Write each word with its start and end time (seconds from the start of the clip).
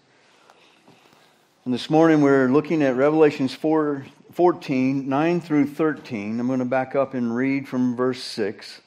And 1.65 1.73
this 1.73 1.89
morning 1.89 2.23
we're 2.23 2.49
looking 2.49 2.83
at 2.83 2.97
Revelations 2.97 3.55
4, 3.55 4.05
14, 4.33 5.09
9 5.09 5.41
through 5.41 5.67
13. 5.67 6.41
I'm 6.41 6.49
going 6.49 6.59
to 6.59 6.65
back 6.65 6.97
up 6.97 7.15
and 7.15 7.37
read 7.37 7.69
from 7.69 7.95
verse 7.95 8.21
6. 8.21 8.81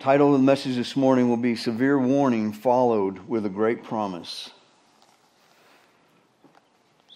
Title 0.00 0.34
of 0.34 0.40
the 0.40 0.44
message 0.44 0.74
this 0.74 0.96
morning 0.96 1.28
will 1.28 1.36
be 1.36 1.54
Severe 1.54 2.00
Warning 2.00 2.52
Followed 2.52 3.28
with 3.28 3.46
a 3.46 3.48
Great 3.48 3.84
Promise. 3.84 4.50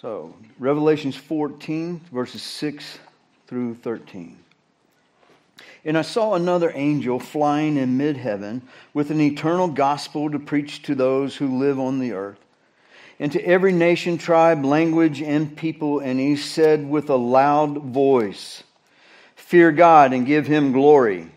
So, 0.01 0.33
Revelations 0.61 1.17
14, 1.17 2.03
verses 2.13 2.45
6 2.45 3.01
through 3.49 3.75
13. 3.75 4.39
And 5.85 5.99
I 5.99 6.03
saw 6.03 6.35
another 6.35 6.71
angel 6.73 7.19
flying 7.19 7.79
in 7.79 7.97
mid 7.97 8.17
heaven 8.17 8.63
with 8.95 9.11
an 9.11 9.21
eternal 9.21 9.67
gospel 9.67 10.31
to 10.31 10.39
preach 10.39 10.83
to 10.83 10.95
those 10.95 11.35
who 11.35 11.59
live 11.59 11.81
on 11.81 11.99
the 11.99 12.13
earth 12.13 12.39
and 13.19 13.33
to 13.33 13.43
every 13.43 13.73
nation, 13.73 14.19
tribe, 14.19 14.65
language, 14.65 15.23
and 15.23 15.57
people. 15.57 16.01
And 16.01 16.21
he 16.21 16.37
said 16.37 16.89
with 16.89 17.09
a 17.11 17.17
loud 17.17 17.79
voice, 17.79 18.63
Fear 19.35 19.73
God 19.73 20.13
and 20.13 20.27
give 20.27 20.47
him 20.47 20.73
glory, 20.73 21.31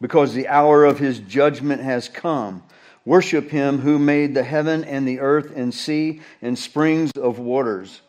because 0.00 0.34
the 0.34 0.48
hour 0.48 0.84
of 0.84 0.98
his 0.98 1.20
judgment 1.20 1.82
has 1.82 2.08
come. 2.08 2.62
Worship 3.04 3.50
him 3.50 3.78
who 3.78 4.00
made 4.00 4.34
the 4.34 4.42
heaven 4.42 4.82
and 4.82 5.06
the 5.06 5.20
earth 5.20 5.52
and 5.54 5.72
sea 5.72 6.20
and 6.42 6.58
springs 6.58 7.12
of 7.12 7.38
waters. 7.38 8.00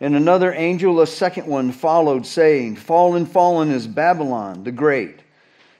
And 0.00 0.16
another 0.16 0.52
angel, 0.52 1.00
a 1.00 1.06
second 1.06 1.46
one, 1.46 1.72
followed, 1.72 2.26
saying, 2.26 2.76
Fallen, 2.76 3.26
fallen 3.26 3.70
is 3.70 3.86
Babylon 3.86 4.64
the 4.64 4.72
Great, 4.72 5.20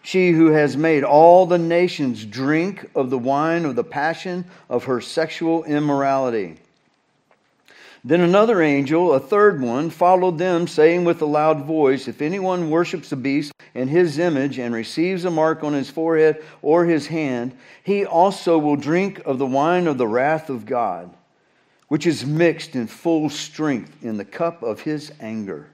she 0.03 0.31
who 0.31 0.49
has 0.49 0.77
made 0.77 1.05
all 1.05 1.47
the 1.47 1.59
nations 1.59 2.25
drink 2.25 2.89
of 2.95 3.11
the 3.11 3.19
wine 3.19 3.65
of 3.65 3.77
the 3.77 3.85
passion 3.85 4.45
of 4.69 4.85
her 4.85 5.01
sexual 5.01 5.65
immorality. 5.65 6.59
Then 8.07 8.21
another 8.21 8.63
angel, 8.63 9.15
a 9.15 9.19
third 9.19 9.61
one, 9.61 9.91
followed 9.91 10.39
them, 10.39 10.69
saying 10.69 11.05
with 11.05 11.21
a 11.23 11.27
loud 11.27 11.65
voice, 11.65 12.07
If 12.07 12.23
anyone 12.23 12.71
worships 12.71 13.11
the 13.11 13.17
beast 13.17 13.53
and 13.75 13.91
his 13.91 14.21
image 14.21 14.61
and 14.61 14.73
receives 14.73 15.25
a 15.25 15.31
mark 15.33 15.65
on 15.65 15.73
his 15.73 15.91
forehead 15.91 16.41
or 16.63 16.85
his 16.85 17.09
hand, 17.09 17.59
he 17.83 18.07
also 18.07 18.59
will 18.59 18.77
drink 18.77 19.21
of 19.27 19.41
the 19.41 19.47
wine 19.47 19.89
of 19.89 19.99
the 19.99 20.07
wrath 20.07 20.51
of 20.51 20.67
God, 20.67 21.13
which 21.89 22.07
is 22.07 22.25
mixed 22.25 22.77
in 22.77 22.87
full 22.87 23.29
strength 23.29 24.05
in 24.05 24.19
the 24.19 24.25
cup 24.25 24.63
of 24.63 24.83
his 24.83 25.11
anger. 25.19 25.67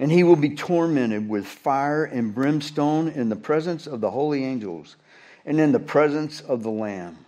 And 0.00 0.10
he 0.10 0.24
will 0.24 0.34
be 0.34 0.56
tormented 0.56 1.28
with 1.28 1.46
fire 1.46 2.04
and 2.06 2.34
brimstone 2.34 3.06
in 3.06 3.28
the 3.28 3.36
presence 3.36 3.86
of 3.86 4.00
the 4.00 4.10
holy 4.10 4.42
angels 4.42 4.96
and 5.44 5.60
in 5.60 5.70
the 5.70 5.78
presence 5.78 6.40
of 6.40 6.64
the 6.64 6.72
Lamb 6.72 7.25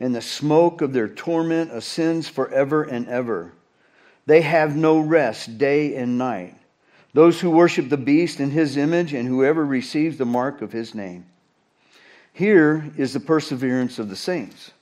and 0.00 0.14
the 0.14 0.22
smoke 0.22 0.80
of 0.80 0.92
their 0.92 1.08
torment 1.08 1.72
ascends 1.72 2.28
forever 2.28 2.82
and 2.82 3.08
ever. 3.08 3.52
They 4.26 4.42
have 4.42 4.76
no 4.76 4.98
rest 4.98 5.58
day 5.58 5.96
and 5.96 6.18
night. 6.18 6.54
Those 7.14 7.40
who 7.40 7.50
worship 7.50 7.88
the 7.88 7.96
beast 7.96 8.40
in 8.40 8.50
his 8.50 8.76
image 8.76 9.12
and 9.12 9.26
whoever 9.26 9.64
receives 9.64 10.18
the 10.18 10.26
mark 10.26 10.62
of 10.62 10.72
his 10.72 10.94
name. 10.94 11.26
Here 12.32 12.92
is 12.96 13.12
the 13.12 13.20
perseverance 13.20 13.98
of 13.98 14.08
the 14.08 14.16
saints 14.16 14.72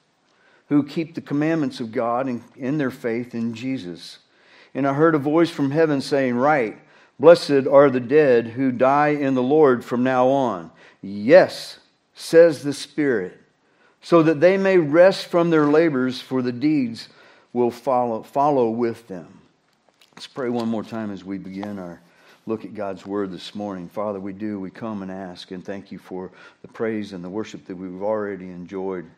who 0.68 0.82
keep 0.82 1.14
the 1.14 1.20
commandments 1.20 1.80
of 1.80 1.92
God 1.92 2.28
in, 2.56 2.78
their 2.78 2.90
faith 2.90 3.34
in 3.34 3.54
Jesus. 3.54 4.18
And 4.74 4.86
I 4.86 4.92
heard 4.92 5.14
a 5.14 5.18
voice 5.18 5.48
from 5.48 5.70
heaven 5.70 6.00
saying, 6.00 6.34
Right, 6.34 6.76
blessed 7.18 7.66
are 7.70 7.88
the 7.88 8.00
dead 8.00 8.48
who 8.48 8.72
die 8.72 9.10
in 9.10 9.34
the 9.34 9.42
Lord 9.42 9.84
from 9.84 10.02
now 10.02 10.28
on. 10.28 10.72
Yes, 11.00 11.78
says 12.14 12.62
the 12.62 12.72
Spirit 12.72 13.40
so 14.06 14.22
that 14.22 14.38
they 14.38 14.56
may 14.56 14.78
rest 14.78 15.26
from 15.26 15.50
their 15.50 15.64
labors, 15.66 16.20
for 16.20 16.40
the 16.40 16.52
deeds 16.52 17.08
will 17.52 17.72
follow, 17.72 18.22
follow 18.22 18.70
with 18.70 19.08
them. 19.08 19.40
Let's 20.14 20.28
pray 20.28 20.48
one 20.48 20.68
more 20.68 20.84
time 20.84 21.10
as 21.10 21.24
we 21.24 21.38
begin 21.38 21.80
our 21.80 22.00
look 22.46 22.64
at 22.64 22.72
God's 22.72 23.04
word 23.04 23.32
this 23.32 23.52
morning. 23.52 23.88
Father, 23.88 24.20
we 24.20 24.32
do, 24.32 24.60
we 24.60 24.70
come 24.70 25.02
and 25.02 25.10
ask 25.10 25.50
and 25.50 25.64
thank 25.64 25.90
you 25.90 25.98
for 25.98 26.30
the 26.62 26.68
praise 26.68 27.12
and 27.12 27.24
the 27.24 27.28
worship 27.28 27.66
that 27.66 27.74
we've 27.74 28.00
already 28.00 28.44
enjoyed. 28.44 29.10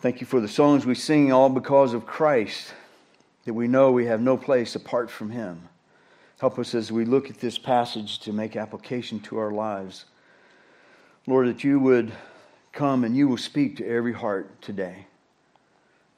Thank 0.00 0.20
you 0.20 0.26
for 0.26 0.40
the 0.40 0.48
songs 0.48 0.84
we 0.84 0.96
sing 0.96 1.30
all 1.30 1.48
because 1.48 1.94
of 1.94 2.04
Christ, 2.04 2.74
that 3.44 3.54
we 3.54 3.68
know 3.68 3.92
we 3.92 4.06
have 4.06 4.20
no 4.20 4.36
place 4.36 4.74
apart 4.74 5.08
from 5.08 5.30
Him. 5.30 5.68
Help 6.40 6.58
us 6.58 6.74
as 6.74 6.90
we 6.90 7.04
look 7.04 7.30
at 7.30 7.38
this 7.38 7.58
passage 7.58 8.18
to 8.22 8.32
make 8.32 8.56
application 8.56 9.20
to 9.20 9.38
our 9.38 9.52
lives. 9.52 10.06
Lord, 11.28 11.46
that 11.46 11.62
you 11.62 11.78
would 11.78 12.10
come 12.72 13.04
and 13.04 13.16
you 13.16 13.28
will 13.28 13.36
speak 13.36 13.76
to 13.76 13.86
every 13.86 14.12
heart 14.12 14.60
today 14.62 15.06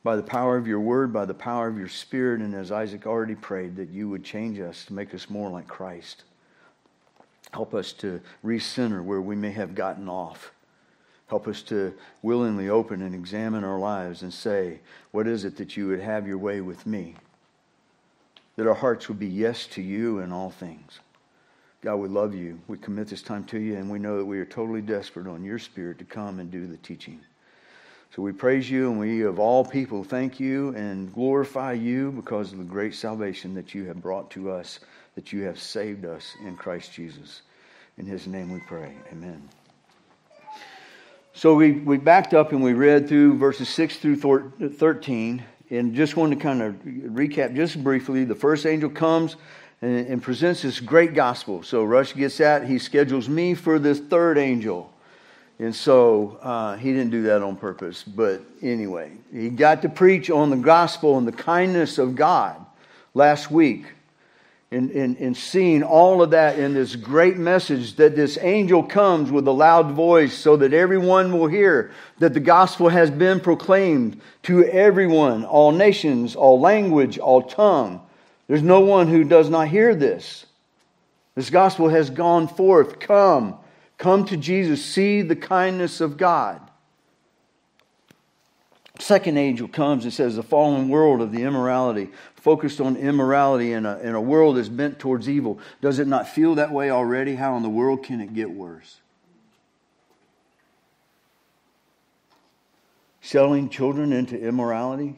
by 0.05 0.17
the 0.17 0.23
power 0.23 0.57
of 0.57 0.67
your 0.67 0.81
word, 0.81 1.13
by 1.13 1.25
the 1.25 1.35
power 1.35 1.67
of 1.67 1.79
your 1.79 1.89
spirit, 1.89 2.41
and 2.41 2.55
as 2.55 2.71
Isaac 2.71 3.07
already 3.07 3.35
prayed, 3.35 3.77
that 3.77 3.89
you 3.89 4.09
would 4.11 4.23
change 4.23 4.61
us 4.61 4.85
to 4.85 4.93
make 4.93 5.15
us 5.15 5.31
more 5.31 5.51
like 5.51 5.67
Christ. 5.67 6.25
Help 7.53 7.75
us 7.75 7.93
to 7.95 8.21
recenter 8.45 9.03
where 9.03 9.23
we 9.23 9.35
may 9.35 9.53
have 9.53 9.75
gotten 9.75 10.09
off. 10.09 10.53
Help 11.29 11.49
us 11.49 11.63
to 11.63 11.95
willingly 12.21 12.69
open 12.69 13.01
and 13.01 13.15
examine 13.15 13.65
our 13.65 13.79
lives 13.79 14.23
and 14.23 14.33
say, 14.33 14.81
What 15.11 15.27
is 15.27 15.45
it 15.45 15.57
that 15.57 15.77
you 15.77 15.89
would 15.89 16.01
have 16.01 16.27
your 16.29 16.39
way 16.39 16.61
with 16.61 16.87
me? 16.87 17.15
That 18.57 18.67
our 18.67 18.75
hearts 18.75 19.09
would 19.09 19.19
be 19.19 19.27
yes 19.27 19.67
to 19.69 19.83
you 19.83 20.19
in 20.19 20.33
all 20.33 20.51
things. 20.51 21.01
God, 21.85 21.97
we 21.97 22.09
love 22.09 22.35
you. 22.35 22.59
We 22.67 22.79
commit 22.79 23.09
this 23.09 23.21
time 23.21 23.45
to 23.45 23.61
you, 23.61 23.77
and 23.77 23.91
we 23.91 23.99
know 23.99 24.17
that 24.17 24.25
we 24.25 24.39
are 24.39 24.47
totally 24.47 24.81
desperate 24.81 25.27
on 25.27 25.45
your 25.45 25.59
spirit 25.59 25.99
to 25.99 26.07
come 26.07 26.41
and 26.41 26.51
do 26.51 26.67
the 26.67 26.79
teaching. 26.79 27.21
So 28.17 28.23
we 28.23 28.33
praise 28.33 28.71
you, 28.71 28.91
and 28.91 28.99
we, 28.99 29.21
of 29.21 29.39
all 29.39 29.67
people, 29.67 30.03
thank 30.03 30.41
you 30.41 30.75
and 30.77 31.13
glorify 31.13 31.75
you 31.75 32.11
because 32.11 32.53
of 32.53 32.59
the 32.59 32.65
great 32.65 32.95
salvation 32.95 33.53
that 33.57 33.75
you 33.75 33.85
have 33.85 34.01
brought 34.01 34.31
to 34.31 34.51
us, 34.51 34.81
that 35.15 35.31
you 35.31 35.43
have 35.43 35.61
saved 35.61 36.07
us 36.07 36.35
in 36.43 36.57
Christ 36.57 36.91
Jesus. 36.91 37.43
In 37.99 38.07
his 38.07 38.27
name 38.27 38.51
we 38.51 38.61
pray. 38.61 38.95
Amen. 39.13 39.47
So 41.35 41.55
we, 41.55 41.73
we 41.73 41.99
backed 41.99 42.33
up 42.33 42.53
and 42.53 42.63
we 42.63 42.73
read 42.73 43.11
through 43.11 43.37
verses 43.37 43.69
6 43.69 43.99
through 43.99 44.17
13, 44.71 45.45
and 45.69 45.95
just 45.95 46.17
want 46.17 46.33
to 46.33 46.39
kind 46.39 46.63
of 46.63 46.77
recap 46.77 47.55
just 47.55 47.85
briefly. 47.85 48.25
The 48.25 48.35
first 48.35 48.65
angel 48.65 48.89
comes 48.89 49.37
and, 49.83 50.07
and 50.07 50.23
presents 50.23 50.63
this 50.63 50.81
great 50.81 51.15
gospel. 51.15 51.63
So 51.63 51.85
Rush 51.85 52.15
gets 52.15 52.39
that. 52.39 52.67
He 52.67 52.79
schedules 52.79 53.29
me 53.29 53.55
for 53.55 53.79
this 53.79 54.01
third 54.01 54.39
angel. 54.39 54.91
And 55.59 55.75
so 55.75 56.39
uh, 56.43 56.77
he 56.77 56.93
didn't 56.93 57.11
do 57.11 57.23
that 57.25 57.43
on 57.43 57.57
purpose. 57.57 58.03
But 58.03 58.43
anyway, 58.61 59.13
he 59.33 59.51
got 59.51 59.83
to 59.83 59.89
preach 59.89 60.31
on 60.31 60.51
the 60.51 60.57
gospel 60.57 61.17
and 61.17 61.29
the 61.29 61.33
kindness 61.33 61.99
of 61.99 62.17
God 62.17 62.65
last 63.15 63.51
week. 63.51 63.87
And, 64.71 64.91
and, 64.91 65.17
and 65.19 65.37
seeing 65.37 65.85
all 65.85 66.21
of 66.21 66.31
that 66.31 66.59
in 66.59 66.75
this 66.75 66.97
great 66.97 67.37
message 67.37 67.95
that 67.95 68.17
this 68.17 68.37
angel 68.41 68.83
comes 68.83 69.31
with 69.31 69.47
a 69.47 69.53
loud 69.53 69.93
voice 69.93 70.35
so 70.35 70.57
that 70.57 70.73
everyone 70.73 71.39
will 71.39 71.47
hear 71.47 71.93
that 72.19 72.35
the 72.35 72.41
gospel 72.41 72.89
has 72.89 73.09
been 73.09 73.39
proclaimed 73.39 74.21
to 74.45 74.65
everyone, 74.65 75.45
all 75.45 75.71
nations, 75.71 76.35
all 76.35 76.59
language, 76.59 77.19
all 77.19 77.43
tongue. 77.43 78.05
There's 78.47 78.63
no 78.63 78.81
one 78.81 79.09
who 79.09 79.25
does 79.25 79.49
not 79.49 79.69
hear 79.69 79.95
this. 79.95 80.47
This 81.35 81.51
gospel 81.51 81.89
has 81.89 82.11
gone 82.11 82.47
forth. 82.47 83.01
Come, 83.01 83.57
come 83.99 84.25
to 84.27 84.37
Jesus. 84.37 84.85
See 84.85 85.23
the 85.23 85.37
kindness 85.37 86.01
of 86.01 86.17
God. 86.17 86.61
Second 89.01 89.39
angel 89.39 89.67
comes 89.67 90.05
and 90.05 90.13
says, 90.13 90.37
The 90.37 90.43
fallen 90.43 90.89
world 90.89 91.21
of 91.21 91.33
the 91.33 91.43
immorality, 91.43 92.11
focused 92.37 92.81
on 92.81 92.97
immorality 92.97 93.73
in 93.73 93.87
a, 93.87 93.99
in 93.99 94.15
a 94.15 94.21
world 94.21 94.57
that's 94.57 94.69
bent 94.69 95.01
towards 95.01 95.29
evil. 95.29 95.59
Does 95.81 95.99
it 95.99 96.07
not 96.07 96.29
feel 96.29 96.55
that 96.57 96.71
way 96.71 96.91
already? 96.91 97.35
How 97.35 97.57
in 97.57 97.63
the 97.63 97.69
world 97.69 98.05
can 98.05 98.21
it 98.21 98.35
get 98.35 98.51
worse? 98.51 99.01
Selling 103.21 103.69
children 103.69 104.13
into 104.13 104.39
immorality? 104.39 105.17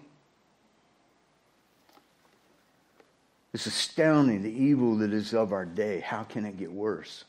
It's 3.57 3.65
astounding 3.65 4.43
the 4.43 4.53
evil 4.53 4.97
that 4.97 5.15
is 5.15 5.33
of 5.33 5.51
our 5.51 5.65
day. 5.65 6.01
How 6.01 6.25
can 6.25 6.45
it 6.45 6.59
get 6.59 6.71
worse? 6.71 7.25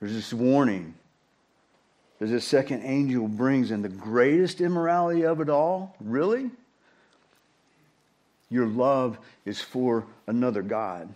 There's 0.00 0.14
this 0.14 0.32
warning 0.32 0.94
that 2.18 2.28
this 2.28 2.46
second 2.46 2.82
angel 2.82 3.28
brings, 3.28 3.70
and 3.70 3.84
the 3.84 3.90
greatest 3.90 4.62
immorality 4.62 5.26
of 5.26 5.42
it 5.42 5.50
all, 5.50 5.94
really, 6.00 6.50
your 8.48 8.64
love 8.64 9.18
is 9.44 9.60
for 9.60 10.06
another 10.26 10.62
God 10.62 11.10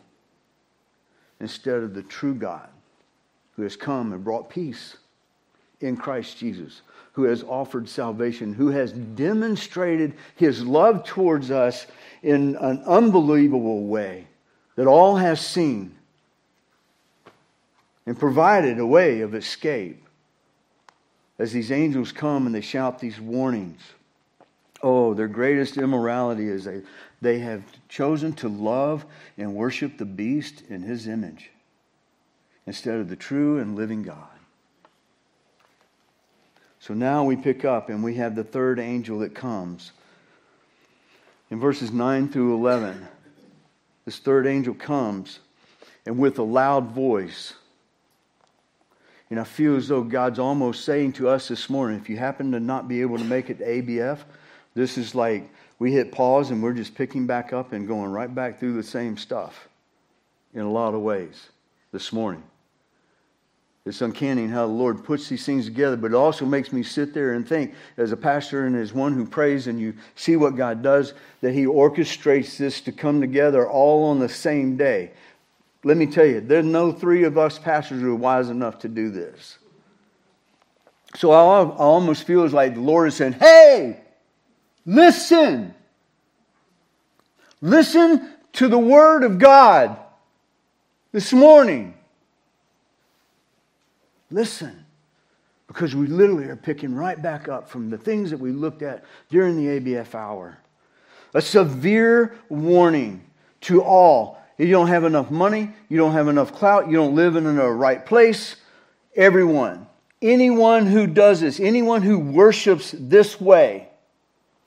instead 1.40 1.82
of 1.82 1.94
the 1.94 2.02
true 2.02 2.34
God 2.34 2.68
who 3.54 3.62
has 3.62 3.76
come 3.76 4.12
and 4.12 4.22
brought 4.22 4.50
peace 4.50 4.98
in 5.80 5.96
Christ 5.96 6.36
Jesus, 6.36 6.82
who 7.16 7.22
has 7.22 7.42
offered 7.44 7.88
salvation, 7.88 8.52
who 8.52 8.68
has 8.68 8.92
demonstrated 8.92 10.12
his 10.34 10.62
love 10.62 11.02
towards 11.02 11.50
us 11.50 11.86
in 12.22 12.54
an 12.56 12.82
unbelievable 12.84 13.86
way 13.86 14.26
that 14.74 14.86
all 14.86 15.16
have 15.16 15.40
seen 15.40 15.96
and 18.04 18.18
provided 18.18 18.78
a 18.78 18.84
way 18.84 19.22
of 19.22 19.34
escape 19.34 20.04
as 21.38 21.52
these 21.52 21.72
angels 21.72 22.12
come 22.12 22.44
and 22.44 22.54
they 22.54 22.60
shout 22.60 22.98
these 22.98 23.18
warnings. 23.18 23.80
Oh, 24.82 25.14
their 25.14 25.26
greatest 25.26 25.78
immorality 25.78 26.50
is 26.50 26.64
they, 26.64 26.82
they 27.22 27.38
have 27.38 27.62
chosen 27.88 28.34
to 28.34 28.48
love 28.50 29.06
and 29.38 29.54
worship 29.54 29.96
the 29.96 30.04
beast 30.04 30.64
in 30.68 30.82
his 30.82 31.08
image 31.08 31.50
instead 32.66 33.00
of 33.00 33.08
the 33.08 33.16
true 33.16 33.58
and 33.58 33.74
living 33.74 34.02
God. 34.02 34.35
So 36.86 36.94
now 36.94 37.24
we 37.24 37.34
pick 37.34 37.64
up 37.64 37.88
and 37.88 38.04
we 38.04 38.14
have 38.14 38.36
the 38.36 38.44
third 38.44 38.78
angel 38.78 39.18
that 39.18 39.34
comes. 39.34 39.90
In 41.50 41.58
verses 41.58 41.90
9 41.90 42.28
through 42.28 42.54
11, 42.54 43.08
this 44.04 44.20
third 44.20 44.46
angel 44.46 44.72
comes 44.72 45.40
and 46.06 46.16
with 46.16 46.38
a 46.38 46.44
loud 46.44 46.92
voice, 46.92 47.54
and 49.30 49.40
I 49.40 49.42
feel 49.42 49.74
as 49.74 49.88
though 49.88 50.04
God's 50.04 50.38
almost 50.38 50.84
saying 50.84 51.14
to 51.14 51.28
us 51.28 51.48
this 51.48 51.68
morning 51.68 51.98
if 51.98 52.08
you 52.08 52.18
happen 52.18 52.52
to 52.52 52.60
not 52.60 52.86
be 52.86 53.00
able 53.00 53.18
to 53.18 53.24
make 53.24 53.50
it 53.50 53.58
to 53.58 53.64
ABF, 53.66 54.20
this 54.74 54.96
is 54.96 55.12
like 55.12 55.50
we 55.80 55.90
hit 55.90 56.12
pause 56.12 56.52
and 56.52 56.62
we're 56.62 56.72
just 56.72 56.94
picking 56.94 57.26
back 57.26 57.52
up 57.52 57.72
and 57.72 57.88
going 57.88 58.12
right 58.12 58.32
back 58.32 58.60
through 58.60 58.74
the 58.74 58.84
same 58.84 59.16
stuff 59.16 59.66
in 60.54 60.60
a 60.60 60.70
lot 60.70 60.94
of 60.94 61.00
ways 61.00 61.48
this 61.90 62.12
morning. 62.12 62.44
It's 63.86 64.02
uncanny 64.02 64.48
how 64.48 64.66
the 64.66 64.72
Lord 64.72 65.04
puts 65.04 65.28
these 65.28 65.46
things 65.46 65.66
together, 65.66 65.96
but 65.96 66.10
it 66.10 66.16
also 66.16 66.44
makes 66.44 66.72
me 66.72 66.82
sit 66.82 67.14
there 67.14 67.34
and 67.34 67.48
think, 67.48 67.72
as 67.96 68.10
a 68.10 68.16
pastor 68.16 68.66
and 68.66 68.74
as 68.74 68.92
one 68.92 69.12
who 69.12 69.24
prays 69.24 69.68
and 69.68 69.80
you 69.80 69.94
see 70.16 70.34
what 70.34 70.56
God 70.56 70.82
does, 70.82 71.14
that 71.40 71.52
He 71.52 71.66
orchestrates 71.66 72.56
this 72.56 72.80
to 72.80 72.92
come 72.92 73.20
together 73.20 73.68
all 73.68 74.06
on 74.06 74.18
the 74.18 74.28
same 74.28 74.76
day. 74.76 75.12
Let 75.84 75.96
me 75.96 76.06
tell 76.06 76.26
you, 76.26 76.40
there's 76.40 76.66
no 76.66 76.90
three 76.90 77.22
of 77.22 77.38
us 77.38 77.60
pastors 77.60 78.02
who 78.02 78.10
are 78.10 78.16
wise 78.16 78.50
enough 78.50 78.80
to 78.80 78.88
do 78.88 79.08
this. 79.08 79.56
So 81.14 81.30
I 81.30 81.64
almost 81.64 82.24
feel 82.24 82.46
like 82.48 82.74
the 82.74 82.80
Lord 82.80 83.06
is 83.06 83.14
saying, 83.14 83.34
Hey, 83.34 84.00
listen. 84.84 85.74
Listen 87.60 88.32
to 88.54 88.66
the 88.66 88.78
Word 88.78 89.22
of 89.22 89.38
God 89.38 89.96
this 91.12 91.32
morning. 91.32 91.94
Listen. 94.30 94.84
Because 95.66 95.96
we 95.96 96.06
literally 96.06 96.44
are 96.44 96.56
picking 96.56 96.94
right 96.94 97.20
back 97.20 97.48
up 97.48 97.68
from 97.68 97.90
the 97.90 97.98
things 97.98 98.30
that 98.30 98.38
we 98.38 98.52
looked 98.52 98.82
at 98.82 99.04
during 99.30 99.56
the 99.56 99.80
ABF 99.80 100.14
hour. 100.14 100.58
A 101.34 101.40
severe 101.40 102.38
warning 102.48 103.24
to 103.62 103.82
all. 103.82 104.38
You 104.58 104.70
don't 104.70 104.86
have 104.86 105.04
enough 105.04 105.30
money, 105.30 105.70
you 105.88 105.98
don't 105.98 106.12
have 106.12 106.28
enough 106.28 106.52
clout, 106.52 106.88
you 106.88 106.96
don't 106.96 107.14
live 107.14 107.36
in 107.36 107.44
the 107.44 107.70
right 107.70 108.04
place. 108.06 108.56
Everyone, 109.14 109.86
anyone 110.22 110.86
who 110.86 111.06
does 111.06 111.40
this, 111.40 111.60
anyone 111.60 112.02
who 112.02 112.18
worships 112.18 112.94
this 112.98 113.40
way, 113.40 113.88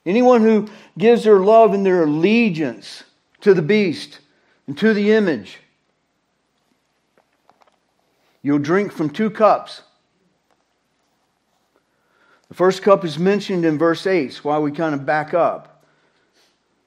anyone 0.06 0.42
who 0.42 0.68
gives 0.96 1.24
their 1.24 1.40
love 1.40 1.72
and 1.72 1.84
their 1.84 2.04
allegiance 2.04 3.04
to 3.40 3.54
the 3.54 3.62
beast 3.62 4.20
and 4.66 4.78
to 4.78 4.94
the 4.94 5.12
image, 5.12 5.58
You'll 8.42 8.58
drink 8.58 8.92
from 8.92 9.10
two 9.10 9.30
cups. 9.30 9.82
The 12.48 12.54
first 12.54 12.82
cup 12.82 13.04
is 13.04 13.18
mentioned 13.18 13.64
in 13.64 13.78
verse 13.78 14.06
8, 14.06 14.32
so 14.32 14.40
why 14.42 14.58
we 14.58 14.72
kind 14.72 14.94
of 14.94 15.06
back 15.06 15.34
up. 15.34 15.84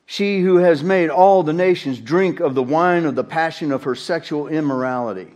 She 0.06 0.42
who 0.42 0.58
has 0.58 0.84
made 0.84 1.10
all 1.10 1.44
the 1.44 1.54
nations 1.54 2.00
drink 2.00 2.40
of 2.40 2.56
the 2.56 2.64
wine 2.64 3.06
of 3.06 3.16
the 3.16 3.24
passion 3.24 3.72
of 3.72 3.84
her 3.84 3.96
sexual 3.96 4.48
immorality. 4.48 5.32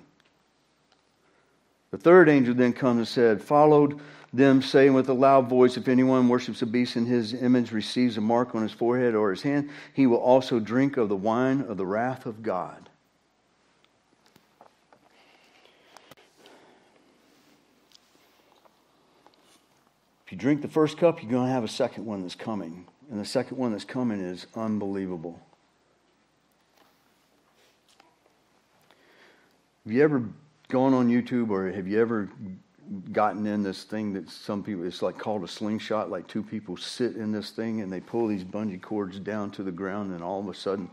The 1.92 1.98
third 1.98 2.28
angel 2.28 2.54
then 2.54 2.74
comes 2.74 2.98
and 2.98 3.08
said, 3.08 3.42
Followed 3.42 4.02
them, 4.34 4.62
saying 4.62 4.94
with 4.94 5.08
a 5.08 5.14
loud 5.14 5.48
voice, 5.48 5.78
If 5.78 5.88
anyone 5.88 6.28
worships 6.28 6.62
a 6.62 6.66
beast 6.66 6.98
in 6.98 7.06
his 7.06 7.34
image, 7.34 7.72
receives 7.72 8.18
a 8.18 8.22
mark 8.22 8.54
on 8.54 8.64
his 8.64 8.74
forehead 8.74 9.16
or 9.16 9.32
his 9.32 9.44
hand, 9.44 9.70
he 9.94 10.06
will 10.06 10.18
also 10.18 10.60
drink 10.60 10.98
of 10.98 11.08
the 11.08 11.16
wine 11.16 11.62
of 11.62 11.78
the 11.78 11.86
wrath 11.86 12.26
of 12.26 12.44
God 12.44 12.87
If 20.28 20.34
you 20.34 20.38
drink 20.38 20.62
the 20.62 20.68
first 20.68 20.98
cup, 20.98 21.24
you're 21.24 21.32
going 21.32 21.48
to 21.48 21.54
have 21.54 21.64
a 21.64 21.70
second 21.70 22.06
one 22.06 22.22
that's 22.22 22.36
coming. 22.36 22.86
And 23.10 23.18
the 23.18 23.24
second 23.24 23.58
one 23.58 23.72
that's 23.72 23.86
coming 23.86 24.20
is 24.20 24.46
unbelievable. 24.56 25.40
Have 29.86 29.94
you 29.94 30.04
ever 30.04 30.26
gone 30.68 30.94
on 30.94 31.08
YouTube 31.08 31.50
or 31.50 31.72
have 31.72 31.88
you 31.88 32.02
ever 32.02 32.30
gotten 33.14 33.48
in 33.48 33.64
this 33.64 33.86
thing 33.86 34.12
that 34.16 34.30
some 34.30 34.64
people, 34.64 34.86
it's 34.86 35.02
like 35.02 35.18
called 35.18 35.46
a 35.46 35.48
slingshot, 35.48 36.12
like 36.12 36.28
two 36.28 36.44
people 36.44 36.76
sit 36.76 37.16
in 37.16 37.32
this 37.32 37.52
thing 37.52 37.80
and 37.80 37.90
they 37.90 38.02
pull 38.02 38.28
these 38.28 38.44
bungee 38.44 38.82
cords 38.82 39.22
down 39.22 39.50
to 39.52 39.64
the 39.64 39.72
ground 39.72 40.12
and 40.12 40.22
all 40.22 40.42
of 40.42 40.50
a 40.50 40.54
sudden 40.54 40.90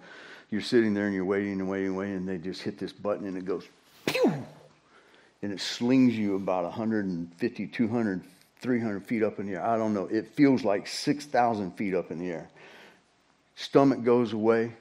you're 0.51 0.61
sitting 0.61 0.95
there 0.95 1.07
and 1.07 1.15
you're 1.15 1.25
waiting 1.25 1.59
and 1.59 1.69
waiting 1.69 1.89
and 1.89 1.97
waiting 1.97 2.15
and 2.15 2.29
they 2.29 2.39
just 2.39 2.63
hit 2.63 2.79
this 2.79 2.93
button 2.93 3.27
and 3.27 3.37
it 3.37 3.45
goes 3.45 3.67
pew 4.07 4.33
and 5.43 5.53
it 5.53 5.61
slings 5.61 6.17
you 6.17 6.37
about 6.37 6.63
150, 6.63 7.67
200 7.67 8.23
300 8.65 9.05
feet 9.05 9.23
up 9.23 9.39
in 9.39 9.47
the 9.47 9.53
air. 9.53 9.63
I 9.63 9.77
don't 9.77 9.93
know. 9.93 10.07
It 10.07 10.27
feels 10.29 10.65
like 10.65 10.87
6,000 10.87 11.73
feet 11.73 11.95
up 11.95 12.11
in 12.11 12.19
the 12.19 12.31
air. 12.31 12.49
Stomach 13.57 14.03
goes 14.03 14.33
away. 14.33 14.73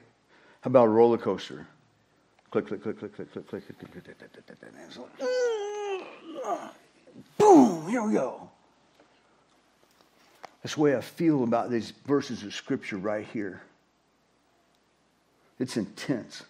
How 0.62 0.68
about 0.68 0.86
a 0.86 0.88
roller 0.88 1.18
coaster? 1.18 1.66
Click, 2.50 2.66
click, 2.66 2.82
click, 2.82 2.98
click, 2.98 3.14
click, 3.14 3.30
click, 3.30 3.46
click, 3.46 3.68
click, 3.68 3.78
click, 3.78 3.92
click, 3.92 4.04
click, 4.04 4.24
click, 4.32 4.96
click. 5.20 6.70
Boom! 7.36 7.86
Here 7.86 8.02
we 8.02 8.14
go. 8.14 8.48
That's 10.62 10.76
the 10.76 10.80
way 10.80 10.96
I 10.96 11.02
feel 11.02 11.44
about 11.44 11.70
these 11.70 11.90
verses 12.06 12.42
of 12.42 12.54
Scripture 12.54 12.96
right 12.96 13.26
here. 13.34 13.60
It's 15.58 15.76
intense. 15.76 16.42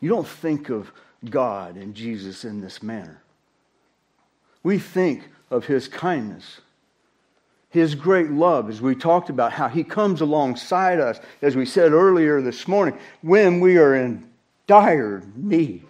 You 0.00 0.08
don't 0.08 0.28
think 0.28 0.68
of 0.68 0.92
God 1.28 1.74
and 1.74 1.96
Jesus 1.96 2.44
in 2.44 2.60
this 2.60 2.80
manner. 2.80 3.20
We 4.62 4.78
think 4.78 5.24
of 5.50 5.66
his 5.66 5.88
kindness, 5.88 6.60
his 7.68 7.94
great 7.94 8.30
love, 8.30 8.68
as 8.68 8.80
we 8.80 8.94
talked 8.94 9.30
about, 9.30 9.52
how 9.52 9.68
he 9.68 9.84
comes 9.84 10.20
alongside 10.20 11.00
us, 11.00 11.18
as 11.42 11.56
we 11.56 11.66
said 11.66 11.92
earlier 11.92 12.40
this 12.40 12.68
morning, 12.68 12.96
when 13.20 13.60
we 13.60 13.76
are 13.76 13.94
in 13.94 14.28
dire 14.66 15.22
need. 15.36 15.84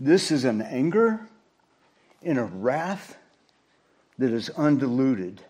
This 0.00 0.30
is 0.30 0.44
an 0.44 0.62
anger 0.62 1.28
and 2.22 2.38
a 2.38 2.44
wrath 2.44 3.16
that 4.18 4.32
is 4.32 4.50
undiluted. 4.50 5.40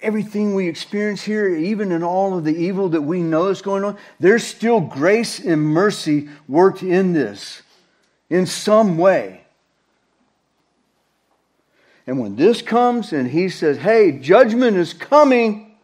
Everything 0.00 0.54
we 0.54 0.68
experience 0.68 1.22
here, 1.22 1.48
even 1.48 1.90
in 1.90 2.04
all 2.04 2.38
of 2.38 2.44
the 2.44 2.56
evil 2.56 2.90
that 2.90 3.02
we 3.02 3.20
know 3.20 3.48
is 3.48 3.62
going 3.62 3.82
on, 3.82 3.96
there's 4.20 4.44
still 4.44 4.80
grace 4.80 5.40
and 5.40 5.60
mercy 5.60 6.28
worked 6.46 6.84
in 6.84 7.12
this 7.12 7.62
in 8.30 8.46
some 8.46 8.98
way. 8.98 9.42
And 12.06 12.18
when 12.18 12.36
this 12.36 12.62
comes 12.62 13.12
and 13.12 13.28
he 13.28 13.48
says, 13.48 13.78
hey, 13.78 14.12
judgment 14.12 14.76
is 14.76 14.94
coming, 14.94 15.76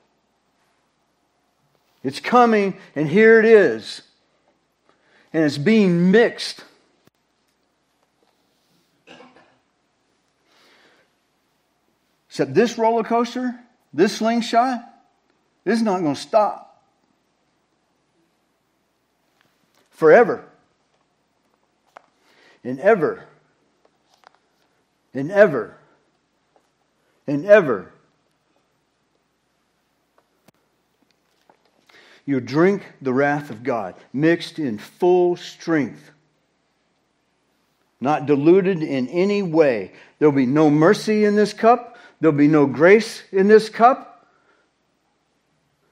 it's 2.02 2.20
coming, 2.20 2.78
and 2.94 3.08
here 3.08 3.38
it 3.38 3.44
is. 3.44 4.02
And 5.32 5.44
it's 5.44 5.58
being 5.58 6.10
mixed. 6.10 6.64
Except 12.28 12.54
this 12.54 12.78
roller 12.78 13.04
coaster, 13.04 13.54
this 13.92 14.16
slingshot, 14.16 14.80
this 15.64 15.76
is 15.76 15.82
not 15.82 16.00
going 16.00 16.14
to 16.14 16.20
stop. 16.20 16.82
Forever 19.90 20.44
and 22.64 22.80
ever 22.80 23.25
and 25.12 25.30
ever 25.30 25.78
and 27.26 27.44
ever. 27.47 27.92
You 32.26 32.40
drink 32.40 32.83
the 33.02 33.12
wrath 33.12 33.50
of 33.50 33.62
God, 33.62 33.94
mixed 34.12 34.59
in 34.59 34.78
full 34.78 35.37
strength, 35.37 36.11
not 38.00 38.25
diluted 38.26 38.83
in 38.83 39.09
any 39.09 39.42
way. 39.42 39.92
There'll 40.18 40.33
be 40.33 40.47
no 40.47 40.71
mercy 40.71 41.25
in 41.25 41.37
this 41.37 41.52
cup. 41.52 41.99
There'll 42.21 42.37
be 42.37 42.49
no 42.49 42.66
grace 42.66 43.23
in 43.30 43.49
this 43.49 43.68
cup. 43.68 44.26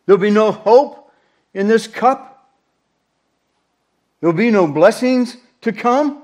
There'll 0.07 0.21
be 0.21 0.31
no 0.31 0.53
hope 0.53 1.13
in 1.53 1.69
this 1.69 1.87
cup. 1.87 2.51
There'll 4.21 4.37
be 4.37 4.51
no 4.51 4.67
blessings 4.67 5.37
to 5.63 5.73
come. 5.73 6.22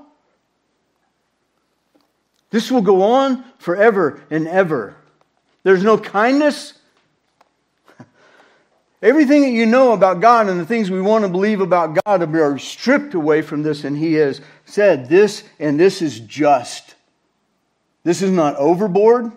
This 2.51 2.71
will 2.71 2.81
go 2.81 3.03
on 3.03 3.43
forever 3.57 4.21
and 4.29 4.47
ever. 4.47 4.95
There's 5.63 5.83
no 5.83 5.97
kindness. 5.97 6.73
Everything 9.01 9.41
that 9.41 9.51
you 9.51 9.65
know 9.65 9.93
about 9.93 10.19
God 10.19 10.47
and 10.47 10.59
the 10.59 10.65
things 10.65 10.89
we 10.89 11.01
want 11.01 11.23
to 11.23 11.29
believe 11.29 11.61
about 11.61 12.03
God 12.05 12.35
are 12.35 12.57
stripped 12.57 13.13
away 13.13 13.41
from 13.41 13.63
this, 13.63 13.83
and 13.83 13.97
He 13.97 14.13
has 14.13 14.41
said 14.65 15.09
this, 15.09 15.43
and 15.59 15.79
this 15.79 16.01
is 16.01 16.19
just. 16.19 16.95
This 18.03 18.21
is 18.21 18.31
not 18.31 18.55
overboard. 18.55 19.31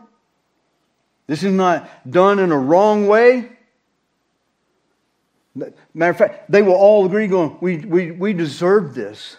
This 1.27 1.43
is 1.43 1.53
not 1.53 1.89
done 2.11 2.39
in 2.39 2.53
a 2.53 2.59
wrong 2.59 3.07
way. 3.07 3.51
Matter 5.55 6.11
of 6.11 6.17
fact, 6.17 6.51
they 6.51 6.63
will 6.63 6.75
all 6.75 7.05
agree, 7.05 7.27
going, 7.27 7.59
We, 7.61 7.79
we, 7.79 8.11
we 8.11 8.33
deserve 8.33 8.95
this. 8.95 9.37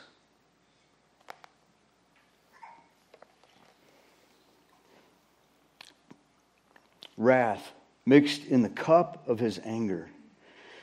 Wrath 7.17 7.71
mixed 8.05 8.45
in 8.45 8.61
the 8.61 8.69
cup 8.69 9.27
of 9.27 9.39
his 9.39 9.59
anger, 9.63 10.09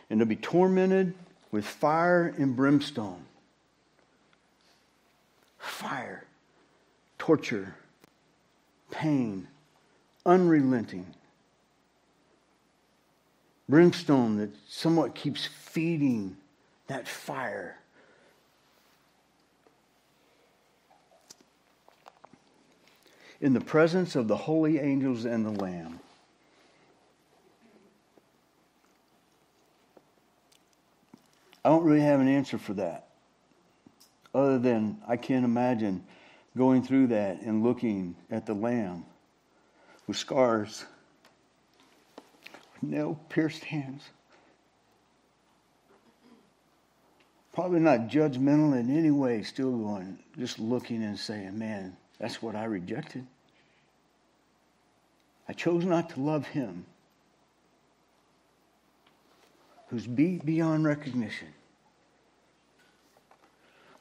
and 0.09 0.21
to 0.21 0.27
be 0.27 0.37
tormented 0.37 1.15
with 1.51 1.65
fire 1.65 2.35
and 2.39 2.57
brimstone. 2.57 3.25
Fire, 5.59 6.25
torture, 7.19 7.75
pain, 8.91 9.47
unrelenting. 10.25 11.07
Brimstone 13.69 14.37
that 14.39 14.51
somewhat 14.69 15.15
keeps 15.15 15.47
feeding 15.47 16.37
that 16.87 17.07
fire. 17.07 17.77
In 23.41 23.53
the 23.55 23.61
presence 23.61 24.17
of 24.17 24.29
the 24.29 24.37
holy 24.37 24.79
angels 24.79 25.25
and 25.25 25.47
the 25.47 25.51
Lamb. 25.51 26.01
I 31.65 31.69
don't 31.69 31.85
really 31.85 32.01
have 32.01 32.21
an 32.21 32.29
answer 32.29 32.59
for 32.59 32.75
that. 32.75 33.09
Other 34.35 34.59
than 34.59 34.99
I 35.07 35.17
can't 35.17 35.45
imagine 35.45 36.05
going 36.57 36.83
through 36.83 37.09
that 37.09 37.43
and 37.43 37.63
looking 37.63 38.17
at 38.31 38.47
the 38.47 38.55
Lamb 38.55 39.05
with 40.07 40.17
scars, 40.17 40.85
with 42.75 42.91
nail 42.91 43.21
pierced 43.29 43.65
hands. 43.65 44.03
Probably 47.53 47.81
not 47.81 48.09
judgmental 48.09 48.79
in 48.79 48.97
any 48.97 49.11
way, 49.11 49.43
still 49.43 49.73
going, 49.73 50.19
just 50.39 50.59
looking 50.59 51.03
and 51.03 51.19
saying, 51.19 51.59
man, 51.59 51.97
that's 52.19 52.41
what 52.41 52.55
I 52.55 52.65
rejected. 52.65 53.27
I 55.49 55.53
chose 55.53 55.85
not 55.85 56.11
to 56.11 56.21
love 56.21 56.47
him 56.47 56.87
who's 59.91 60.07
beat 60.07 60.47
beyond 60.47 60.85
recognition 60.85 61.49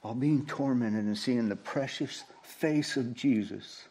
while 0.01 0.13
being 0.13 0.45
tormented 0.45 1.03
and 1.03 1.17
seeing 1.17 1.49
the 1.49 1.55
precious 1.55 2.23
face 2.43 2.95
of 2.95 3.15
Jesus. 3.15 3.85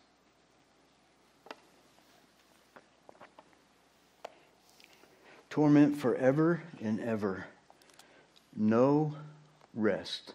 Torment 5.50 5.96
forever 5.96 6.62
and 6.80 7.00
ever. 7.00 7.46
No 8.56 9.14
rest. 9.74 10.34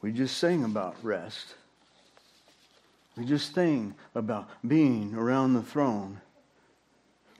We 0.00 0.10
just 0.10 0.38
sang 0.38 0.64
about 0.64 0.96
rest. 1.02 1.54
We 3.16 3.26
just 3.26 3.54
sing 3.54 3.94
about 4.14 4.48
being 4.66 5.14
around 5.14 5.52
the 5.52 5.62
throne, 5.62 6.22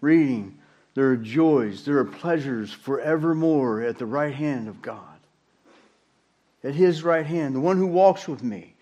reading 0.02 0.58
there 0.94 1.10
are 1.10 1.16
joys, 1.16 1.84
there 1.84 1.98
are 1.98 2.04
pleasures 2.04 2.72
forevermore 2.72 3.80
at 3.80 3.98
the 3.98 4.06
right 4.06 4.34
hand 4.34 4.68
of 4.68 4.82
God. 4.82 4.98
At 6.62 6.74
his 6.74 7.02
right 7.02 7.26
hand, 7.26 7.54
the 7.54 7.60
one 7.60 7.78
who 7.78 7.86
walks 7.86 8.28
with 8.28 8.42
me. 8.42 8.74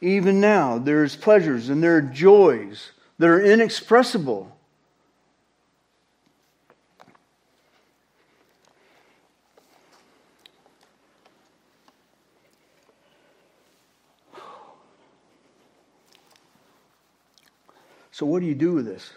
Even 0.00 0.40
now, 0.40 0.78
there's 0.78 1.16
pleasures 1.16 1.68
and 1.68 1.82
there 1.82 1.96
are 1.96 2.02
joys 2.02 2.92
that 3.18 3.28
are 3.28 3.40
inexpressible. 3.40 4.56
So, 18.12 18.24
what 18.24 18.40
do 18.40 18.46
you 18.46 18.54
do 18.54 18.72
with 18.72 18.86
this? 18.86 19.12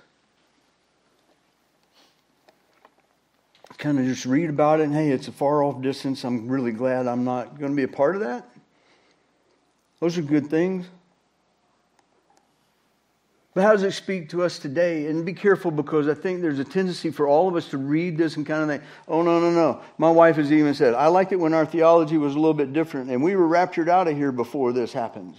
Kind 3.90 3.98
of 3.98 4.06
just 4.06 4.28
read 4.28 4.52
about 4.52 4.80
it 4.80 4.84
and 4.84 4.94
hey, 4.94 5.10
it's 5.10 5.28
a 5.30 5.32
far 5.32 5.64
off 5.64 5.82
distance. 5.82 6.24
I'm 6.24 6.48
really 6.48 6.72
glad 6.72 7.08
I'm 7.08 7.24
not 7.24 7.58
going 7.58 7.72
to 7.72 7.76
be 7.76 7.82
a 7.82 7.88
part 7.88 8.14
of 8.14 8.22
that. 8.22 8.48
Those 10.00 10.16
are 10.16 10.22
good 10.22 10.48
things. 10.48 10.86
But 13.56 13.64
how 13.64 13.72
does 13.72 13.82
it 13.82 13.94
speak 13.94 14.30
to 14.30 14.44
us 14.44 14.60
today? 14.60 15.08
And 15.08 15.26
be 15.26 15.34
careful 15.34 15.72
because 15.72 16.08
I 16.08 16.14
think 16.14 16.44
there's 16.44 16.60
a 16.60 16.64
tendency 16.64 17.10
for 17.10 17.28
all 17.28 17.48
of 17.48 17.56
us 17.56 17.70
to 17.70 17.80
read 17.80 18.16
this 18.16 18.38
and 18.38 18.46
kind 18.46 18.62
of 18.62 18.70
think, 18.70 18.84
oh, 19.08 19.24
no, 19.24 19.40
no, 19.40 19.50
no. 19.50 19.82
My 19.98 20.12
wife 20.12 20.36
has 20.36 20.52
even 20.52 20.76
said, 20.76 20.94
I 20.94 21.08
liked 21.08 21.32
it 21.32 21.38
when 21.38 21.56
our 21.56 21.66
theology 21.66 22.20
was 22.20 22.36
a 22.36 22.38
little 22.38 22.54
bit 22.54 22.74
different 22.74 23.10
and 23.10 23.24
we 23.24 23.36
were 23.36 23.48
raptured 23.48 23.90
out 23.90 24.08
of 24.08 24.16
here 24.16 24.32
before 24.32 24.72
this 24.72 24.94
happens. 24.94 25.36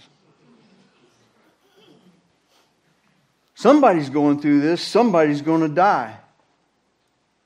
Somebody's 3.55 4.09
going 4.09 4.41
through 4.41 4.59
this, 4.59 4.81
somebody's 4.81 5.41
going 5.41 5.61
to 5.61 5.69
die. 5.69 6.17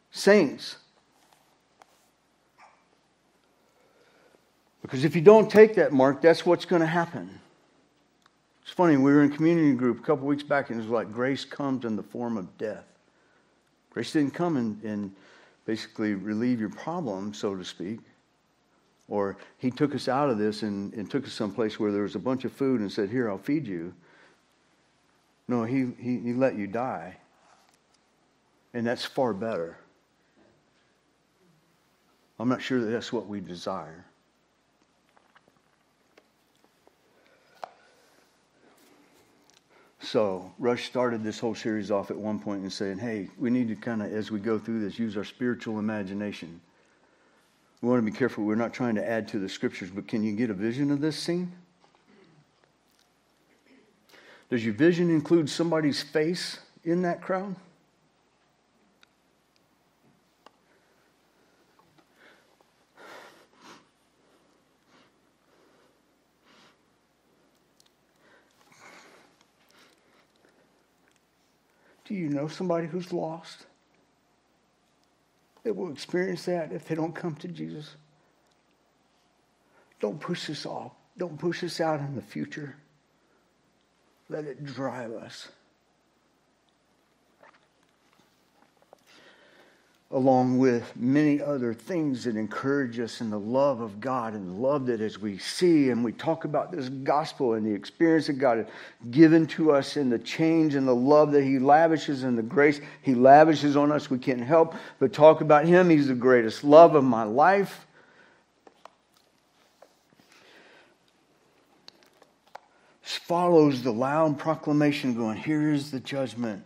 Saints. 0.09 0.77
Because 4.85 5.03
if 5.03 5.15
you 5.15 5.21
don't 5.21 5.49
take 5.49 5.73
that 5.75 5.93
mark, 5.93 6.21
that's 6.21 6.45
what's 6.45 6.65
going 6.65 6.81
to 6.81 6.87
happen. 6.87 7.27
It's 8.61 8.69
funny, 8.69 8.97
we 8.97 9.11
were 9.11 9.23
in 9.23 9.31
community 9.31 9.73
group 9.73 9.97
a 9.97 10.03
couple 10.03 10.27
weeks 10.27 10.43
back, 10.43 10.69
and 10.69 10.79
it 10.79 10.83
was 10.83 10.91
like 10.91 11.11
grace 11.11 11.43
comes 11.43 11.85
in 11.85 11.95
the 11.95 12.03
form 12.03 12.37
of 12.37 12.55
death. 12.59 12.83
Grace 13.89 14.11
didn't 14.11 14.35
come 14.35 14.57
and, 14.57 14.83
and 14.83 15.11
basically 15.65 16.13
relieve 16.13 16.59
your 16.59 16.69
problem, 16.69 17.33
so 17.33 17.55
to 17.55 17.65
speak. 17.65 17.97
Or 19.07 19.37
he 19.57 19.71
took 19.71 19.95
us 19.95 20.07
out 20.07 20.29
of 20.29 20.37
this 20.37 20.61
and, 20.61 20.93
and 20.93 21.09
took 21.09 21.25
us 21.25 21.33
someplace 21.33 21.79
where 21.79 21.91
there 21.91 22.03
was 22.03 22.13
a 22.13 22.19
bunch 22.19 22.45
of 22.45 22.51
food 22.51 22.79
and 22.79 22.91
said, 22.91 23.09
Here, 23.09 23.27
I'll 23.27 23.39
feed 23.39 23.65
you. 23.65 23.91
No, 25.47 25.63
he, 25.63 25.93
he, 25.99 26.19
he 26.19 26.33
let 26.33 26.55
you 26.55 26.67
die. 26.67 27.17
And 28.75 28.85
that's 28.85 29.03
far 29.03 29.33
better. 29.33 29.79
I'm 32.37 32.49
not 32.49 32.61
sure 32.61 32.81
that 32.81 32.91
that's 32.91 33.11
what 33.11 33.25
we 33.25 33.39
desire. 33.39 34.05
So 40.05 40.53
Rush 40.59 40.85
started 40.85 41.23
this 41.23 41.39
whole 41.39 41.55
series 41.55 41.89
off 41.89 42.11
at 42.11 42.17
one 42.17 42.37
point 42.37 42.61
and 42.61 42.71
saying, 42.71 42.99
hey, 42.99 43.27
we 43.39 43.49
need 43.49 43.67
to 43.69 43.75
kind 43.75 44.03
of, 44.03 44.13
as 44.13 44.29
we 44.29 44.39
go 44.39 44.59
through 44.59 44.81
this, 44.81 44.99
use 44.99 45.17
our 45.17 45.23
spiritual 45.23 45.79
imagination. 45.79 46.61
We 47.81 47.89
want 47.89 48.05
to 48.05 48.11
be 48.11 48.15
careful. 48.15 48.43
We're 48.43 48.53
not 48.53 48.71
trying 48.71 48.93
to 48.95 49.09
add 49.09 49.27
to 49.29 49.39
the 49.39 49.49
scriptures, 49.49 49.89
but 49.89 50.07
can 50.07 50.23
you 50.23 50.33
get 50.35 50.51
a 50.51 50.53
vision 50.53 50.91
of 50.91 51.01
this 51.01 51.17
scene? 51.17 51.51
Does 54.51 54.63
your 54.63 54.75
vision 54.75 55.09
include 55.09 55.49
somebody's 55.49 56.03
face 56.03 56.59
in 56.83 57.01
that 57.01 57.19
crowd? 57.19 57.55
You 72.15 72.29
know 72.29 72.47
somebody 72.47 72.87
who's 72.87 73.11
lost? 73.11 73.65
They 75.63 75.71
will 75.71 75.91
experience 75.91 76.45
that 76.45 76.71
if 76.71 76.87
they 76.87 76.95
don't 76.95 77.13
come 77.13 77.35
to 77.35 77.49
Jesus. 77.49 77.95
Don't 79.99 80.19
push 80.19 80.47
this 80.47 80.65
off. 80.65 80.93
Don't 81.17 81.37
push 81.37 81.59
this 81.59 81.81
out 81.81 81.99
in 81.99 82.15
the 82.15 82.21
future. 82.21 82.77
Let 84.29 84.45
it 84.45 84.63
drive 84.63 85.11
us. 85.11 85.49
Along 90.11 90.59
with 90.59 90.95
many 90.95 91.41
other 91.41 91.73
things 91.73 92.23
that 92.25 92.35
encourage 92.35 92.99
us 92.99 93.21
in 93.21 93.31
the 93.31 93.39
love 93.39 93.81
of 93.81 93.99
God 93.99 94.33
and 94.33 94.61
love 94.61 94.85
that 94.85 95.01
as 95.01 95.19
we 95.19 95.37
see 95.39 95.89
and 95.89 96.03
we 96.03 96.11
talk 96.11 96.45
about 96.45 96.71
this 96.71 96.89
gospel 96.89 97.53
and 97.53 97.65
the 97.65 97.73
experience 97.73 98.27
that 98.27 98.33
God 98.33 98.59
has 98.59 98.67
given 99.09 99.47
to 99.47 99.71
us 99.71 99.95
and 99.95 100.11
the 100.11 100.19
change 100.19 100.75
and 100.75 100.87
the 100.87 100.95
love 100.95 101.31
that 101.31 101.43
He 101.43 101.57
lavishes 101.57 102.23
and 102.23 102.37
the 102.37 102.43
grace 102.43 102.81
He 103.01 103.15
lavishes 103.15 103.75
on 103.75 103.91
us, 103.91 104.09
we 104.09 104.19
can't 104.19 104.41
help 104.41 104.75
but 104.99 105.11
talk 105.11 105.41
about 105.41 105.65
Him. 105.65 105.89
He's 105.89 106.07
the 106.07 106.13
greatest 106.13 106.63
love 106.63 106.93
of 106.93 107.03
my 107.03 107.23
life. 107.23 107.85
Follows 113.01 113.81
the 113.81 113.91
loud 113.91 114.37
proclamation 114.37 115.15
going, 115.15 115.37
Here 115.37 115.71
is 115.71 115.89
the 115.89 115.99
judgment. 115.99 116.63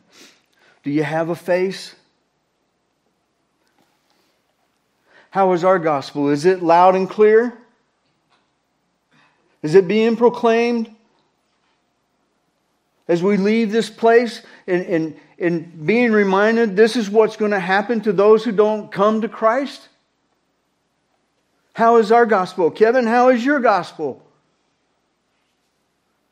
Do 0.84 0.92
you 0.92 1.04
have 1.04 1.30
a 1.30 1.36
face? 1.36 1.96
How 5.32 5.52
is 5.54 5.64
our 5.64 5.80
gospel? 5.80 6.30
Is 6.30 6.46
it 6.46 6.64
loud 6.64 6.96
and 6.96 7.10
clear? 7.10 7.58
Is 9.62 9.76
it 9.76 9.88
being 9.88 10.16
proclaimed? 10.16 10.94
As 13.08 13.24
we 13.24 13.38
leave 13.38 13.72
this 13.72 13.90
place 13.90 14.42
and, 14.68 14.86
and, 14.86 15.20
and 15.40 15.86
being 15.86 16.12
reminded 16.12 16.76
this 16.76 16.96
is 16.96 17.10
what's 17.10 17.38
going 17.38 17.52
to 17.52 17.60
happen 17.60 18.02
to 18.02 18.14
those 18.14 18.44
who 18.44 18.52
don't 18.52 18.92
come 18.92 19.22
to 19.22 19.30
Christ? 19.30 19.88
How 21.74 21.98
is 21.98 22.12
our 22.12 22.26
gospel? 22.26 22.72
Kevin, 22.72 23.08
how 23.08 23.30
is 23.30 23.44
your 23.44 23.60
gospel? 23.60 24.24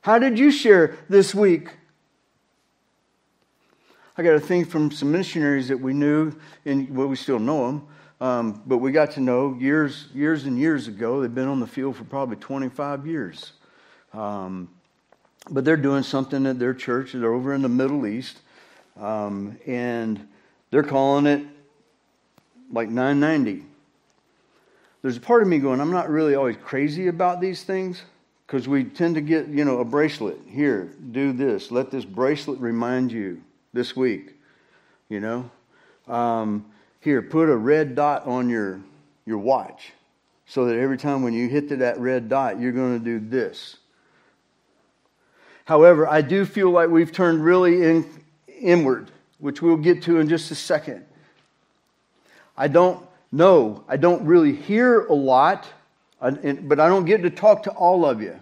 How 0.01 0.19
did 0.19 0.37
you 0.37 0.51
share 0.51 0.95
this 1.09 1.33
week? 1.33 1.69
I 4.17 4.23
got 4.23 4.35
a 4.35 4.39
thing 4.39 4.65
from 4.65 4.91
some 4.91 5.11
missionaries 5.11 5.67
that 5.67 5.79
we 5.79 5.93
knew, 5.93 6.33
and 6.65 6.95
well, 6.95 7.07
we 7.07 7.15
still 7.15 7.39
know 7.39 7.67
them, 7.67 7.87
um, 8.19 8.61
but 8.65 8.77
we 8.77 8.91
got 8.91 9.11
to 9.11 9.19
know 9.19 9.55
years, 9.59 10.07
years 10.13 10.45
and 10.45 10.57
years 10.57 10.87
ago. 10.87 11.21
They've 11.21 11.33
been 11.33 11.47
on 11.47 11.59
the 11.59 11.67
field 11.67 11.95
for 11.95 12.03
probably 12.03 12.37
25 12.37 13.05
years. 13.05 13.51
Um, 14.13 14.69
but 15.49 15.63
they're 15.63 15.77
doing 15.77 16.03
something 16.03 16.45
at 16.45 16.59
their 16.59 16.73
church. 16.73 17.13
They're 17.13 17.33
over 17.33 17.53
in 17.53 17.61
the 17.61 17.69
Middle 17.69 18.07
East, 18.07 18.39
um, 18.99 19.57
and 19.65 20.27
they're 20.71 20.83
calling 20.83 21.25
it 21.25 21.45
like 22.71 22.89
990. 22.89 23.63
There's 25.01 25.17
a 25.17 25.21
part 25.21 25.41
of 25.41 25.47
me 25.47 25.59
going, 25.59 25.79
I'm 25.79 25.91
not 25.91 26.09
really 26.09 26.35
always 26.35 26.57
crazy 26.57 27.07
about 27.07 27.39
these 27.39 27.63
things 27.63 28.01
because 28.45 28.67
we 28.67 28.83
tend 28.83 29.15
to 29.15 29.21
get, 29.21 29.47
you 29.47 29.63
know, 29.63 29.79
a 29.79 29.85
bracelet. 29.85 30.39
Here, 30.47 30.93
do 31.11 31.31
this. 31.33 31.71
Let 31.71 31.91
this 31.91 32.03
bracelet 32.03 32.59
remind 32.59 33.11
you 33.11 33.41
this 33.73 33.95
week, 33.95 34.33
you 35.07 35.19
know. 35.19 35.49
Um, 36.07 36.65
here, 37.07 37.21
put 37.21 37.47
a 37.47 37.55
red 37.55 37.95
dot 37.95 38.27
on 38.27 38.49
your, 38.49 38.81
your 39.25 39.37
watch 39.37 39.93
so 40.45 40.65
that 40.65 40.75
every 40.77 40.97
time 40.97 41.23
when 41.23 41.33
you 41.33 41.47
hit 41.47 41.69
to 41.69 41.77
that 41.77 41.97
red 41.99 42.27
dot, 42.27 42.59
you're 42.59 42.73
going 42.73 42.99
to 42.99 43.03
do 43.03 43.17
this. 43.17 43.77
However, 45.63 46.05
I 46.05 46.21
do 46.21 46.45
feel 46.45 46.69
like 46.69 46.89
we've 46.89 47.13
turned 47.13 47.45
really 47.45 47.81
in, 47.81 48.05
inward, 48.59 49.09
which 49.39 49.61
we'll 49.61 49.77
get 49.77 50.03
to 50.03 50.19
in 50.19 50.27
just 50.27 50.51
a 50.51 50.55
second. 50.55 51.05
I 52.57 52.67
don't 52.67 53.01
know, 53.31 53.85
I 53.87 53.95
don't 53.95 54.25
really 54.25 54.53
hear 54.53 55.05
a 55.05 55.13
lot, 55.13 55.65
but 56.19 56.79
I 56.79 56.89
don't 56.89 57.05
get 57.05 57.21
to 57.21 57.29
talk 57.29 57.63
to 57.63 57.71
all 57.71 58.05
of 58.05 58.21
you. 58.21 58.37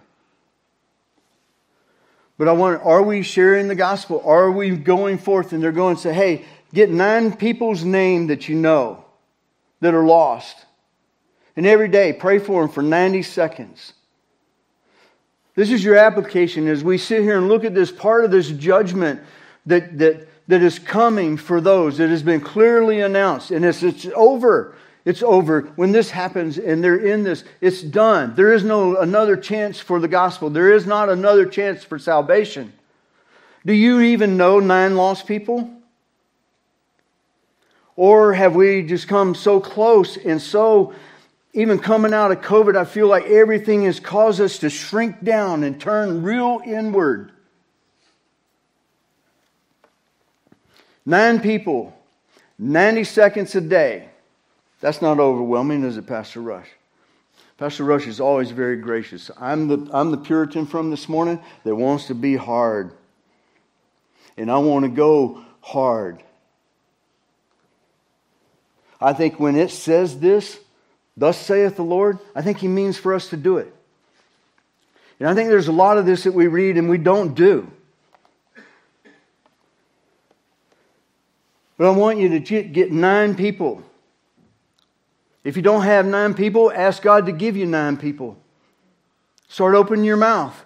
But 2.36 2.48
I 2.48 2.52
want, 2.52 2.84
are 2.84 3.02
we 3.02 3.22
sharing 3.22 3.68
the 3.68 3.76
gospel? 3.76 4.22
Are 4.24 4.50
we 4.50 4.76
going 4.76 5.18
forth 5.18 5.52
and 5.52 5.62
they're 5.62 5.70
going 5.70 5.94
to 5.94 6.02
say, 6.02 6.12
hey, 6.12 6.44
get 6.76 6.90
nine 6.90 7.34
people's 7.34 7.82
name 7.82 8.26
that 8.26 8.48
you 8.48 8.54
know 8.54 9.02
that 9.80 9.94
are 9.94 10.04
lost. 10.04 10.64
And 11.56 11.66
every 11.66 11.88
day, 11.88 12.12
pray 12.12 12.38
for 12.38 12.60
them 12.60 12.70
for 12.70 12.82
90 12.82 13.22
seconds. 13.22 13.94
This 15.54 15.70
is 15.72 15.82
your 15.82 15.96
application 15.96 16.68
as 16.68 16.84
we 16.84 16.98
sit 16.98 17.22
here 17.22 17.38
and 17.38 17.48
look 17.48 17.64
at 17.64 17.74
this 17.74 17.90
part 17.90 18.26
of 18.26 18.30
this 18.30 18.50
judgment 18.50 19.22
that, 19.64 19.98
that, 19.98 20.28
that 20.48 20.62
is 20.62 20.78
coming 20.78 21.38
for 21.38 21.62
those 21.62 21.96
that 21.96 22.10
has 22.10 22.22
been 22.22 22.42
clearly 22.42 23.00
announced. 23.00 23.50
And 23.50 23.64
it's, 23.64 23.82
it's 23.82 24.06
over. 24.14 24.74
It's 25.06 25.22
over. 25.22 25.62
When 25.76 25.92
this 25.92 26.10
happens 26.10 26.58
and 26.58 26.84
they're 26.84 26.98
in 26.98 27.22
this, 27.22 27.42
it's 27.62 27.80
done. 27.80 28.34
There 28.34 28.52
is 28.52 28.64
no 28.64 28.98
another 28.98 29.38
chance 29.38 29.80
for 29.80 29.98
the 29.98 30.08
gospel. 30.08 30.50
There 30.50 30.74
is 30.74 30.86
not 30.86 31.08
another 31.08 31.46
chance 31.46 31.84
for 31.84 31.98
salvation. 31.98 32.74
Do 33.64 33.72
you 33.72 34.02
even 34.02 34.36
know 34.36 34.60
nine 34.60 34.94
lost 34.94 35.26
people? 35.26 35.75
Or 37.96 38.34
have 38.34 38.54
we 38.54 38.82
just 38.82 39.08
come 39.08 39.34
so 39.34 39.58
close 39.58 40.18
and 40.18 40.40
so, 40.40 40.92
even 41.54 41.78
coming 41.78 42.12
out 42.12 42.30
of 42.30 42.42
COVID, 42.42 42.76
I 42.76 42.84
feel 42.84 43.08
like 43.08 43.24
everything 43.24 43.84
has 43.84 43.98
caused 43.98 44.40
us 44.40 44.58
to 44.58 44.68
shrink 44.68 45.24
down 45.24 45.64
and 45.64 45.80
turn 45.80 46.22
real 46.22 46.60
inward? 46.64 47.32
Nine 51.06 51.40
people, 51.40 51.96
90 52.58 53.04
seconds 53.04 53.54
a 53.54 53.60
day. 53.62 54.10
That's 54.80 55.00
not 55.00 55.18
overwhelming, 55.18 55.82
is 55.84 55.96
it, 55.96 56.06
Pastor 56.06 56.42
Rush? 56.42 56.68
Pastor 57.56 57.84
Rush 57.84 58.06
is 58.06 58.20
always 58.20 58.50
very 58.50 58.76
gracious. 58.76 59.30
I'm 59.40 59.68
the, 59.68 59.90
I'm 59.92 60.10
the 60.10 60.18
Puritan 60.18 60.66
from 60.66 60.90
this 60.90 61.08
morning 61.08 61.40
that 61.64 61.74
wants 61.74 62.08
to 62.08 62.14
be 62.14 62.36
hard. 62.36 62.92
And 64.36 64.50
I 64.50 64.58
want 64.58 64.84
to 64.84 64.90
go 64.90 65.42
hard. 65.62 66.22
I 69.00 69.12
think 69.12 69.38
when 69.38 69.56
it 69.56 69.70
says 69.70 70.20
this, 70.20 70.58
thus 71.16 71.38
saith 71.38 71.76
the 71.76 71.82
Lord, 71.82 72.18
I 72.34 72.42
think 72.42 72.58
he 72.58 72.68
means 72.68 72.96
for 72.96 73.14
us 73.14 73.28
to 73.30 73.36
do 73.36 73.58
it. 73.58 73.72
And 75.18 75.28
I 75.28 75.34
think 75.34 75.48
there's 75.48 75.68
a 75.68 75.72
lot 75.72 75.98
of 75.98 76.06
this 76.06 76.24
that 76.24 76.34
we 76.34 76.46
read 76.46 76.76
and 76.76 76.88
we 76.88 76.98
don't 76.98 77.34
do. 77.34 77.70
But 81.78 81.88
I 81.88 81.90
want 81.90 82.18
you 82.18 82.40
to 82.40 82.62
get 82.62 82.90
nine 82.90 83.34
people 83.34 83.82
if 85.46 85.54
you 85.54 85.62
don't 85.62 85.84
have 85.84 86.04
nine 86.04 86.34
people, 86.34 86.72
ask 86.72 87.00
God 87.00 87.26
to 87.26 87.32
give 87.32 87.56
you 87.56 87.66
nine 87.66 87.96
people. 87.96 88.36
Start 89.46 89.76
opening 89.76 90.04
your 90.04 90.16
mouth. 90.16 90.64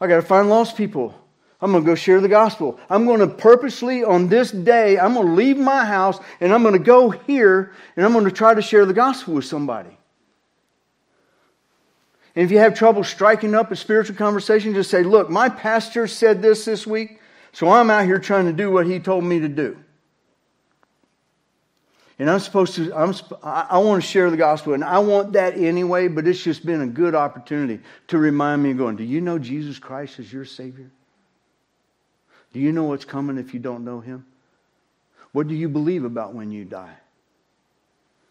I 0.00 0.08
got 0.08 0.16
to 0.16 0.22
find 0.22 0.48
lost 0.48 0.76
people. 0.76 1.14
I'm 1.62 1.70
going 1.70 1.84
to 1.84 1.86
go 1.86 1.94
share 1.94 2.20
the 2.20 2.28
gospel. 2.28 2.80
I'm 2.90 3.06
going 3.06 3.20
to 3.20 3.28
purposely, 3.28 4.02
on 4.02 4.26
this 4.26 4.50
day, 4.50 4.98
I'm 4.98 5.14
going 5.14 5.28
to 5.28 5.32
leave 5.32 5.56
my 5.56 5.84
house 5.84 6.18
and 6.40 6.52
I'm 6.52 6.62
going 6.62 6.74
to 6.74 6.80
go 6.80 7.10
here 7.10 7.72
and 7.96 8.04
I'm 8.04 8.12
going 8.12 8.24
to 8.24 8.32
try 8.32 8.52
to 8.52 8.60
share 8.60 8.84
the 8.84 8.92
gospel 8.92 9.34
with 9.34 9.44
somebody. 9.44 9.96
And 12.34 12.44
if 12.44 12.50
you 12.50 12.58
have 12.58 12.74
trouble 12.74 13.04
striking 13.04 13.54
up 13.54 13.70
a 13.70 13.76
spiritual 13.76 14.16
conversation, 14.16 14.74
just 14.74 14.90
say, 14.90 15.04
Look, 15.04 15.30
my 15.30 15.48
pastor 15.48 16.08
said 16.08 16.42
this 16.42 16.64
this 16.64 16.84
week, 16.84 17.20
so 17.52 17.70
I'm 17.70 17.90
out 17.90 18.06
here 18.06 18.18
trying 18.18 18.46
to 18.46 18.52
do 18.52 18.72
what 18.72 18.86
he 18.86 18.98
told 18.98 19.22
me 19.22 19.38
to 19.40 19.48
do. 19.48 19.78
And 22.18 22.28
I'm 22.28 22.40
supposed 22.40 22.74
to, 22.74 22.92
I'm, 22.94 23.14
I 23.42 23.78
want 23.78 24.02
to 24.02 24.08
share 24.08 24.30
the 24.30 24.36
gospel, 24.36 24.74
and 24.74 24.82
I 24.82 24.98
want 24.98 25.34
that 25.34 25.56
anyway, 25.56 26.08
but 26.08 26.26
it's 26.26 26.42
just 26.42 26.64
been 26.64 26.80
a 26.80 26.86
good 26.86 27.14
opportunity 27.14 27.80
to 28.08 28.18
remind 28.18 28.62
me 28.62 28.72
of 28.72 28.78
going, 28.78 28.96
Do 28.96 29.04
you 29.04 29.20
know 29.20 29.38
Jesus 29.38 29.78
Christ 29.78 30.18
as 30.18 30.32
your 30.32 30.44
Savior? 30.44 30.90
Do 32.52 32.60
you 32.60 32.72
know 32.72 32.84
what's 32.84 33.04
coming 33.04 33.38
if 33.38 33.54
you 33.54 33.60
don't 33.60 33.84
know 33.84 34.00
Him? 34.00 34.26
What 35.32 35.48
do 35.48 35.54
you 35.54 35.68
believe 35.68 36.04
about 36.04 36.34
when 36.34 36.50
you 36.50 36.64
die? 36.64 36.94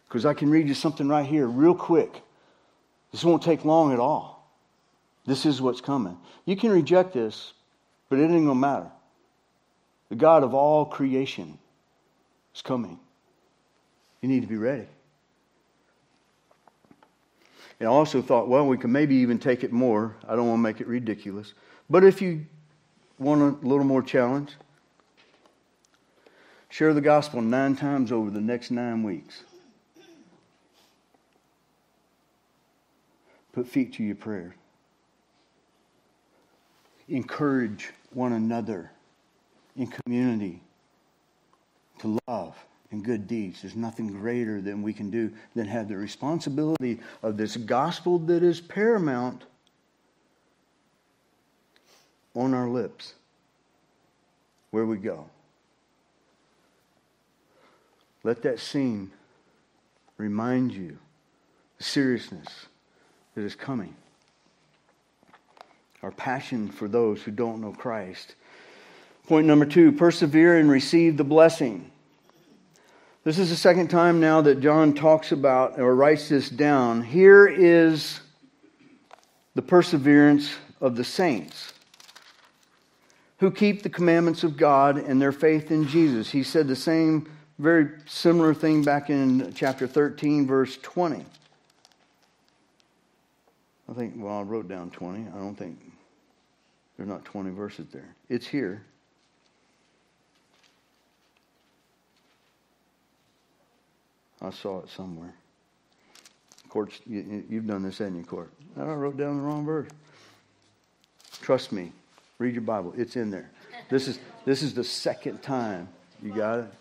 Because 0.08 0.26
I 0.26 0.34
can 0.34 0.50
read 0.50 0.68
you 0.68 0.74
something 0.74 1.08
right 1.08 1.26
here, 1.26 1.48
real 1.48 1.74
quick. 1.74 2.22
This 3.12 3.24
won't 3.24 3.42
take 3.42 3.66
long 3.66 3.94
at 3.94 4.00
all. 4.00 4.50
This 5.26 5.46
is 5.46 5.62
what's 5.62 5.82
coming. 5.82 6.18
You 6.46 6.56
can 6.56 6.72
reject 6.72 7.14
this, 7.14 7.54
but 8.10 8.20
it 8.20 8.24
ain't 8.24 8.32
going 8.32 8.48
to 8.48 8.56
matter. 8.56 8.92
The 10.10 10.16
God 10.16 10.44
of 10.44 10.54
all 10.54 10.86
creation 10.86 11.58
is 12.54 12.62
coming. 12.62 13.00
You 14.22 14.30
need 14.30 14.42
to 14.42 14.48
be 14.48 14.58
ready. 14.58 14.88
And 17.80 17.88
I 17.88 17.92
also 17.92 18.22
thought, 18.22 18.48
well, 18.48 18.68
we 18.68 18.78
can 18.78 18.92
maybe 18.92 19.16
even 19.16 19.40
take 19.40 19.64
it 19.64 19.72
more. 19.72 20.16
I 20.28 20.36
don't 20.36 20.48
want 20.48 20.60
to 20.60 20.64
make 20.64 20.82
it 20.82 20.88
ridiculous. 20.88 21.54
But 21.90 22.04
if 22.04 22.22
you 22.22 22.46
want 23.22 23.64
a 23.64 23.68
little 23.68 23.86
more 23.86 24.02
challenge, 24.02 24.56
share 26.70 26.94
the 26.94 27.02
gospel 27.02 27.42
nine 27.42 27.76
times 27.76 28.12
over 28.12 28.32
the 28.32 28.42
next 28.42 28.72
nine 28.72 29.04
weeks. 29.04 29.44
Put 33.54 33.68
feet 33.68 33.94
to 33.94 34.04
your 34.04 34.16
prayer. 34.16 34.56
Encourage 37.10 37.90
one 38.14 38.34
another 38.34 38.92
in 39.76 39.88
community 39.88 40.62
to 42.00 42.18
love 42.28 42.56
and 42.90 43.04
good 43.04 43.28
deeds. 43.28 43.62
There's 43.62 43.76
nothing 43.76 44.08
greater 44.08 44.62
than 44.62 44.82
we 44.82 44.94
can 44.94 45.12
do 45.12 45.32
than 45.56 45.68
have 45.68 45.90
the 45.90 45.98
responsibility 45.98 47.00
of 47.22 47.38
this 47.38 47.56
gospel 47.56 48.18
that 48.20 48.42
is 48.42 48.62
paramount 48.62 49.44
on 52.36 52.54
our 52.54 52.70
lips 52.70 53.14
where 54.72 54.86
we 54.86 54.98
go. 54.98 55.26
Let 58.24 58.42
that 58.44 58.60
scene 58.60 59.12
remind 60.18 60.72
you 60.72 60.98
the 61.78 61.84
seriousness 61.84 62.48
that 63.36 63.42
is 63.42 63.56
coming. 63.56 63.96
Our 66.04 66.12
passion 66.12 66.70
for 66.70 66.88
those 66.88 67.22
who 67.22 67.32
don't 67.32 67.62
know 67.62 67.74
Christ. 67.74 68.36
Point 69.28 69.48
number 69.48 69.66
two 69.66 69.92
persevere 69.92 70.58
and 70.58 70.70
receive 70.70 71.18
the 71.18 71.24
blessing. 71.24 71.92
This 73.24 73.38
is 73.38 73.50
the 73.50 73.56
second 73.56 73.90
time 73.90 74.20
now 74.20 74.42
that 74.42 74.62
John 74.62 74.94
talks 74.94 75.32
about 75.32 75.80
or 75.80 75.96
writes 75.96 76.30
this 76.30 76.50
down. 76.50 77.04
Here 77.04 77.48
is 77.48 78.20
the 79.54 79.62
perseverance 79.62 80.56
of 80.80 80.96
the 80.96 81.04
saints 81.04 81.74
who 83.42 83.50
keep 83.50 83.82
the 83.82 83.90
commandments 83.90 84.44
of 84.44 84.56
God 84.56 84.98
and 84.98 85.20
their 85.20 85.32
faith 85.32 85.72
in 85.72 85.88
Jesus. 85.88 86.30
He 86.30 86.44
said 86.44 86.68
the 86.68 86.76
same, 86.76 87.28
very 87.58 87.90
similar 88.06 88.54
thing 88.54 88.84
back 88.84 89.10
in 89.10 89.52
chapter 89.56 89.88
13, 89.88 90.46
verse 90.46 90.78
20. 90.84 91.26
I 93.90 93.94
think, 93.94 94.14
well, 94.16 94.38
I 94.38 94.42
wrote 94.44 94.68
down 94.68 94.92
20. 94.92 95.28
I 95.28 95.40
don't 95.40 95.56
think 95.56 95.80
there's 96.96 97.10
not 97.10 97.26
20 97.26 97.50
verses 97.50 97.88
there. 97.92 98.16
It's 98.30 98.46
here. 98.46 98.84
I 104.40 104.52
saw 104.52 104.82
it 104.82 104.90
somewhere. 104.90 105.34
Courts, 106.70 107.00
you, 107.08 107.44
have 107.54 107.66
done 107.66 107.82
this, 107.82 107.98
haven't 107.98 108.18
you, 108.18 108.24
Court? 108.24 108.52
I 108.78 108.84
wrote 108.84 109.18
down 109.18 109.38
the 109.38 109.44
wrong 109.44 109.66
verse. 109.66 109.90
Trust 111.42 111.72
me. 111.72 111.92
Read 112.42 112.56
your 112.56 112.64
Bible. 112.64 112.92
It's 112.98 113.18
in 113.18 113.30
there. 113.30 113.52
This 113.88 114.08
is 114.08 114.18
this 114.46 114.64
is 114.64 114.74
the 114.74 114.84
second 114.84 115.44
time. 115.44 115.88
You 116.24 116.34
got 116.34 116.60
it? 116.60 116.74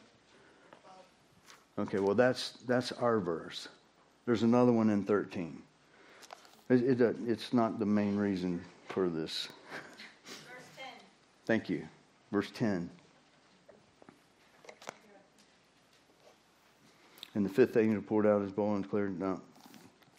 Okay, 1.79 1.99
well 1.99 2.15
that's 2.15 2.53
that's 2.67 2.93
our 2.93 3.21
verse. 3.21 3.69
There's 4.25 4.43
another 4.43 4.73
one 4.73 4.89
in 4.89 5.05
13. 5.05 5.61
It, 6.71 6.83
it, 6.83 7.03
uh, 7.03 7.13
it's 7.27 7.53
not 7.53 7.79
the 7.79 7.85
main 7.85 8.17
reason 8.17 8.65
for 8.89 9.11
this. 9.11 9.49
Thank 11.45 11.69
you. 11.69 11.87
Verse 12.33 12.51
10. 12.55 12.89
And 17.35 17.45
the 17.45 17.51
fifth 17.51 17.77
angel 17.77 18.01
poured 18.01 18.27
out 18.27 18.41
his 18.41 18.53
bowl 18.53 18.77
and 18.77 18.85
declared, 18.85 19.21
No, 19.21 19.39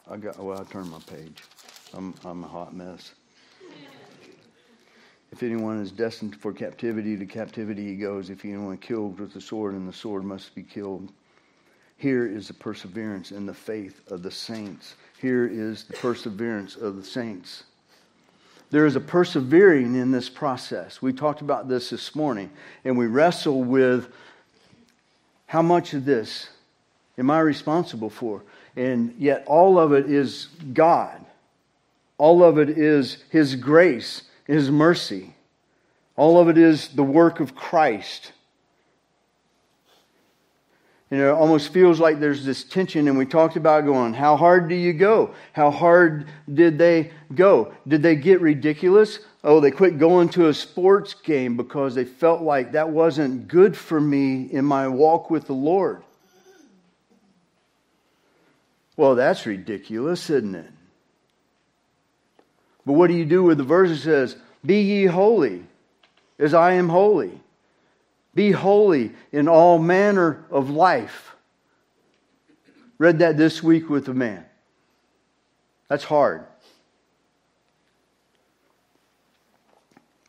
I 0.07 0.17
got, 0.17 0.37
well, 0.37 0.59
I 0.59 0.71
turned 0.71 0.91
my 0.91 0.99
page. 1.07 1.41
I'm, 1.95 2.13
I'm 2.25 2.43
a 2.43 2.47
hot 2.47 2.75
mess. 2.75 3.13
If 5.31 5.43
anyone 5.43 5.79
is 5.81 5.91
destined 5.91 6.35
for 6.35 6.51
captivity, 6.51 7.15
to 7.17 7.25
captivity 7.25 7.85
he 7.87 7.95
goes. 7.95 8.29
If 8.29 8.43
anyone 8.43 8.77
killed 8.77 9.19
with 9.19 9.33
the 9.33 9.41
sword, 9.41 9.73
and 9.73 9.87
the 9.87 9.93
sword 9.93 10.23
must 10.23 10.53
be 10.53 10.63
killed. 10.63 11.11
Here 11.97 12.25
is 12.25 12.47
the 12.47 12.53
perseverance 12.53 13.31
and 13.31 13.47
the 13.47 13.53
faith 13.53 14.01
of 14.09 14.23
the 14.23 14.31
saints. 14.31 14.95
Here 15.19 15.45
is 15.45 15.83
the 15.83 15.93
perseverance 15.93 16.75
of 16.75 16.95
the 16.95 17.03
saints. 17.03 17.63
There 18.71 18.85
is 18.85 18.95
a 18.95 19.01
persevering 19.01 19.95
in 19.95 20.11
this 20.11 20.29
process. 20.29 21.01
We 21.01 21.13
talked 21.13 21.41
about 21.41 21.67
this 21.67 21.89
this 21.89 22.15
morning, 22.15 22.49
and 22.85 22.97
we 22.97 23.05
wrestle 23.05 23.63
with 23.63 24.11
how 25.45 25.61
much 25.61 25.93
of 25.93 26.05
this 26.05 26.49
am 27.17 27.29
I 27.29 27.39
responsible 27.41 28.09
for? 28.09 28.43
And 28.75 29.13
yet, 29.19 29.43
all 29.45 29.77
of 29.77 29.91
it 29.91 30.09
is 30.09 30.47
God. 30.73 31.23
All 32.17 32.43
of 32.43 32.57
it 32.57 32.69
is 32.69 33.23
His 33.29 33.55
grace, 33.55 34.23
His 34.45 34.69
mercy. 34.69 35.35
All 36.15 36.39
of 36.39 36.49
it 36.49 36.57
is 36.57 36.89
the 36.89 37.03
work 37.03 37.39
of 37.39 37.55
Christ. 37.55 38.31
You 41.09 41.17
know, 41.17 41.35
it 41.35 41.37
almost 41.37 41.73
feels 41.73 41.99
like 41.99 42.21
there's 42.21 42.45
this 42.45 42.63
tension, 42.63 43.09
and 43.09 43.17
we 43.17 43.25
talked 43.25 43.57
about 43.57 43.85
going, 43.85 44.13
how 44.13 44.37
hard 44.37 44.69
do 44.69 44.75
you 44.75 44.93
go? 44.93 45.33
How 45.51 45.69
hard 45.69 46.25
did 46.51 46.77
they 46.77 47.11
go? 47.35 47.73
Did 47.85 48.01
they 48.01 48.15
get 48.15 48.39
ridiculous? 48.39 49.19
Oh, 49.43 49.59
they 49.59 49.71
quit 49.71 49.97
going 49.97 50.29
to 50.29 50.47
a 50.47 50.53
sports 50.53 51.13
game 51.13 51.57
because 51.57 51.95
they 51.95 52.05
felt 52.05 52.41
like 52.41 52.71
that 52.71 52.89
wasn't 52.89 53.49
good 53.49 53.75
for 53.75 53.99
me 53.99 54.43
in 54.43 54.63
my 54.63 54.87
walk 54.87 55.29
with 55.29 55.47
the 55.47 55.53
Lord. 55.53 56.03
Well, 58.95 59.15
that's 59.15 59.45
ridiculous, 59.45 60.29
isn't 60.29 60.55
it? 60.55 60.71
But 62.85 62.93
what 62.93 63.07
do 63.07 63.13
you 63.13 63.25
do 63.25 63.43
with 63.43 63.57
the 63.57 63.63
verse 63.63 63.89
that 63.89 63.97
says, 63.97 64.35
Be 64.65 64.81
ye 64.81 65.05
holy, 65.05 65.63
as 66.39 66.53
I 66.53 66.73
am 66.73 66.89
holy? 66.89 67.39
Be 68.33 68.51
holy 68.51 69.11
in 69.31 69.47
all 69.47 69.77
manner 69.77 70.45
of 70.49 70.69
life. 70.69 71.35
Read 72.97 73.19
that 73.19 73.37
this 73.37 73.61
week 73.61 73.89
with 73.89 74.07
a 74.07 74.13
man. 74.13 74.45
That's 75.87 76.03
hard. 76.03 76.45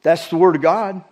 That's 0.03 0.29
the 0.29 0.37
Word 0.37 0.57
of 0.57 0.63
God. 0.63 1.05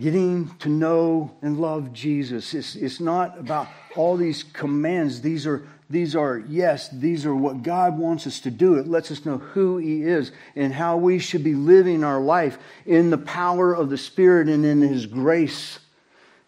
Getting 0.00 0.48
to 0.60 0.68
know 0.68 1.36
and 1.42 1.60
love 1.60 1.92
Jesus. 1.92 2.54
It's, 2.54 2.74
it's 2.74 2.98
not 2.98 3.38
about 3.38 3.68
all 3.94 4.16
these 4.16 4.42
commands. 4.42 5.20
These 5.20 5.46
are, 5.46 5.66
these 5.90 6.16
are, 6.16 6.42
yes, 6.48 6.88
these 6.88 7.26
are 7.26 7.34
what 7.34 7.62
God 7.62 7.98
wants 7.98 8.26
us 8.26 8.40
to 8.40 8.50
do. 8.50 8.76
It 8.76 8.86
lets 8.86 9.10
us 9.10 9.26
know 9.26 9.38
who 9.38 9.76
He 9.76 10.02
is 10.02 10.32
and 10.56 10.72
how 10.72 10.96
we 10.96 11.18
should 11.18 11.44
be 11.44 11.54
living 11.54 12.02
our 12.02 12.20
life 12.20 12.58
in 12.86 13.10
the 13.10 13.18
power 13.18 13.74
of 13.74 13.90
the 13.90 13.98
Spirit 13.98 14.48
and 14.48 14.64
in 14.64 14.80
His 14.80 15.04
grace, 15.04 15.78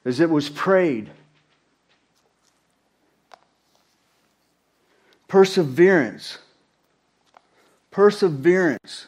as 0.05 0.21
it 0.21 0.31
was 0.31 0.49
prayed. 0.49 1.11
Perseverance. 5.29 6.39
Perseverance. 7.91 9.07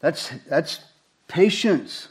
That's, 0.00 0.30
that's 0.48 0.80
patience 1.28 2.08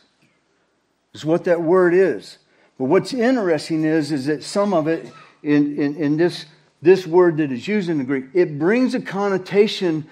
is 1.13 1.26
what 1.26 1.45
that 1.45 1.62
word 1.62 1.93
is. 1.93 2.38
But 2.78 2.86
what's 2.86 3.13
interesting 3.13 3.84
is, 3.84 4.12
is 4.12 4.28
that 4.28 4.43
some 4.43 4.74
of 4.74 4.88
it 4.88 5.12
in, 5.43 5.78
in, 5.80 5.95
in 5.95 6.17
this, 6.17 6.45
this 6.81 7.05
word 7.05 7.37
that 7.37 7.51
is 7.51 7.67
used 7.67 7.89
in 7.89 7.97
the 7.97 8.03
Greek, 8.03 8.25
it 8.33 8.57
brings 8.57 8.95
a 8.95 9.01
connotation 9.01 10.07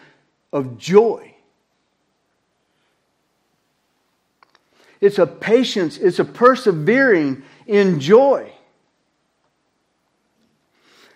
of 0.53 0.77
joy. 0.77 1.34
It's 5.01 5.17
a 5.17 5.25
patience, 5.25 5.97
it's 5.97 6.19
a 6.19 6.25
persevering 6.25 7.43
in 7.65 7.99
joy. 7.99 8.51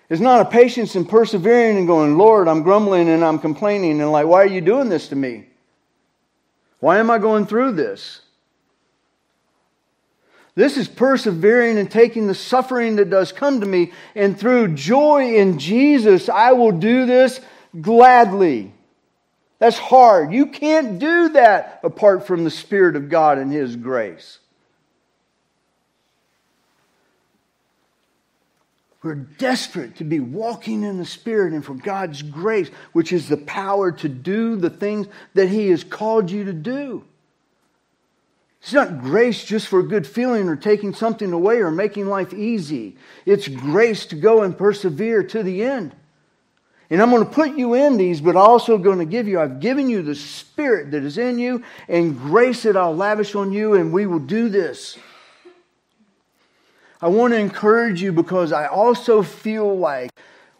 It's 0.10 0.22
not 0.22 0.42
a 0.42 0.46
patience 0.46 0.96
and 0.96 1.08
persevering 1.08 1.78
and 1.78 1.88
going, 1.88 2.18
Lord, 2.18 2.48
I'm 2.48 2.62
grumbling 2.62 3.10
and 3.10 3.24
I'm 3.24 3.40
complaining 3.40 4.00
and 4.00 4.12
like, 4.12 4.28
why 4.28 4.44
are 4.44 4.48
you 4.48 4.62
doing 4.62 4.90
this 4.90 5.08
to 5.10 5.16
me? 5.16 5.48
Why 6.80 7.00
am 7.00 7.10
I 7.10 7.18
going 7.18 7.46
through 7.46 7.74
this? 7.74 8.22
This 10.56 10.78
is 10.78 10.88
persevering 10.88 11.80
and 11.80 11.90
taking 11.90 12.28
the 12.28 12.36
suffering 12.36 12.98
that 12.98 13.10
does 13.10 13.32
come 13.32 13.62
to 13.62 13.66
me, 13.66 13.92
and 14.14 14.40
through 14.40 14.76
joy 14.76 15.36
in 15.36 15.58
Jesus, 15.58 16.30
I 16.30 16.52
will 16.52 16.72
do 16.72 17.06
this 17.06 17.40
gladly. 17.80 18.72
That's 19.58 19.78
hard. 19.78 20.32
You 20.32 20.48
can't 20.48 21.00
do 21.00 21.30
that 21.30 21.80
apart 21.84 22.28
from 22.28 22.44
the 22.44 22.52
Spirit 22.52 22.96
of 22.96 23.10
God 23.10 23.38
and 23.40 23.52
His 23.52 23.76
grace. 23.76 24.40
We're 29.02 29.16
desperate 29.16 29.98
to 29.98 30.04
be 30.04 30.22
walking 30.22 30.84
in 30.84 30.98
the 30.98 31.06
Spirit 31.06 31.54
and 31.54 31.66
for 31.66 31.74
God's 31.74 32.22
grace, 32.22 32.70
which 32.94 33.12
is 33.12 33.28
the 33.28 33.38
power 33.38 33.92
to 33.92 34.08
do 34.08 34.56
the 34.56 34.70
things 34.70 35.08
that 35.34 35.50
He 35.50 35.70
has 35.70 35.84
called 35.84 36.30
you 36.30 36.46
to 36.46 36.54
do. 36.54 37.04
It's 38.64 38.72
not 38.72 39.02
grace 39.02 39.44
just 39.44 39.68
for 39.68 39.84
good 39.84 40.08
feeling 40.08 40.48
or 40.48 40.56
taking 40.56 40.94
something 40.94 41.34
away 41.34 41.58
or 41.58 41.70
making 41.70 42.08
life 42.08 42.34
easy. 42.34 42.96
It's 43.26 43.50
grace 43.50 44.06
to 44.06 44.16
go 44.16 44.42
and 44.42 44.58
persevere 44.58 45.22
to 45.24 45.44
the 45.44 45.64
end. 45.64 45.94
And 46.90 47.02
I'm 47.02 47.10
going 47.10 47.26
to 47.26 47.30
put 47.30 47.58
you 47.58 47.74
in 47.74 47.98
these, 47.98 48.22
but 48.22 48.38
also 48.38 48.78
going 48.78 49.00
to 49.00 49.06
give 49.06 49.28
you, 49.28 49.38
I've 49.42 49.60
given 49.60 49.90
you 49.90 50.02
the 50.02 50.16
Spirit 50.16 50.92
that 50.92 51.04
is 51.04 51.18
in 51.18 51.40
you 51.40 51.62
and 51.90 52.18
grace 52.18 52.64
that 52.64 52.78
I'll 52.78 52.96
lavish 52.96 53.36
on 53.36 53.52
you, 53.52 53.74
and 53.74 53.92
we 53.92 54.06
will 54.06 54.20
do 54.20 54.48
this. 54.48 54.98
I 57.02 57.10
want 57.10 57.34
to 57.34 57.40
encourage 57.40 58.02
you 58.02 58.14
because 58.14 58.54
I 58.54 58.68
also 58.68 59.24
feel 59.24 59.78
like 59.78 60.10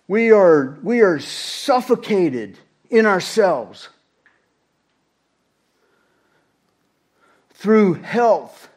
we 0.10 0.34
are, 0.34 0.78
we 0.84 1.00
are 1.00 1.20
suffocated 1.20 2.60
in 2.90 3.06
ourselves. 3.06 3.88
Through 7.64 7.94
health, 7.94 8.68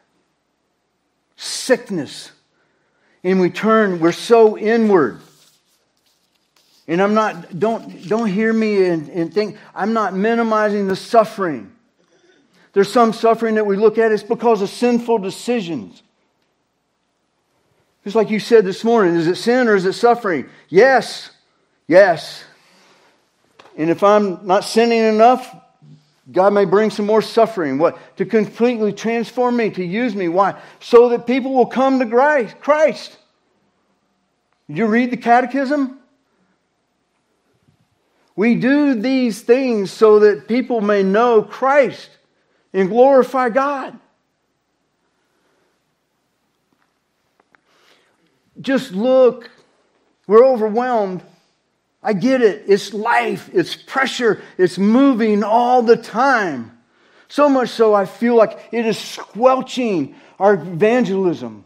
sickness. 1.35 2.31
And 3.21 3.41
we 3.41 3.49
turn, 3.49 3.99
we're 3.99 4.13
so 4.13 4.57
inward. 4.57 5.19
And 6.87 7.01
I'm 7.01 7.13
not, 7.13 7.59
don't, 7.59 8.07
don't 8.07 8.29
hear 8.29 8.53
me 8.53 8.85
and, 8.85 9.09
and 9.09 9.33
think, 9.33 9.57
I'm 9.75 9.91
not 9.91 10.15
minimizing 10.15 10.87
the 10.87 10.95
suffering. 10.95 11.69
There's 12.71 12.89
some 12.89 13.11
suffering 13.11 13.55
that 13.55 13.65
we 13.65 13.75
look 13.75 13.97
at, 13.97 14.13
it's 14.13 14.23
because 14.23 14.61
of 14.61 14.69
sinful 14.69 15.17
decisions. 15.17 16.01
Just 18.05 18.15
like 18.15 18.29
you 18.29 18.39
said 18.39 18.63
this 18.63 18.85
morning, 18.85 19.15
is 19.15 19.27
it 19.27 19.35
sin 19.35 19.67
or 19.67 19.75
is 19.75 19.83
it 19.83 19.93
suffering? 19.93 20.47
Yes, 20.69 21.29
yes. 21.87 22.41
And 23.75 23.89
if 23.89 24.01
I'm 24.01 24.47
not 24.47 24.63
sinning 24.63 25.01
enough, 25.03 25.53
God 26.31 26.53
may 26.53 26.65
bring 26.65 26.89
some 26.89 27.05
more 27.05 27.21
suffering. 27.21 27.77
What? 27.77 27.97
To 28.17 28.25
completely 28.25 28.91
transform 28.91 29.55
me, 29.55 29.69
to 29.71 29.83
use 29.83 30.13
me. 30.13 30.27
Why? 30.27 30.59
So 30.79 31.09
that 31.09 31.25
people 31.25 31.53
will 31.53 31.67
come 31.67 31.99
to 31.99 32.53
Christ. 32.59 33.17
You 34.67 34.87
read 34.87 35.11
the 35.11 35.17
catechism? 35.17 35.99
We 38.35 38.55
do 38.55 38.93
these 38.93 39.41
things 39.41 39.89
so 39.89 40.19
that 40.19 40.47
people 40.47 40.81
may 40.81 41.01
know 41.01 41.41
Christ 41.41 42.09
and 42.73 42.89
glorify 42.89 43.49
God. 43.49 43.97
Just 48.59 48.91
look. 48.91 49.49
We're 50.27 50.45
overwhelmed. 50.45 51.23
I 52.07 52.13
get 52.13 52.41
it. 52.41 52.63
It's 52.67 52.93
life, 52.93 53.49
it's 53.51 53.75
pressure, 53.75 54.41
it's 54.57 54.77
moving 54.77 55.43
all 55.43 55.81
the 55.81 55.97
time. 55.97 56.79
So 57.27 57.49
much 57.49 57.67
so, 57.67 57.93
I 57.93 58.05
feel 58.05 58.33
like 58.33 58.69
it 58.71 58.85
is 58.85 58.97
squelching 58.97 60.15
our 60.39 60.53
evangelism. 60.53 61.65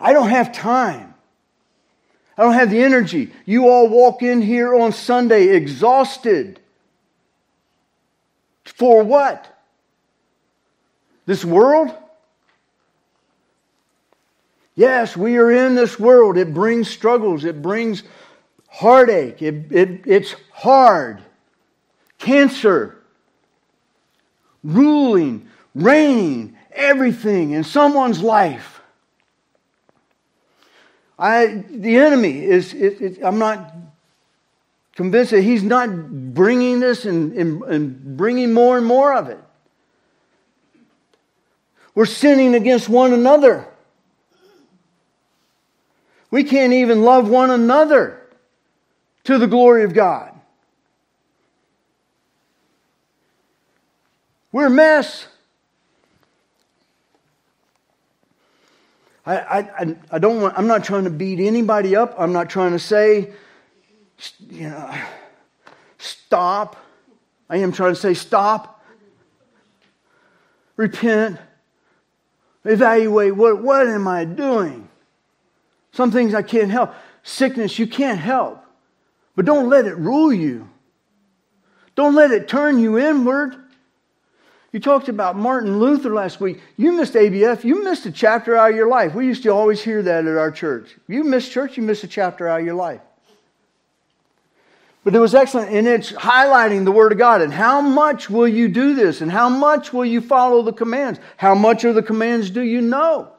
I 0.00 0.14
don't 0.14 0.30
have 0.30 0.52
time. 0.52 1.12
I 2.38 2.44
don't 2.44 2.54
have 2.54 2.70
the 2.70 2.82
energy. 2.82 3.30
You 3.44 3.68
all 3.68 3.90
walk 3.90 4.22
in 4.22 4.40
here 4.40 4.74
on 4.74 4.90
Sunday 4.90 5.48
exhausted. 5.48 6.58
For 8.64 9.02
what? 9.02 9.54
This 11.26 11.44
world? 11.44 11.94
Yes, 14.74 15.14
we 15.14 15.36
are 15.36 15.50
in 15.50 15.74
this 15.74 15.98
world. 15.98 16.38
It 16.38 16.54
brings 16.54 16.88
struggles, 16.88 17.44
it 17.44 17.60
brings 17.60 18.02
heartache, 18.72 19.42
it, 19.42 19.70
it, 19.70 20.00
it's 20.06 20.34
hard. 20.50 21.20
Cancer, 22.18 22.96
ruling, 24.64 25.46
reigning, 25.74 26.56
everything 26.72 27.50
in 27.50 27.64
someone's 27.64 28.22
life. 28.22 28.80
I, 31.18 31.64
the 31.68 31.96
enemy 31.96 32.44
is, 32.44 32.72
it, 32.72 33.00
it, 33.00 33.18
I'm 33.22 33.38
not 33.38 33.74
convinced 34.96 35.32
that 35.32 35.42
he's 35.42 35.62
not 35.62 36.34
bringing 36.34 36.80
this 36.80 37.04
and, 37.04 37.32
and, 37.34 37.62
and 37.64 38.16
bringing 38.16 38.54
more 38.54 38.78
and 38.78 38.86
more 38.86 39.14
of 39.14 39.28
it. 39.28 39.38
We're 41.94 42.06
sinning 42.06 42.54
against 42.54 42.88
one 42.88 43.12
another. 43.12 43.68
We 46.30 46.44
can't 46.44 46.72
even 46.72 47.02
love 47.02 47.28
one 47.28 47.50
another 47.50 48.21
to 49.24 49.38
the 49.38 49.46
glory 49.46 49.84
of 49.84 49.94
God. 49.94 50.32
We're 54.50 54.66
a 54.66 54.70
mess. 54.70 55.26
I, 59.24 59.36
I, 59.38 59.96
I 60.10 60.18
don't 60.18 60.42
want, 60.42 60.58
I'm 60.58 60.66
not 60.66 60.84
trying 60.84 61.04
to 61.04 61.10
beat 61.10 61.40
anybody 61.40 61.94
up. 61.94 62.14
I'm 62.18 62.32
not 62.32 62.50
trying 62.50 62.72
to 62.72 62.78
say, 62.78 63.32
you 64.50 64.68
know, 64.68 64.94
stop. 65.98 66.76
I 67.48 67.58
am 67.58 67.72
trying 67.72 67.94
to 67.94 68.00
say, 68.00 68.14
stop. 68.14 68.84
Repent. 70.76 71.38
Evaluate 72.64 73.36
what, 73.36 73.62
what 73.62 73.86
am 73.86 74.08
I 74.08 74.24
doing? 74.24 74.88
Some 75.92 76.10
things 76.10 76.34
I 76.34 76.42
can't 76.42 76.70
help. 76.70 76.94
Sickness, 77.22 77.78
you 77.78 77.86
can't 77.86 78.18
help. 78.18 78.64
But 79.34 79.44
don't 79.44 79.68
let 79.68 79.86
it 79.86 79.96
rule 79.96 80.32
you. 80.32 80.68
Don't 81.94 82.14
let 82.14 82.30
it 82.30 82.48
turn 82.48 82.78
you 82.78 82.98
inward. 82.98 83.56
You 84.72 84.80
talked 84.80 85.08
about 85.08 85.36
Martin 85.36 85.78
Luther 85.78 86.14
last 86.14 86.40
week. 86.40 86.60
You 86.78 86.92
missed 86.92 87.12
ABF. 87.12 87.62
You 87.62 87.84
missed 87.84 88.06
a 88.06 88.12
chapter 88.12 88.56
out 88.56 88.70
of 88.70 88.76
your 88.76 88.88
life. 88.88 89.14
We 89.14 89.26
used 89.26 89.42
to 89.42 89.50
always 89.50 89.82
hear 89.82 90.02
that 90.02 90.26
at 90.26 90.36
our 90.38 90.50
church. 90.50 90.96
You 91.08 91.24
miss 91.24 91.48
church, 91.48 91.76
you 91.76 91.82
miss 91.82 92.02
a 92.04 92.08
chapter 92.08 92.48
out 92.48 92.60
of 92.60 92.66
your 92.66 92.74
life. 92.74 93.02
But 95.04 95.14
it 95.14 95.18
was 95.18 95.34
excellent, 95.34 95.72
and 95.72 95.86
it's 95.86 96.12
highlighting 96.12 96.84
the 96.84 96.92
Word 96.92 97.10
of 97.10 97.18
God. 97.18 97.42
And 97.42 97.52
how 97.52 97.80
much 97.80 98.30
will 98.30 98.46
you 98.46 98.68
do 98.68 98.94
this? 98.94 99.20
And 99.20 99.32
how 99.32 99.48
much 99.48 99.92
will 99.92 100.04
you 100.04 100.20
follow 100.20 100.62
the 100.62 100.72
commands? 100.72 101.18
How 101.36 101.54
much 101.54 101.84
of 101.84 101.96
the 101.96 102.02
commands 102.02 102.50
do 102.50 102.62
you 102.62 102.80
know? 102.80 103.31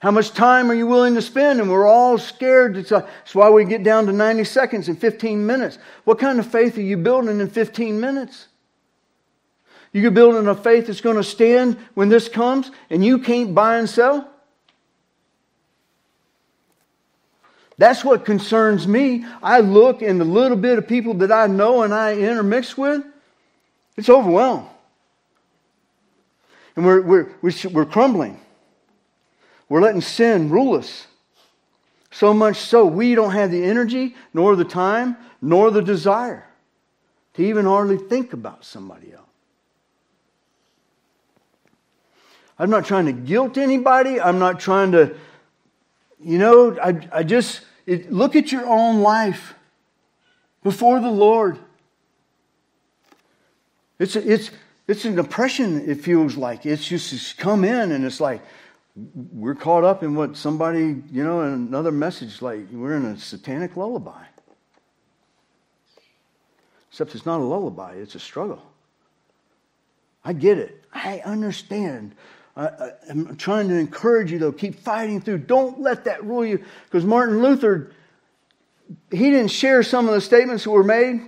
How 0.00 0.10
much 0.10 0.32
time 0.32 0.70
are 0.70 0.74
you 0.74 0.86
willing 0.86 1.14
to 1.14 1.22
spend? 1.22 1.60
And 1.60 1.70
we're 1.70 1.86
all 1.86 2.18
scared. 2.18 2.74
That's 2.74 3.34
why 3.34 3.50
we 3.50 3.64
get 3.64 3.82
down 3.82 4.06
to 4.06 4.12
90 4.12 4.44
seconds 4.44 4.88
and 4.88 4.98
15 4.98 5.46
minutes. 5.46 5.78
What 6.04 6.18
kind 6.18 6.38
of 6.38 6.46
faith 6.46 6.76
are 6.76 6.82
you 6.82 6.96
building 6.96 7.40
in 7.40 7.48
15 7.48 7.98
minutes? 7.98 8.48
You're 9.92 10.10
building 10.10 10.46
a 10.46 10.54
faith 10.54 10.88
that's 10.88 11.00
going 11.00 11.16
to 11.16 11.24
stand 11.24 11.78
when 11.94 12.10
this 12.10 12.28
comes 12.28 12.70
and 12.90 13.02
you 13.02 13.18
can't 13.18 13.54
buy 13.54 13.78
and 13.78 13.88
sell? 13.88 14.30
That's 17.78 18.04
what 18.04 18.24
concerns 18.24 18.86
me. 18.86 19.24
I 19.42 19.60
look 19.60 20.02
in 20.02 20.18
the 20.18 20.24
little 20.24 20.56
bit 20.56 20.78
of 20.78 20.86
people 20.86 21.14
that 21.14 21.32
I 21.32 21.46
know 21.46 21.82
and 21.82 21.94
I 21.94 22.16
intermix 22.16 22.76
with, 22.76 23.04
it's 23.96 24.08
overwhelmed. 24.08 24.66
And 26.74 26.84
we're, 26.84 27.00
we're, 27.00 27.34
we're 27.72 27.86
crumbling. 27.86 28.40
We're 29.68 29.80
letting 29.80 30.00
sin 30.00 30.48
rule 30.50 30.74
us. 30.74 31.06
So 32.10 32.32
much 32.32 32.56
so, 32.56 32.86
we 32.86 33.14
don't 33.14 33.32
have 33.32 33.50
the 33.50 33.64
energy, 33.64 34.14
nor 34.32 34.56
the 34.56 34.64
time, 34.64 35.16
nor 35.42 35.70
the 35.70 35.82
desire 35.82 36.46
to 37.34 37.44
even 37.44 37.66
hardly 37.66 37.98
think 37.98 38.32
about 38.32 38.64
somebody 38.64 39.12
else. 39.12 39.22
I'm 42.58 42.70
not 42.70 42.86
trying 42.86 43.06
to 43.06 43.12
guilt 43.12 43.58
anybody. 43.58 44.20
I'm 44.20 44.38
not 44.38 44.60
trying 44.60 44.92
to, 44.92 45.14
you 46.18 46.38
know, 46.38 46.78
I, 46.80 47.06
I 47.12 47.22
just 47.22 47.60
it, 47.84 48.10
look 48.10 48.34
at 48.34 48.50
your 48.50 48.66
own 48.66 49.02
life 49.02 49.54
before 50.62 51.00
the 51.00 51.10
Lord. 51.10 51.58
It's, 53.98 54.16
it's, 54.16 54.50
it's 54.88 55.04
an 55.04 55.18
oppression, 55.18 55.88
it 55.88 56.00
feels 56.00 56.36
like. 56.36 56.64
It's 56.66 56.86
just 56.86 57.12
it's 57.12 57.32
come 57.32 57.64
in 57.64 57.92
and 57.92 58.04
it's 58.04 58.20
like, 58.20 58.40
we're 58.96 59.54
caught 59.54 59.84
up 59.84 60.02
in 60.02 60.14
what 60.14 60.36
somebody, 60.36 61.02
you 61.12 61.22
know, 61.22 61.42
in 61.42 61.52
another 61.52 61.92
message, 61.92 62.40
like 62.40 62.66
we're 62.72 62.96
in 62.96 63.04
a 63.04 63.18
satanic 63.18 63.76
lullaby. 63.76 64.24
Except 66.90 67.14
it's 67.14 67.26
not 67.26 67.40
a 67.40 67.44
lullaby, 67.44 67.92
it's 67.94 68.14
a 68.14 68.18
struggle. 68.18 68.62
I 70.24 70.32
get 70.32 70.58
it. 70.58 70.82
I 70.92 71.20
understand. 71.24 72.14
I, 72.56 72.92
am 73.10 73.36
trying 73.36 73.68
to 73.68 73.74
encourage 73.74 74.32
you, 74.32 74.38
though. 74.38 74.50
Keep 74.50 74.80
fighting 74.80 75.20
through. 75.20 75.38
Don't 75.38 75.80
let 75.80 76.04
that 76.04 76.24
rule 76.24 76.44
you. 76.44 76.64
Because 76.84 77.04
Martin 77.04 77.42
Luther, 77.42 77.92
he 79.10 79.30
didn't 79.30 79.50
share 79.50 79.82
some 79.82 80.08
of 80.08 80.14
the 80.14 80.22
statements 80.22 80.64
that 80.64 80.70
were 80.70 80.82
made, 80.82 81.20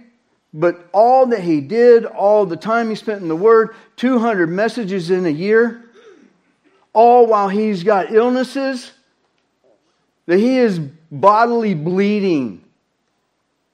but 0.55 0.89
all 0.93 1.27
that 1.27 1.41
he 1.41 1.61
did, 1.61 2.07
all 2.07 2.47
the 2.47 2.57
time 2.57 2.89
he 2.89 2.95
spent 2.95 3.21
in 3.21 3.29
the 3.29 3.37
Word, 3.37 3.75
200 3.97 4.47
messages 4.47 5.11
in 5.11 5.27
a 5.27 5.31
year, 5.31 5.85
all 6.93 7.27
while 7.27 7.49
he's 7.49 7.83
got 7.83 8.13
illnesses, 8.13 8.93
that 10.27 10.39
he 10.39 10.59
is 10.59 10.79
bodily 11.11 11.75
bleeding 11.75 12.65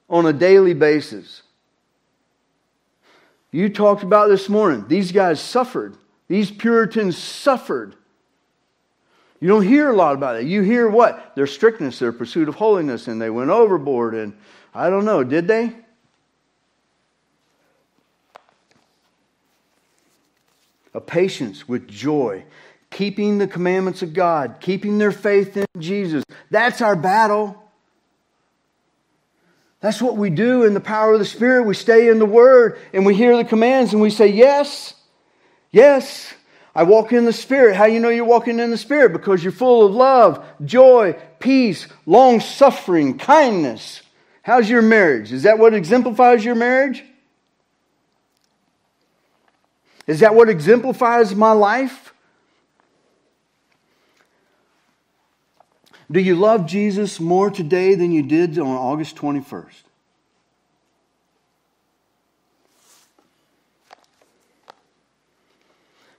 on 0.09 0.27
a 0.27 0.33
daily 0.33 0.75
basis. 0.75 1.43
You 3.51 3.69
talked 3.69 4.03
about 4.03 4.29
this 4.29 4.49
morning. 4.49 4.87
These 4.89 5.13
guys 5.13 5.41
suffered. 5.41 5.97
These 6.29 6.51
Puritans 6.51 7.17
suffered. 7.17 7.95
You 9.41 9.49
don't 9.49 9.63
hear 9.63 9.91
a 9.91 9.95
lot 9.95 10.15
about 10.15 10.37
it. 10.37 10.47
You 10.47 10.63
hear 10.63 10.89
what? 10.89 11.35
Their 11.37 11.47
strictness, 11.47 11.99
their 11.99 12.13
pursuit 12.13 12.49
of 12.49 12.55
holiness, 12.55 13.09
and 13.09 13.21
they 13.21 13.31
went 13.31 13.51
overboard. 13.51 14.15
And 14.15 14.37
I 14.75 14.91
don't 14.91 15.05
know, 15.05 15.23
did 15.23 15.47
they? 15.47 15.73
A 20.95 21.01
patience 21.01 21.69
with 21.69 21.89
joy, 21.89 22.45
keeping 22.95 23.39
the 23.39 23.49
commandments 23.49 24.03
of 24.03 24.15
God, 24.15 24.59
keeping 24.61 24.99
their 24.99 25.11
faith 25.11 25.57
in 25.57 25.67
Jesus. 25.81 26.23
That's 26.51 26.81
our 26.81 26.95
battle. 26.95 27.61
That's 29.81 30.01
what 30.01 30.17
we 30.17 30.31
do 30.31 30.63
in 30.63 30.75
the 30.75 30.81
power 30.81 31.13
of 31.13 31.19
the 31.19 31.25
Spirit. 31.25 31.67
We 31.67 31.75
stay 31.75 32.09
in 32.09 32.21
the 32.21 32.25
Word 32.25 32.79
and 32.93 33.05
we 33.05 33.17
hear 33.17 33.37
the 33.37 33.45
commands 33.45 33.93
and 33.93 34.01
we 34.01 34.11
say, 34.11 34.29
Yes, 34.29 34.95
yes, 35.73 36.33
I 36.73 36.85
walk 36.85 37.13
in 37.13 37.25
the 37.25 37.33
Spirit. 37.33 37.75
How 37.75 37.87
you 37.87 37.99
know 37.99 38.11
you're 38.11 38.25
walking 38.25 38.61
in 38.61 38.71
the 38.71 38.79
Spirit? 38.79 39.13
Because 39.13 39.43
you're 39.43 39.53
full 39.53 39.87
of 39.87 39.93
love, 39.93 40.47
joy, 40.65 41.17
peace, 41.41 41.89
long 42.07 42.39
suffering, 42.39 43.19
kindness. 43.19 44.03
How's 44.43 44.71
your 44.71 44.83
marriage? 44.83 45.33
Is 45.33 45.43
that 45.43 45.59
what 45.59 45.75
exemplifies 45.75 46.45
your 46.45 46.55
marriage? 46.55 47.03
Is 50.07 50.21
that 50.21 50.37
what 50.37 50.49
exemplifies 50.49 51.35
my 51.35 51.51
life? 51.51 52.14
Do 56.15 56.21
you 56.21 56.37
love 56.37 56.67
Jesus 56.67 57.19
more 57.19 57.51
today 57.51 57.97
than 57.97 58.13
you 58.13 58.23
did 58.23 58.57
on 58.57 58.69
August 58.69 59.17
21st? 59.17 59.83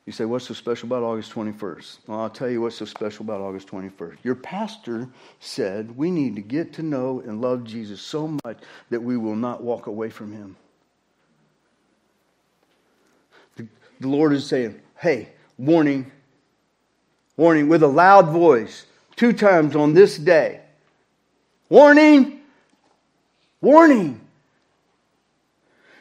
You 0.06 0.12
say, 0.12 0.26
What's 0.26 0.48
so 0.48 0.54
special 0.54 0.88
about 0.88 1.02
August 1.02 1.32
21st? 1.32 2.00
Well, 2.08 2.20
I'll 2.20 2.30
tell 2.30 2.50
you 2.50 2.60
what's 2.60 2.76
so 2.76 2.84
special 2.84 3.24
about 3.24 3.40
August 3.40 3.70
21st. 3.70 4.18
Your 4.22 4.36
pastor 4.36 5.08
said 5.40 5.96
we 5.96 6.12
need 6.12 6.36
to 6.36 6.42
get 6.42 6.74
to 6.74 6.84
know 6.84 7.22
and 7.22 7.40
love 7.40 7.64
Jesus 7.64 8.02
so 8.02 8.38
much 8.44 8.58
that 8.90 9.02
we 9.02 9.16
will 9.16 9.38
not 9.38 9.64
walk 9.64 9.88
away 9.88 10.10
from 10.10 10.34
him. 10.34 10.58
The, 13.56 13.66
the 14.02 14.10
Lord 14.10 14.34
is 14.34 14.46
saying, 14.46 14.78
Hey, 14.98 15.30
warning, 15.58 16.12
warning, 17.38 17.70
with 17.70 17.82
a 17.82 17.88
loud 17.88 18.28
voice, 18.28 18.86
two 19.16 19.34
times 19.34 19.76
on 19.76 19.94
this 19.94 20.18
day. 20.18 20.62
Warning, 21.70 22.42
warning. 23.62 24.22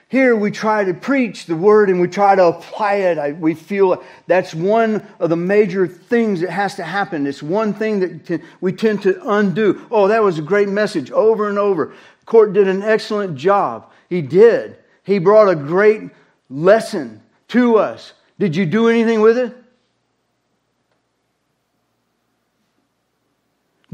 Here 0.08 0.36
we 0.36 0.52
try 0.52 0.84
to 0.84 0.94
preach 0.94 1.46
the 1.46 1.56
word 1.56 1.90
and 1.90 2.00
we 2.00 2.06
try 2.06 2.36
to 2.36 2.44
apply 2.44 2.94
it. 2.96 3.18
I, 3.18 3.32
we 3.32 3.54
feel 3.54 4.00
that's 4.28 4.54
one 4.54 5.04
of 5.18 5.28
the 5.28 5.36
major 5.36 5.88
things 5.88 6.40
that 6.40 6.50
has 6.50 6.76
to 6.76 6.84
happen. 6.84 7.26
It's 7.26 7.42
one 7.42 7.74
thing 7.74 7.98
that 7.98 8.26
t- 8.26 8.38
we 8.60 8.72
tend 8.72 9.02
to 9.02 9.20
undo. 9.28 9.84
Oh, 9.90 10.06
that 10.06 10.22
was 10.22 10.38
a 10.38 10.42
great 10.42 10.68
message 10.68 11.10
over 11.10 11.48
and 11.48 11.58
over. 11.58 11.94
Court 12.26 12.52
did 12.52 12.68
an 12.68 12.82
excellent 12.82 13.36
job. 13.36 13.90
He 14.08 14.22
did. 14.22 14.78
He 15.02 15.18
brought 15.18 15.48
a 15.48 15.56
great 15.56 16.10
lesson 16.48 17.20
to 17.48 17.78
us. 17.78 18.12
Did 18.38 18.54
you 18.54 18.66
do 18.66 18.88
anything 18.88 19.20
with 19.20 19.36
it? 19.36 19.63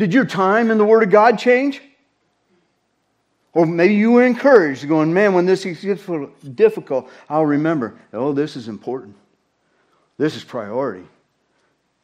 Did 0.00 0.14
your 0.14 0.24
time 0.24 0.70
in 0.70 0.78
the 0.78 0.84
Word 0.86 1.02
of 1.02 1.10
God 1.10 1.38
change? 1.38 1.82
Or 3.52 3.66
maybe 3.66 3.92
you 3.92 4.12
were 4.12 4.24
encouraged, 4.24 4.88
going, 4.88 5.12
man, 5.12 5.34
when 5.34 5.44
this 5.44 5.62
gets 5.62 6.06
difficult, 6.54 7.10
I'll 7.28 7.44
remember, 7.44 7.98
oh, 8.14 8.32
this 8.32 8.56
is 8.56 8.66
important. 8.66 9.14
This 10.16 10.36
is 10.36 10.42
priority. 10.42 11.04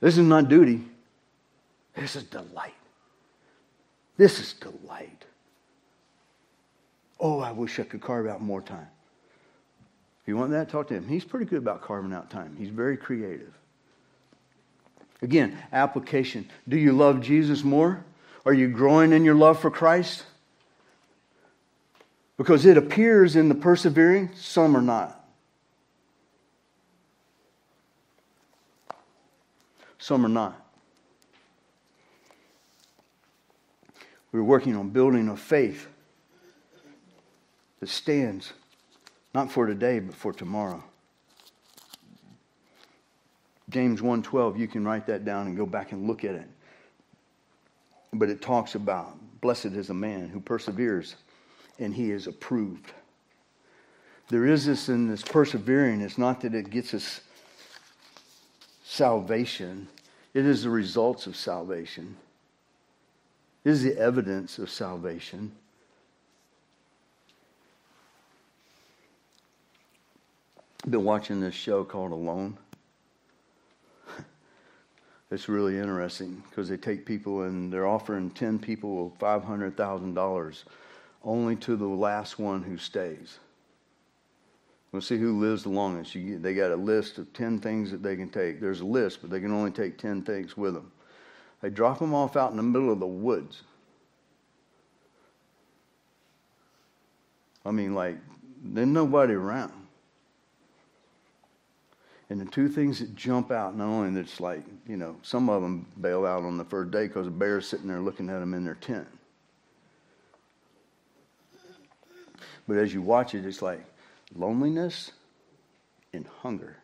This 0.01 0.19
is 0.19 0.25
not 0.25 0.51
duty. 0.51 0.85
This 1.95 2.17
is 2.17 2.25
delight. 2.25 2.75
This 4.19 4.41
is 4.41 4.53
delight. 4.53 5.25
Oh, 7.19 7.41
I 7.41 7.53
wish 7.53 7.81
I 7.81 7.85
could 7.85 8.03
carve 8.03 8.27
out 8.27 8.43
more 8.43 8.61
time. 8.61 8.89
If 10.21 10.29
you 10.29 10.37
want 10.37 10.51
that, 10.51 10.69
talk 10.69 10.89
to 10.89 10.95
him. 10.95 11.09
He's 11.09 11.25
pretty 11.25 11.47
good 11.47 11.61
about 11.61 11.81
carving 11.81 12.13
out 12.13 12.29
time, 12.29 12.57
he's 12.59 12.69
very 12.69 12.99
creative. 12.99 13.55
Again, 15.23 15.57
application. 15.73 16.49
Do 16.69 16.77
you 16.77 16.93
love 16.93 17.21
Jesus 17.21 17.65
more? 17.65 18.05
Are 18.45 18.53
you 18.53 18.69
growing 18.69 19.13
in 19.13 19.25
your 19.25 19.35
love 19.35 19.59
for 19.59 19.71
Christ? 19.71 20.25
Because 22.37 22.67
it 22.67 22.77
appears 22.77 23.35
in 23.35 23.49
the 23.49 23.55
persevering, 23.55 24.31
some 24.35 24.77
are 24.77 24.83
not. 24.83 25.25
Some 29.99 30.25
are 30.25 30.29
not. 30.29 30.63
We're 34.33 34.43
working 34.43 34.77
on 34.77 34.91
building 34.91 35.29
a 35.29 35.37
faith 35.37 35.89
that 37.81 37.89
stands 37.89 38.53
not 39.33 39.51
for 39.51 39.67
today, 39.67 39.99
but 39.99 40.15
for 40.15 40.33
tomorrow. 40.33 40.85
James 43.69 44.01
1:12, 44.01 44.59
you 44.59 44.69
can 44.69 44.85
write 44.85 45.07
that 45.07 45.25
down 45.25 45.47
and 45.47 45.57
go 45.57 45.67
back 45.67 45.93
and 45.93 46.07
look 46.07 46.25
at 46.25 46.35
it. 46.35 46.49
But 48.13 48.31
it 48.31 48.41
talks 48.41 48.75
about 48.75 49.19
blessed 49.41 49.67
is 49.67 49.91
a 49.91 49.95
man 49.95 50.29
who 50.29 50.41
perseveres 50.41 51.17
and 51.79 51.95
he 51.95 52.11
is 52.11 52.27
approved. 52.27 52.93
There 54.29 54.47
is 54.47 54.67
this 54.67 54.89
in 54.89 55.09
this 55.09 55.23
persevering, 55.23 56.01
it's 56.01 56.19
not 56.19 56.41
that 56.41 56.55
it 56.55 56.71
gets 56.71 56.95
us 56.95 57.21
salvation, 58.85 59.89
it 60.35 60.45
is 60.45 60.63
the 60.63 60.71
results 60.71 61.27
of 61.27 61.37
salvation. 61.37 62.17
It 63.65 63.71
is 63.71 63.83
the 63.83 63.99
evidence 63.99 64.59
of 64.59 64.71
salvation. 64.71 65.53
I've 70.85 70.91
been 70.93 71.05
watching 71.05 71.41
this 71.41 71.55
show 71.55 71.83
called 71.83 72.13
Alone. 72.13 72.59
It's 75.31 75.49
really 75.49 75.79
interesting 75.79 76.43
because 76.49 76.69
they 76.69 76.77
take 76.77 77.05
people 77.05 77.43
and 77.43 77.73
they're 77.73 77.87
offering 77.87 78.31
10 78.31 78.61
people 78.61 79.13
$500,000 79.19 80.65
only 81.25 81.57
to 81.57 81.77
the 81.77 81.87
last 81.87 82.39
one 82.39 82.63
who 82.63 82.79
stays. 82.79 83.39
We'll 84.93 85.03
see 85.03 85.19
who 85.19 85.41
lives 85.41 85.65
the 85.65 85.69
longest. 85.71 86.15
You, 86.15 86.39
they 86.39 86.55
got 86.55 86.71
a 86.71 86.77
list 86.77 87.19
of 87.19 87.33
10 87.33 87.59
things 87.59 87.91
that 87.91 88.03
they 88.03 88.15
can 88.15 88.29
take. 88.29 88.61
There's 88.61 88.81
a 88.81 88.87
list, 88.87 89.21
but 89.21 89.31
they 89.31 89.41
can 89.41 89.53
only 89.53 89.73
take 89.73 89.99
10 89.99 90.23
things 90.23 90.57
with 90.57 90.75
them. 90.75 90.93
They 91.61 91.71
drop 91.71 91.99
them 91.99 92.15
off 92.15 92.37
out 92.37 92.53
in 92.53 92.57
the 92.57 92.63
middle 92.63 92.93
of 92.93 93.01
the 93.01 93.07
woods. 93.07 93.63
I 97.65 97.73
mean, 97.73 97.95
like, 97.95 98.17
there's 98.63 98.87
nobody 98.87 99.35
around. 99.35 99.73
And 102.29 102.41
the 102.41 102.45
two 102.45 102.69
things 102.69 102.99
that 102.99 103.15
jump 103.15 103.53
out, 103.53 103.77
not 103.77 103.87
only 103.87 104.11
that's 104.21 104.41
like, 104.41 104.65
you 104.89 104.97
know, 104.97 105.17
some 105.23 105.49
of 105.49 105.63
them 105.63 105.87
bail 106.01 106.27
out 106.27 106.43
on 106.43 106.57
the 106.59 106.65
first 106.65 106.91
day 106.91 107.07
because 107.07 107.27
a 107.29 107.31
bear's 107.31 107.69
sitting 107.69 107.87
there 107.87 108.01
looking 108.01 108.29
at 108.29 108.41
them 108.41 108.53
in 108.53 108.65
their 108.65 108.75
tent. 108.75 109.07
But 112.67 112.79
as 112.79 112.93
you 112.93 113.01
watch 113.01 113.35
it, 113.35 113.47
it's 113.47 113.63
like 113.63 113.85
loneliness 114.35 115.13
and 116.13 116.27
hunger. 116.43 116.77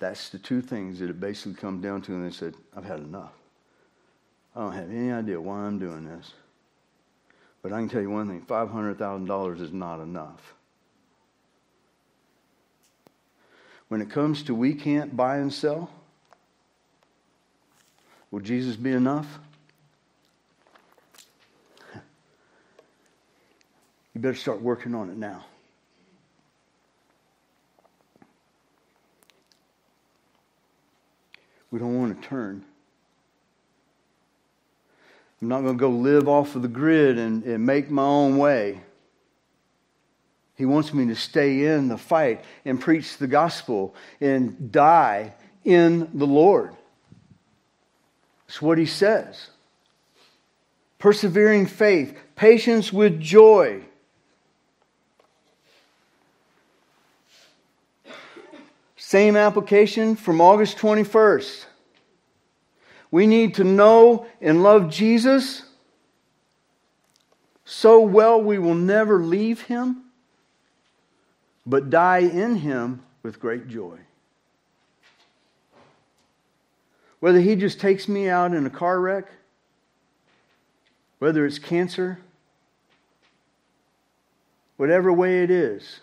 That's 0.00 0.30
the 0.30 0.38
two 0.38 0.60
things 0.60 0.98
that 0.98 1.08
it 1.08 1.20
basically 1.20 1.54
comes 1.54 1.82
down 1.82 2.02
to. 2.02 2.12
And 2.12 2.26
they 2.26 2.34
said, 2.34 2.54
I've 2.76 2.84
had 2.84 2.98
enough. 2.98 3.32
I 4.56 4.60
don't 4.60 4.72
have 4.72 4.90
any 4.90 5.12
idea 5.12 5.40
why 5.40 5.60
I'm 5.60 5.78
doing 5.78 6.04
this. 6.04 6.32
But 7.62 7.72
I 7.72 7.78
can 7.78 7.88
tell 7.88 8.02
you 8.02 8.10
one 8.10 8.28
thing 8.28 8.42
$500,000 8.42 9.60
is 9.60 9.72
not 9.72 10.00
enough. 10.00 10.54
When 13.94 14.02
it 14.02 14.10
comes 14.10 14.42
to 14.42 14.56
we 14.56 14.74
can't 14.74 15.16
buy 15.16 15.36
and 15.36 15.52
sell, 15.52 15.88
will 18.32 18.40
Jesus 18.40 18.74
be 18.74 18.90
enough? 18.90 19.38
You 24.12 24.20
better 24.20 24.34
start 24.34 24.60
working 24.60 24.96
on 24.96 25.10
it 25.10 25.16
now. 25.16 25.44
We 31.70 31.78
don't 31.78 31.96
want 31.96 32.20
to 32.20 32.28
turn. 32.28 32.64
I'm 35.40 35.46
not 35.46 35.60
going 35.60 35.78
to 35.78 35.80
go 35.80 35.90
live 35.90 36.26
off 36.26 36.56
of 36.56 36.62
the 36.62 36.68
grid 36.68 37.16
and, 37.16 37.44
and 37.44 37.64
make 37.64 37.92
my 37.92 38.02
own 38.02 38.38
way. 38.38 38.80
He 40.56 40.64
wants 40.64 40.94
me 40.94 41.06
to 41.06 41.16
stay 41.16 41.66
in 41.66 41.88
the 41.88 41.98
fight 41.98 42.44
and 42.64 42.80
preach 42.80 43.16
the 43.16 43.26
gospel 43.26 43.94
and 44.20 44.70
die 44.70 45.34
in 45.64 46.10
the 46.14 46.26
Lord. 46.26 46.74
That's 48.46 48.62
what 48.62 48.78
he 48.78 48.86
says. 48.86 49.48
Persevering 50.98 51.66
faith, 51.66 52.16
patience 52.36 52.92
with 52.92 53.20
joy. 53.20 53.82
Same 58.96 59.36
application 59.36 60.16
from 60.16 60.40
August 60.40 60.78
21st. 60.78 61.66
We 63.10 63.26
need 63.26 63.54
to 63.56 63.64
know 63.64 64.26
and 64.40 64.62
love 64.62 64.90
Jesus 64.90 65.62
so 67.64 68.00
well 68.00 68.40
we 68.40 68.58
will 68.58 68.74
never 68.74 69.22
leave 69.22 69.62
him, 69.62 70.03
but 71.66 71.90
die 71.90 72.18
in 72.18 72.56
him 72.56 73.02
with 73.22 73.40
great 73.40 73.68
joy. 73.68 73.98
Whether 77.20 77.40
he 77.40 77.56
just 77.56 77.80
takes 77.80 78.06
me 78.06 78.28
out 78.28 78.52
in 78.52 78.66
a 78.66 78.70
car 78.70 79.00
wreck, 79.00 79.26
whether 81.18 81.46
it's 81.46 81.58
cancer, 81.58 82.18
whatever 84.76 85.12
way 85.12 85.42
it 85.42 85.50
is, 85.50 86.00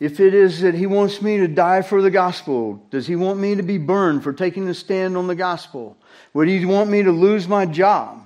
if 0.00 0.20
it 0.20 0.34
is 0.34 0.60
that 0.60 0.74
he 0.74 0.86
wants 0.86 1.22
me 1.22 1.38
to 1.38 1.48
die 1.48 1.80
for 1.80 2.02
the 2.02 2.10
gospel, 2.10 2.82
does 2.90 3.06
he 3.06 3.16
want 3.16 3.38
me 3.38 3.54
to 3.54 3.62
be 3.62 3.78
burned 3.78 4.22
for 4.22 4.32
taking 4.32 4.68
a 4.68 4.74
stand 4.74 5.16
on 5.16 5.28
the 5.28 5.34
gospel? 5.34 5.96
Would 6.34 6.48
he 6.48 6.66
want 6.66 6.90
me 6.90 7.02
to 7.02 7.12
lose 7.12 7.48
my 7.48 7.64
job? 7.64 8.23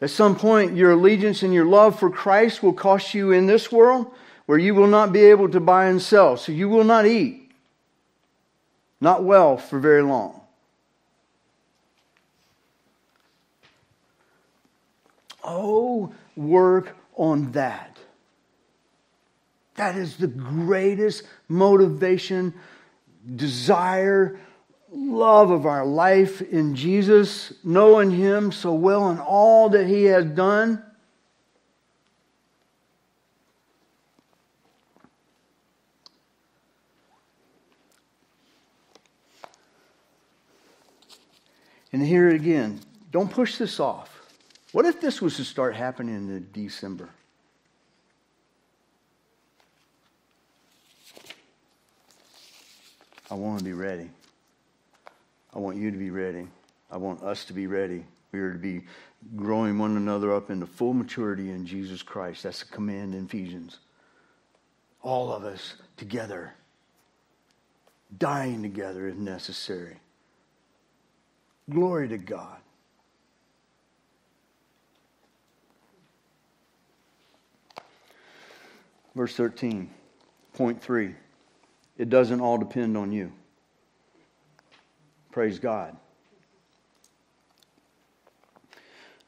At 0.00 0.10
some 0.10 0.36
point, 0.36 0.76
your 0.76 0.92
allegiance 0.92 1.42
and 1.42 1.52
your 1.52 1.66
love 1.66 1.98
for 1.98 2.08
Christ 2.08 2.62
will 2.62 2.72
cost 2.72 3.14
you 3.14 3.32
in 3.32 3.46
this 3.46 3.72
world 3.72 4.12
where 4.46 4.58
you 4.58 4.74
will 4.74 4.86
not 4.86 5.12
be 5.12 5.24
able 5.24 5.48
to 5.50 5.60
buy 5.60 5.86
and 5.86 6.00
sell. 6.00 6.36
So 6.36 6.52
you 6.52 6.68
will 6.68 6.84
not 6.84 7.04
eat, 7.04 7.50
not 9.00 9.24
well 9.24 9.56
for 9.56 9.78
very 9.78 10.02
long. 10.02 10.40
Oh, 15.42 16.12
work 16.36 16.96
on 17.16 17.52
that. 17.52 17.96
That 19.74 19.96
is 19.96 20.16
the 20.16 20.26
greatest 20.26 21.24
motivation, 21.48 22.54
desire, 23.36 24.38
love 24.90 25.50
of 25.50 25.66
our 25.66 25.84
life 25.84 26.40
in 26.40 26.74
Jesus, 26.74 27.52
knowing 27.62 28.10
Him 28.10 28.52
so 28.52 28.72
well 28.72 29.08
and 29.08 29.20
all 29.20 29.68
that 29.70 29.86
He 29.86 30.04
has 30.04 30.24
done. 30.24 30.82
And 41.92 42.02
here 42.02 42.28
again, 42.28 42.80
don't 43.10 43.30
push 43.30 43.56
this 43.56 43.80
off. 43.80 44.14
What 44.72 44.84
if 44.84 45.00
this 45.00 45.22
was 45.22 45.36
to 45.36 45.44
start 45.44 45.74
happening 45.74 46.14
in 46.14 46.48
December? 46.52 47.08
I 53.30 53.34
want 53.34 53.58
to 53.58 53.64
be 53.64 53.72
ready. 53.72 54.10
I 55.54 55.58
want 55.58 55.76
you 55.76 55.90
to 55.90 55.96
be 55.96 56.10
ready. 56.10 56.46
I 56.90 56.96
want 56.96 57.22
us 57.22 57.44
to 57.46 57.52
be 57.52 57.66
ready. 57.66 58.04
We 58.32 58.40
are 58.40 58.52
to 58.52 58.58
be 58.58 58.82
growing 59.36 59.78
one 59.78 59.96
another 59.96 60.34
up 60.34 60.50
into 60.50 60.66
full 60.66 60.94
maturity 60.94 61.50
in 61.50 61.66
Jesus 61.66 62.02
Christ. 62.02 62.42
That's 62.42 62.62
the 62.62 62.72
command 62.74 63.14
in 63.14 63.24
Ephesians. 63.24 63.78
All 65.02 65.32
of 65.32 65.44
us 65.44 65.74
together, 65.96 66.52
dying 68.18 68.62
together 68.62 69.08
if 69.08 69.16
necessary. 69.16 69.96
Glory 71.70 72.08
to 72.08 72.18
God. 72.18 72.58
Verse 79.14 79.34
13, 79.34 79.90
point 80.54 80.80
three. 80.80 81.14
It 81.96 82.08
doesn't 82.08 82.40
all 82.40 82.58
depend 82.58 82.96
on 82.96 83.10
you. 83.10 83.32
Praise 85.38 85.60
God. 85.60 85.96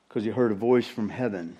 Because 0.08 0.24
he 0.24 0.30
heard 0.30 0.50
a 0.50 0.56
voice 0.56 0.88
from 0.88 1.08
heaven. 1.08 1.56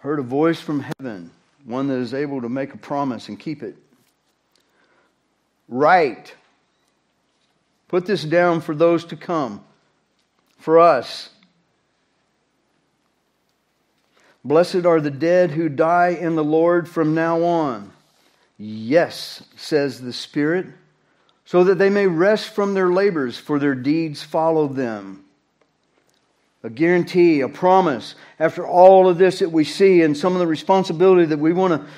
Heard 0.00 0.18
a 0.18 0.22
voice 0.22 0.60
from 0.60 0.80
heaven, 0.80 1.30
one 1.64 1.88
that 1.88 1.94
is 1.94 2.12
able 2.12 2.42
to 2.42 2.50
make 2.50 2.74
a 2.74 2.76
promise 2.76 3.30
and 3.30 3.40
keep 3.40 3.62
it. 3.62 3.74
Right. 5.66 6.34
Put 7.88 8.04
this 8.04 8.22
down 8.22 8.60
for 8.60 8.74
those 8.74 9.06
to 9.06 9.16
come, 9.16 9.64
for 10.58 10.78
us. 10.78 11.30
Blessed 14.44 14.84
are 14.84 15.00
the 15.00 15.10
dead 15.10 15.52
who 15.52 15.70
die 15.70 16.08
in 16.08 16.36
the 16.36 16.44
Lord 16.44 16.86
from 16.86 17.14
now 17.14 17.44
on. 17.44 17.92
Yes, 18.58 19.42
says 19.56 20.02
the 20.02 20.12
Spirit, 20.12 20.66
so 21.48 21.64
that 21.64 21.76
they 21.76 21.88
may 21.88 22.06
rest 22.06 22.50
from 22.50 22.74
their 22.74 22.92
labors, 22.92 23.38
for 23.38 23.58
their 23.58 23.74
deeds 23.74 24.22
follow 24.22 24.68
them. 24.68 25.24
A 26.62 26.68
guarantee, 26.68 27.40
a 27.40 27.48
promise, 27.48 28.16
after 28.38 28.66
all 28.66 29.08
of 29.08 29.16
this 29.16 29.38
that 29.38 29.50
we 29.50 29.64
see 29.64 30.02
and 30.02 30.14
some 30.14 30.34
of 30.34 30.40
the 30.40 30.46
responsibility 30.46 31.24
that 31.24 31.38
we 31.38 31.54
want 31.54 31.72
to 31.72 31.88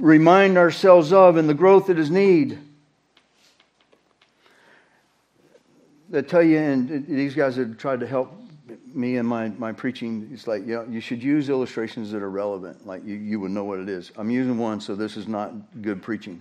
remind 0.00 0.56
ourselves 0.56 1.12
of 1.12 1.36
and 1.36 1.48
the 1.48 1.54
growth 1.54 1.88
that 1.88 1.98
is 1.98 2.12
need. 2.12 2.60
They 6.08 6.22
tell 6.22 6.44
you, 6.44 6.58
and 6.58 7.08
these 7.08 7.34
guys 7.34 7.56
have 7.56 7.76
tried 7.76 7.98
to 7.98 8.06
help 8.06 8.32
me 8.94 9.16
and 9.16 9.26
my, 9.26 9.48
my 9.48 9.72
preaching, 9.72 10.30
it's 10.32 10.46
like, 10.46 10.64
you 10.64 10.76
know, 10.76 10.86
you 10.88 11.00
should 11.00 11.24
use 11.24 11.48
illustrations 11.48 12.12
that 12.12 12.22
are 12.22 12.30
relevant. 12.30 12.86
Like 12.86 13.04
you, 13.04 13.16
you 13.16 13.40
would 13.40 13.50
know 13.50 13.64
what 13.64 13.80
it 13.80 13.88
is. 13.88 14.12
I'm 14.16 14.30
using 14.30 14.58
one, 14.58 14.80
so 14.80 14.94
this 14.94 15.16
is 15.16 15.26
not 15.26 15.82
good 15.82 16.00
preaching. 16.02 16.40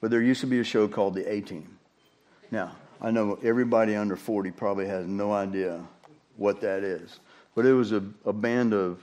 But 0.00 0.10
there 0.10 0.22
used 0.22 0.40
to 0.42 0.46
be 0.46 0.60
a 0.60 0.64
show 0.64 0.86
called 0.88 1.14
The 1.14 1.30
A 1.30 1.40
Team. 1.40 1.78
Now, 2.50 2.76
I 3.00 3.10
know 3.10 3.38
everybody 3.42 3.94
under 3.94 4.16
40 4.16 4.50
probably 4.52 4.86
has 4.86 5.06
no 5.06 5.32
idea 5.32 5.84
what 6.36 6.60
that 6.60 6.82
is. 6.82 7.20
But 7.54 7.66
it 7.66 7.72
was 7.72 7.92
a, 7.92 8.02
a 8.24 8.32
band 8.32 8.72
of 8.72 9.00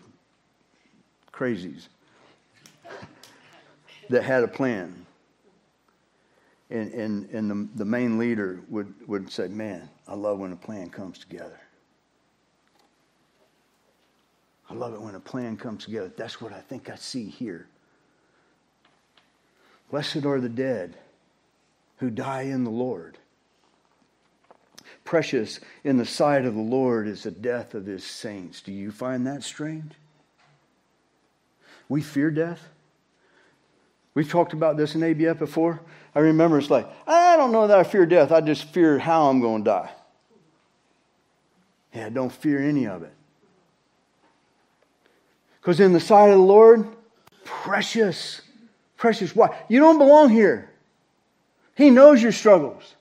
crazies 1.33 1.87
that 4.09 4.23
had 4.23 4.43
a 4.43 4.47
plan. 4.47 5.05
And, 6.69 6.93
and, 6.93 7.29
and 7.29 7.51
the, 7.51 7.77
the 7.77 7.85
main 7.85 8.17
leader 8.17 8.61
would, 8.69 8.93
would 9.07 9.31
say, 9.31 9.47
Man, 9.47 9.87
I 10.07 10.15
love 10.15 10.39
when 10.39 10.51
a 10.51 10.57
plan 10.57 10.89
comes 10.89 11.19
together. 11.19 11.59
I 14.69 14.73
love 14.73 14.93
it 14.93 15.01
when 15.01 15.15
a 15.15 15.19
plan 15.19 15.57
comes 15.57 15.85
together. 15.85 16.11
That's 16.17 16.41
what 16.41 16.51
I 16.51 16.59
think 16.59 16.89
I 16.89 16.95
see 16.95 17.25
here. 17.25 17.67
Blessed 19.91 20.25
are 20.25 20.39
the 20.39 20.49
dead 20.49 20.95
who 21.97 22.09
die 22.09 22.43
in 22.43 22.63
the 22.63 22.71
Lord. 22.71 23.17
Precious 25.03 25.59
in 25.83 25.97
the 25.97 26.05
sight 26.05 26.45
of 26.45 26.55
the 26.55 26.61
Lord 26.61 27.07
is 27.07 27.23
the 27.23 27.31
death 27.31 27.75
of 27.75 27.85
his 27.85 28.03
saints. 28.03 28.61
Do 28.61 28.71
you 28.71 28.91
find 28.91 29.27
that 29.27 29.43
strange? 29.43 29.93
We 31.87 32.01
fear 32.01 32.31
death. 32.31 32.67
We've 34.15 34.29
talked 34.29 34.53
about 34.53 34.77
this 34.77 34.95
in 34.95 35.01
ABF 35.01 35.37
before. 35.37 35.81
I 36.15 36.19
remember 36.19 36.57
it's 36.57 36.69
like, 36.69 36.87
I 37.05 37.35
don't 37.35 37.51
know 37.51 37.67
that 37.67 37.77
I 37.77 37.83
fear 37.83 38.05
death. 38.05 38.31
I 38.31 38.41
just 38.41 38.63
fear 38.69 38.97
how 38.97 39.29
I'm 39.29 39.41
going 39.41 39.63
to 39.63 39.69
die. 39.69 39.91
Yeah, 41.93 42.09
don't 42.09 42.31
fear 42.31 42.59
any 42.59 42.87
of 42.87 43.03
it. 43.03 43.13
Because 45.61 45.79
in 45.79 45.93
the 45.93 45.99
sight 45.99 46.29
of 46.29 46.37
the 46.37 46.43
Lord, 46.43 46.87
precious, 47.43 48.41
precious. 49.05 49.35
Why? 49.35 49.55
You 49.69 49.79
don't 49.79 49.99
belong 49.99 50.31
here. 50.31 50.67
He 51.75 51.91
knows 51.91 52.23
your 52.23 52.31
struggles. 52.31 52.95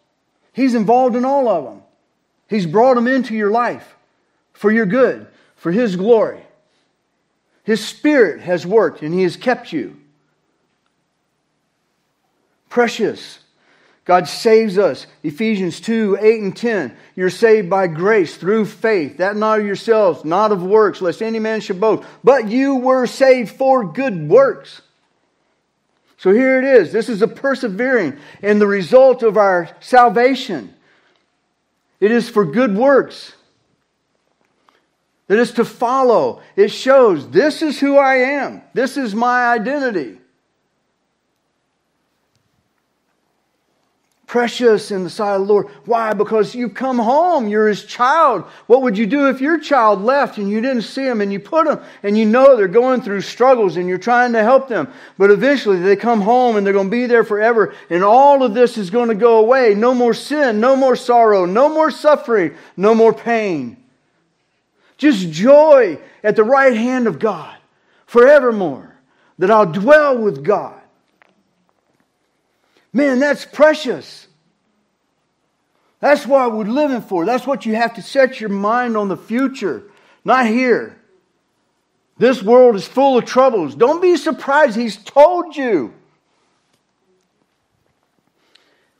He's 0.53 0.75
involved 0.75 1.17
in 1.17 1.25
all 1.25 1.49
of 1.49 1.65
them. 1.65 1.83
He's 2.47 2.67
brought 2.67 2.97
them 2.97 3.09
into 3.09 3.35
your 3.35 3.51
life 3.51 3.97
for 4.53 4.71
your 4.71 4.85
good, 4.85 5.27
for 5.57 5.73
His 5.73 5.97
glory. 5.97 6.43
His 7.63 7.83
Spirit 7.83 8.43
has 8.43 8.67
worked 8.67 9.01
and 9.01 9.15
He 9.15 9.23
has 9.23 9.39
kept 9.39 9.73
you. 9.73 9.99
Precious. 12.69 13.39
God 14.05 14.29
saves 14.29 14.77
us. 14.77 15.07
Ephesians 15.23 15.81
2 15.81 16.19
8 16.21 16.43
and 16.43 16.55
10. 16.55 16.95
You're 17.17 17.31
saved 17.31 17.71
by 17.71 17.87
grace 17.87 18.37
through 18.37 18.67
faith, 18.67 19.17
that 19.17 19.37
not 19.37 19.61
of 19.61 19.67
yourselves, 19.67 20.23
not 20.23 20.53
of 20.53 20.63
works, 20.63 21.01
lest 21.01 21.23
any 21.23 21.39
man 21.39 21.63
should 21.63 21.81
boast. 21.81 22.07
But 22.23 22.49
you 22.49 22.75
were 22.75 23.07
saved 23.07 23.53
for 23.53 23.91
good 23.91 24.29
works. 24.29 24.83
So 26.25 26.33
here 26.33 26.59
it 26.59 26.65
is. 26.65 26.91
This 26.91 27.11
is 27.11 27.21
a 27.21 27.29
persevering 27.29 28.17
and 28.43 28.59
the 28.59 28.67
result 28.67 29.23
of 29.23 29.37
our 29.37 29.69
salvation. 29.81 30.73
It 32.01 32.11
is 32.11 32.31
for 32.31 32.47
good 32.47 32.75
works. 32.75 33.35
That 35.27 35.39
is 35.39 35.53
to 35.53 35.67
follow. 35.67 36.41
It 36.57 36.69
shows 36.69 37.29
this 37.29 37.61
is 37.61 37.79
who 37.79 37.99
I 37.99 38.15
am. 38.15 38.63
This 38.73 38.97
is 38.97 39.15
my 39.15 39.49
identity. 39.49 40.17
Precious 44.35 44.91
in 44.91 45.05
the 45.05 45.11
sight 45.11 45.37
of 45.37 45.47
the 45.47 45.53
Lord. 45.53 45.69
Why? 45.85 46.13
Because 46.13 46.57
you've 46.57 46.75
come 46.75 46.99
home, 46.99 47.47
you're 47.47 47.69
his 47.69 47.85
child. 47.85 48.43
What 48.67 48.83
would 48.83 48.99
you 48.99 49.07
do 49.07 49.29
if 49.29 49.41
your 49.41 49.61
child 49.61 50.03
left 50.03 50.39
and 50.39 50.51
you 50.51 50.61
didn't 50.61 50.83
see 50.83 51.07
him 51.07 51.21
and 51.21 51.33
you 51.33 51.39
put 51.39 51.69
them 51.69 51.81
and 52.03 52.19
you 52.19 52.25
know 52.25 52.57
they're 52.57 52.67
going 52.67 53.01
through 53.01 53.21
struggles 53.21 53.77
and 53.77 53.89
you're 53.89 53.97
trying 53.97 54.33
to 54.33 54.43
help 54.43 54.67
them, 54.67 54.93
but 55.19 55.31
eventually 55.31 55.79
they 55.79 55.95
come 55.95 56.21
home 56.21 56.57
and 56.57 56.67
they're 56.67 56.73
going 56.73 56.89
to 56.89 56.91
be 56.91 57.07
there 57.07 57.23
forever 57.23 57.77
and 57.91 58.03
all 58.03 58.43
of 58.43 58.55
this 58.55 58.77
is 58.77 58.91
going 58.91 59.09
to 59.09 59.15
go 59.15 59.39
away. 59.39 59.73
No 59.77 59.95
more 59.95 60.15
sin, 60.15 60.59
no 60.59 60.75
more 60.75 60.97
sorrow, 60.97 61.45
no 61.45 61.69
more 61.69 61.93
suffering, 61.93 62.57
no 62.77 62.93
more 62.93 63.13
pain. 63.15 63.77
Just 64.99 65.31
joy 65.31 65.97
at 66.25 66.35
the 66.35 66.43
right 66.43 66.77
hand 66.77 67.07
of 67.07 67.21
God 67.21 67.57
forevermore 68.07 68.97
that 69.39 69.53
I'll 69.53 69.71
dwell 69.71 70.19
with 70.19 70.43
God. 70.43 70.81
Man, 72.95 73.19
that's 73.19 73.45
precious. 73.45 74.29
That's 75.99 76.27
what 76.27 76.53
we're 76.53 76.65
living 76.65 77.03
for. 77.03 77.27
That's 77.27 77.47
what 77.47 77.67
you 77.67 77.75
have 77.75 77.95
to 77.95 78.03
set 78.03 78.41
your 78.41 78.51
mind 78.51 78.97
on 78.97 79.09
the 79.09 79.17
future, 79.17 79.83
not 80.25 80.47
here. 80.47 80.97
This 82.17 82.41
world 82.43 82.77
is 82.77 82.87
full 82.87 83.19
of 83.19 83.25
troubles. 83.25 83.75
Don't 83.75 84.01
be 84.01 84.17
surprised. 84.17 84.77
He's 84.77 84.97
told 84.97 85.57
you. 85.57 85.93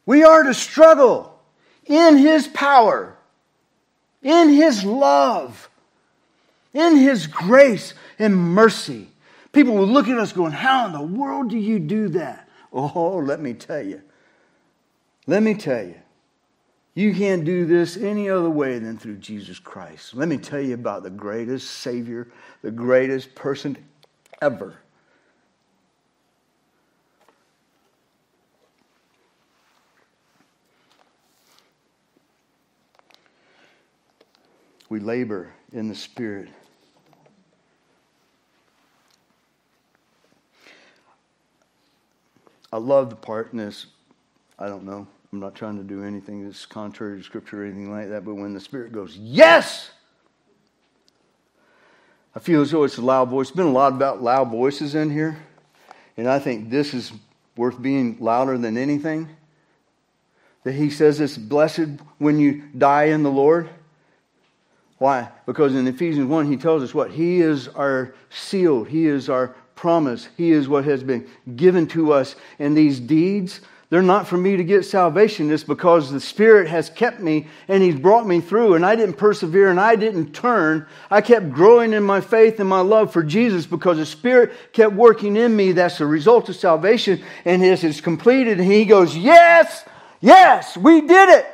We 0.05 0.25
are 0.25 0.43
to 0.43 0.55
struggle 0.55 1.39
in 1.87 2.17
His 2.17 2.49
power. 2.49 3.17
in 4.23 4.49
His 4.49 4.83
love, 4.85 5.69
in 6.73 6.97
His 6.97 7.27
grace 7.27 7.95
and 8.19 8.35
mercy. 8.35 9.09
People 9.53 9.75
will 9.75 9.87
look 9.87 10.09
at 10.09 10.19
us 10.19 10.33
going, 10.33 10.53
How 10.53 10.87
in 10.87 10.93
the 10.93 11.03
world 11.03 11.51
do 11.51 11.59
you 11.59 11.79
do 11.79 12.09
that? 12.09 12.44
Oh, 12.75 13.23
let 13.25 13.41
me 13.41 13.55
tell 13.55 13.83
you. 13.83 14.03
Let 15.29 15.43
me 15.45 15.55
tell 15.55 15.87
you. 15.87 15.95
You 16.95 17.15
can't 17.15 17.45
do 17.45 17.67
this 17.67 17.97
any 17.97 18.29
other 18.29 18.51
way 18.51 18.79
than 18.79 18.99
through 18.99 19.17
Jesus 19.17 19.59
Christ. 19.59 20.15
Let 20.15 20.29
me 20.29 20.39
tell 20.39 20.61
you 20.61 20.75
about 20.75 21.05
the 21.05 21.11
greatest 21.11 21.71
Savior, 21.71 22.29
the 22.63 22.71
greatest 22.71 23.35
person 23.35 23.77
ever. 24.43 24.77
We 34.89 35.01
labor 35.01 35.53
in 35.73 35.89
the 35.89 35.95
Spirit. 35.95 36.49
I 42.75 42.79
love 42.79 43.09
the 43.09 43.15
part 43.15 43.53
in 43.53 43.59
this. 43.59 43.87
I 44.59 44.67
don't 44.67 44.83
know. 44.83 45.07
I'm 45.33 45.39
not 45.39 45.55
trying 45.55 45.77
to 45.77 45.85
do 45.85 46.03
anything 46.03 46.45
that's 46.45 46.67
contrary 46.67 47.19
to 47.19 47.23
Scripture 47.23 47.63
or 47.63 47.65
anything 47.65 47.93
like 47.93 48.09
that, 48.09 48.25
but 48.25 48.35
when 48.35 48.53
the 48.53 48.59
Spirit 48.59 48.91
goes, 48.91 49.17
Yes! 49.17 49.93
I 52.35 52.41
feel 52.41 52.63
as 52.63 52.73
though 52.73 52.83
it's 52.83 52.99
a 52.99 53.01
loud 53.01 53.29
voice. 53.29 53.47
There's 53.51 53.59
been 53.59 53.67
a 53.67 53.71
lot 53.71 53.93
about 53.93 54.25
loud 54.25 54.51
voices 54.51 54.97
in 54.97 55.09
here, 55.09 55.39
and 56.17 56.29
I 56.29 56.41
think 56.41 56.69
this 56.69 56.95
is 56.95 57.13
worth 57.57 57.81
being 57.81 58.17
louder 58.19 58.59
than 58.59 58.77
anything. 58.77 59.29
That 60.65 60.73
he 60.73 60.91
says 60.91 61.21
it's 61.21 61.39
blessed 61.39 62.01
when 62.19 62.41
you 62.41 62.65
die 62.77 63.05
in 63.05 63.23
the 63.23 63.31
Lord. 63.31 63.69
Why? 64.99 65.29
Because 65.47 65.77
in 65.77 65.87
Ephesians 65.87 66.27
1, 66.27 66.47
he 66.51 66.57
tells 66.57 66.83
us 66.83 66.93
what? 66.93 67.13
He 67.13 67.41
is 67.41 67.69
our 67.69 68.17
seal, 68.31 68.83
He 68.83 69.07
is 69.07 69.29
our 69.29 69.55
promise, 69.75 70.29
He 70.37 70.51
is 70.51 70.69
what 70.69 70.85
has 70.85 71.03
been 71.03 71.29
given 71.57 71.87
to 71.89 72.13
us. 72.13 72.37
And 72.59 72.77
these 72.77 73.01
deeds, 73.01 73.61
they're 73.91 74.03
not 74.03 74.27
for 74.27 74.37
me 74.37 74.57
to 74.57 74.65
get 74.65 74.85
salvation. 74.85 75.53
It's 75.53 75.63
because 75.63 76.11
the 76.11 76.21
Spirit 76.21 76.69
has 76.69 76.91
kept 76.91 77.21
me 77.21 77.47
and 77.69 77.83
He's 77.83 77.95
brought 77.95 78.27
me 78.27 78.41
through. 78.41 78.75
And 78.75 78.85
I 78.85 78.97
didn't 78.97 79.17
persevere 79.17 79.71
and 79.71 79.79
I 79.79 79.97
didn't 79.97 80.33
turn. 80.33 80.87
I 81.11 81.21
kept 81.21 81.51
growing 81.51 81.93
in 81.93 82.03
my 82.03 82.21
faith 82.21 82.59
and 82.61 82.69
my 82.69 82.81
love 82.81 83.13
for 83.13 83.23
Jesus 83.23 83.67
because 83.67 83.99
the 83.99 84.07
Spirit 84.07 84.53
kept 84.73 84.95
working 84.95 85.37
in 85.37 85.55
me. 85.55 85.73
That's 85.73 85.99
the 85.99 86.07
result 86.07 86.49
of 86.49 86.57
salvation. 86.57 87.23
And 87.45 87.63
this 87.63 87.85
is 87.85 88.01
completed. 88.01 88.59
And 88.59 88.71
He 88.71 88.85
goes, 88.85 89.17
Yes, 89.17 89.85
yes, 90.21 90.77
we 90.77 91.03
did 91.03 91.29
it. 91.29 91.47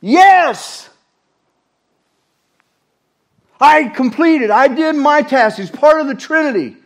Yes. 0.00 0.90
I 3.64 3.84
completed, 3.88 4.50
I 4.50 4.68
did 4.68 4.94
my 4.94 5.22
task. 5.22 5.58
It's 5.58 5.70
part 5.70 5.98
of 5.98 6.06
the 6.06 6.14
Trinity. 6.14 6.76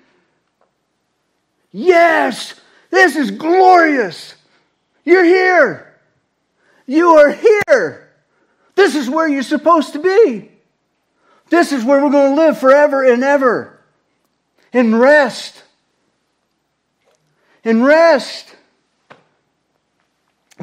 Yes, 1.72 2.55
this 2.91 3.16
is 3.16 3.33
glorious. 3.33 4.37
You're 5.05 5.24
here. 5.24 5.99
You 6.87 7.16
are 7.16 7.33
here. 7.33 8.09
This 8.76 8.95
is 8.95 9.11
where 9.11 9.26
you're 9.26 9.43
supposed 9.43 9.95
to 9.95 9.99
be. 9.99 10.53
This 11.51 11.72
is 11.72 11.83
where 11.83 12.01
we're 12.01 12.12
going 12.12 12.37
to 12.37 12.41
live 12.41 12.59
forever 12.59 13.03
and 13.03 13.24
ever. 13.24 13.81
In 14.72 14.95
rest. 14.95 15.64
In 17.64 17.83
rest. 17.83 18.55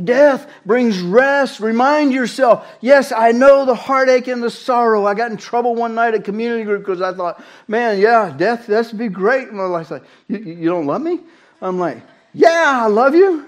Death 0.04 0.52
brings 0.66 1.00
rest. 1.00 1.62
Remind 1.62 2.12
yourself, 2.12 2.68
yes, 2.82 3.14
I 3.14 3.32
know 3.32 3.66
the 3.66 3.76
heartache 3.76 4.28
and 4.28 4.44
the 4.44 4.50
sorrow. 4.50 5.06
I 5.06 5.14
got 5.14 5.32
in 5.32 5.38
trouble 5.38 5.74
one 5.74 5.96
night 5.96 6.14
at 6.14 6.26
community 6.26 6.66
group 6.66 6.82
because 6.82 7.02
I 7.02 7.14
thought, 7.14 7.42
man, 7.68 8.00
yeah, 8.00 8.34
death, 8.36 8.68
that's 8.68 8.92
be 8.92 9.08
great. 9.08 9.48
And 9.48 9.58
my 9.58 9.68
wife's 9.68 9.92
like, 9.92 10.04
you, 10.28 10.40
you 10.40 10.70
don't 10.70 10.86
love 10.86 11.02
me? 11.02 11.22
I'm 11.62 11.80
like, 11.80 12.02
yeah, 12.34 12.82
I 12.84 12.88
love 12.88 13.16
you, 13.16 13.48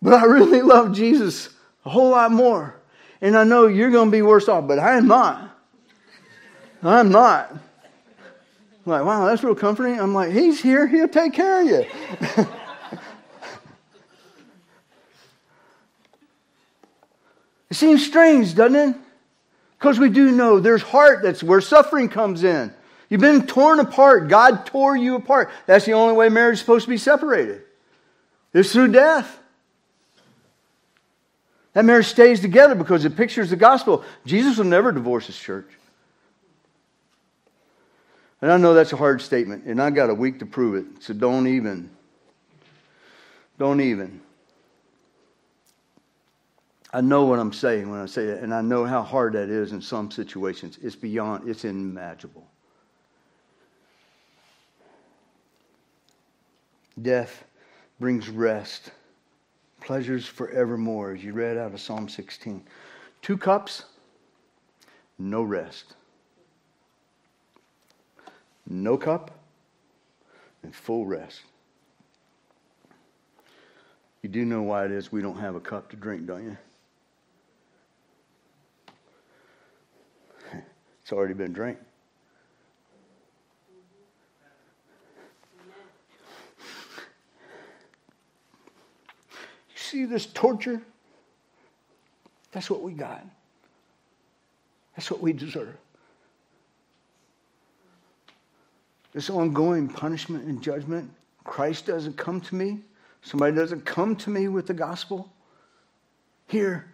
but 0.00 0.12
I 0.12 0.24
really 0.24 0.62
love 0.62 0.92
Jesus 0.92 1.48
a 1.84 1.90
whole 1.90 2.10
lot 2.10 2.30
more. 2.30 2.76
And 3.20 3.36
I 3.36 3.42
know 3.42 3.66
you're 3.66 3.90
going 3.90 4.08
to 4.08 4.12
be 4.12 4.22
worse 4.22 4.48
off, 4.48 4.68
but 4.68 4.78
I 4.78 4.96
am 4.96 5.08
not. 5.08 5.58
I'm 6.84 7.10
not. 7.10 7.50
I'm 7.50 7.60
like, 8.92 9.04
wow, 9.04 9.26
that's 9.26 9.42
real 9.42 9.54
comforting. 9.54 10.00
I'm 10.00 10.14
like, 10.14 10.32
he's 10.32 10.60
here, 10.60 10.86
he'll 10.86 11.08
take 11.08 11.32
care 11.32 11.60
of 11.60 11.66
you. 11.66 12.46
It 17.72 17.76
seems 17.76 18.04
strange, 18.04 18.54
doesn't 18.54 18.76
it? 18.76 18.96
Because 19.78 19.98
we 19.98 20.10
do 20.10 20.30
know 20.30 20.60
there's 20.60 20.82
heart 20.82 21.22
that's 21.22 21.42
where 21.42 21.62
suffering 21.62 22.10
comes 22.10 22.44
in. 22.44 22.70
You've 23.08 23.22
been 23.22 23.46
torn 23.46 23.80
apart. 23.80 24.28
God 24.28 24.66
tore 24.66 24.94
you 24.94 25.14
apart. 25.14 25.50
That's 25.64 25.86
the 25.86 25.92
only 25.92 26.14
way 26.14 26.28
marriage 26.28 26.56
is 26.56 26.60
supposed 26.60 26.84
to 26.84 26.90
be 26.90 26.98
separated. 26.98 27.62
It's 28.52 28.70
through 28.74 28.92
death. 28.92 29.38
That 31.72 31.86
marriage 31.86 32.08
stays 32.08 32.40
together 32.40 32.74
because 32.74 33.06
it 33.06 33.16
pictures 33.16 33.48
the 33.48 33.56
gospel. 33.56 34.04
Jesus 34.26 34.58
will 34.58 34.66
never 34.66 34.92
divorce 34.92 35.28
his 35.28 35.38
church. 35.38 35.70
And 38.42 38.52
I 38.52 38.58
know 38.58 38.74
that's 38.74 38.92
a 38.92 38.98
hard 38.98 39.22
statement, 39.22 39.64
and 39.64 39.80
I 39.80 39.88
got 39.88 40.10
a 40.10 40.14
week 40.14 40.40
to 40.40 40.46
prove 40.46 40.74
it. 40.74 41.02
So 41.02 41.14
don't 41.14 41.46
even. 41.46 41.88
Don't 43.58 43.80
even. 43.80 44.20
I 46.92 47.00
know 47.00 47.24
what 47.24 47.38
I'm 47.38 47.52
saying 47.52 47.90
when 47.90 48.00
I 48.00 48.06
say 48.06 48.26
that, 48.26 48.40
and 48.40 48.52
I 48.52 48.60
know 48.60 48.84
how 48.84 49.02
hard 49.02 49.32
that 49.32 49.48
is 49.48 49.72
in 49.72 49.80
some 49.80 50.10
situations. 50.10 50.78
It's 50.82 50.94
beyond, 50.94 51.48
it's 51.48 51.64
unimaginable. 51.64 52.46
Death 57.00 57.44
brings 57.98 58.28
rest, 58.28 58.90
pleasures 59.80 60.26
forevermore, 60.26 61.12
as 61.12 61.24
you 61.24 61.32
read 61.32 61.56
out 61.56 61.72
of 61.72 61.80
Psalm 61.80 62.08
16. 62.10 62.62
Two 63.22 63.38
cups, 63.38 63.84
no 65.18 65.42
rest. 65.42 65.94
No 68.68 68.98
cup, 68.98 69.30
and 70.62 70.74
full 70.74 71.06
rest. 71.06 71.40
You 74.20 74.28
do 74.28 74.44
know 74.44 74.62
why 74.62 74.84
it 74.84 74.92
is 74.92 75.10
we 75.10 75.22
don't 75.22 75.38
have 75.38 75.54
a 75.54 75.60
cup 75.60 75.88
to 75.90 75.96
drink, 75.96 76.26
don't 76.26 76.44
you? 76.44 76.56
It's 81.02 81.12
already 81.12 81.34
been 81.34 81.52
drank. 81.52 81.78
You 89.70 89.76
see 89.76 90.04
this 90.04 90.26
torture? 90.26 90.80
That's 92.52 92.70
what 92.70 92.82
we 92.82 92.92
got. 92.92 93.24
That's 94.96 95.10
what 95.10 95.20
we 95.20 95.32
deserve. 95.32 95.76
This 99.12 99.28
ongoing 99.28 99.88
punishment 99.88 100.44
and 100.44 100.62
judgment. 100.62 101.10
Christ 101.44 101.86
doesn't 101.86 102.16
come 102.16 102.40
to 102.42 102.54
me. 102.54 102.80
Somebody 103.22 103.54
doesn't 103.54 103.84
come 103.84 104.16
to 104.16 104.30
me 104.30 104.48
with 104.48 104.66
the 104.66 104.74
gospel. 104.74 105.32
Here, 106.46 106.86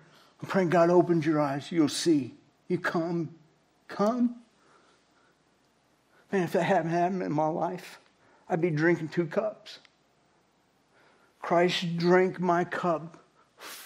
I'm 0.42 0.48
praying 0.48 0.70
God 0.70 0.90
opens 0.90 1.26
your 1.26 1.40
eyes. 1.40 1.70
You'll 1.70 1.88
see. 1.88 2.34
You 2.68 2.78
come, 2.78 3.34
come. 3.88 4.36
Man, 6.30 6.44
if 6.44 6.52
that 6.52 6.62
hadn't 6.62 6.90
happened 6.90 7.22
in 7.22 7.32
my 7.32 7.48
life, 7.48 7.98
I'd 8.48 8.60
be 8.60 8.70
drinking 8.70 9.08
two 9.08 9.26
cups. 9.26 9.78
Christ 11.40 11.96
drank 11.96 12.38
my 12.38 12.64
cup, 12.64 13.16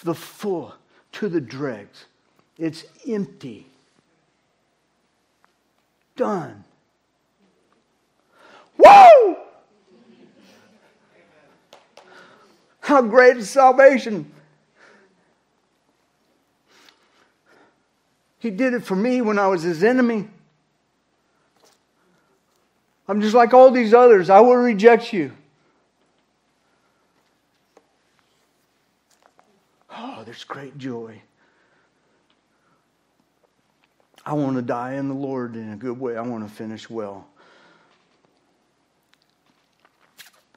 the 0.03 0.13
full, 0.13 0.75
to 1.13 1.29
the 1.29 1.41
dregs. 1.41 2.05
It's 2.57 2.83
empty. 3.07 3.67
Done. 6.15 6.63
Whoa! 8.77 9.37
How 12.81 13.01
great 13.01 13.37
is 13.37 13.49
salvation! 13.49 14.31
He 18.43 18.51
did 18.51 18.73
it 18.73 18.83
for 18.83 18.97
me 18.97 19.21
when 19.21 19.39
I 19.39 19.47
was 19.47 19.63
his 19.63 19.85
enemy. 19.85 20.27
I'm 23.07 23.21
just 23.21 23.33
like 23.33 23.53
all 23.53 23.71
these 23.71 23.93
others. 23.93 24.29
I 24.29 24.41
will 24.41 24.57
reject 24.57 25.13
you. 25.13 25.31
Oh, 29.89 30.23
there's 30.25 30.43
great 30.43 30.77
joy. 30.77 31.21
I 34.25 34.33
want 34.33 34.57
to 34.57 34.61
die 34.61 34.95
in 34.95 35.07
the 35.07 35.15
Lord 35.15 35.55
in 35.55 35.71
a 35.71 35.77
good 35.77 35.97
way. 35.97 36.17
I 36.17 36.21
want 36.21 36.45
to 36.45 36.53
finish 36.53 36.89
well. 36.89 37.25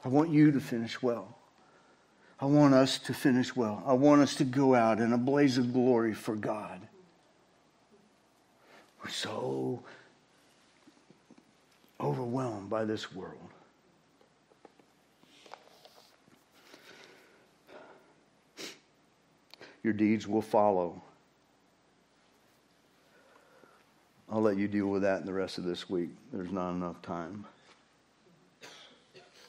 I 0.05 0.09
want 0.09 0.31
you 0.31 0.51
to 0.51 0.59
finish 0.59 1.01
well. 1.01 1.37
I 2.41 2.47
want 2.47 2.75
us 2.75 2.99
to 2.99 3.15
finish 3.15 3.55
well. 3.55 3.85
I 3.87 3.93
want 3.93 4.23
us 4.23 4.35
to 4.37 4.45
go 4.45 4.75
out 4.75 4.99
in 4.99 5.13
a 5.13 5.19
blaze 5.19 5.57
of 5.57 5.73
glory 5.73 6.15
for 6.15 6.35
God. 6.35 6.81
So 9.09 9.83
overwhelmed 12.01 12.69
by 12.69 12.85
this 12.85 13.15
world. 13.15 13.51
Your 19.83 19.93
deeds 19.93 20.27
will 20.27 20.43
follow. 20.43 21.01
I'll 24.29 24.43
let 24.43 24.57
you 24.57 24.67
deal 24.67 24.89
with 24.89 25.03
that 25.03 25.21
in 25.21 25.27
the 25.27 25.33
rest 25.33 25.59
of 25.59 25.65
this 25.65 25.89
week. 25.89 26.11
There's 26.33 26.51
not 26.51 26.71
enough 26.71 27.01
time. 27.03 27.47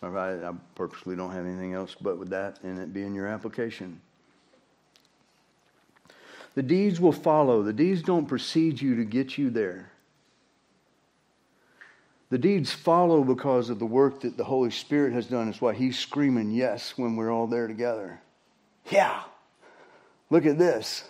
All 0.04 0.12
right, 0.12 0.44
I 0.44 0.54
purposely 0.76 1.16
don't 1.16 1.32
have 1.32 1.46
anything 1.46 1.74
else 1.74 1.96
but 2.00 2.20
with 2.20 2.30
that 2.30 2.60
and 2.62 2.78
it 2.78 2.94
being 2.94 3.16
your 3.16 3.26
application. 3.26 4.00
The 6.58 6.64
deeds 6.64 7.00
will 7.00 7.12
follow. 7.12 7.62
The 7.62 7.72
deeds 7.72 8.02
don't 8.02 8.26
precede 8.26 8.82
you 8.82 8.96
to 8.96 9.06
get 9.06 9.38
you 9.38 9.52
there. 9.52 9.92
The 12.32 12.40
deeds 12.40 12.74
follow 12.74 13.24
because 13.24 13.70
of 13.70 13.78
the 13.78 13.86
work 13.86 14.22
that 14.22 14.38
the 14.38 14.44
Holy 14.44 14.72
Spirit 14.72 15.14
has 15.14 15.28
done. 15.28 15.50
It's 15.50 15.62
why 15.62 15.76
He's 15.76 16.00
screaming 16.00 16.50
yes 16.50 16.98
when 16.98 17.16
we're 17.16 17.32
all 17.32 17.46
there 17.46 17.68
together. 17.68 18.20
Yeah. 18.90 19.22
Look 20.32 20.48
at 20.48 20.58
this. 20.58 21.04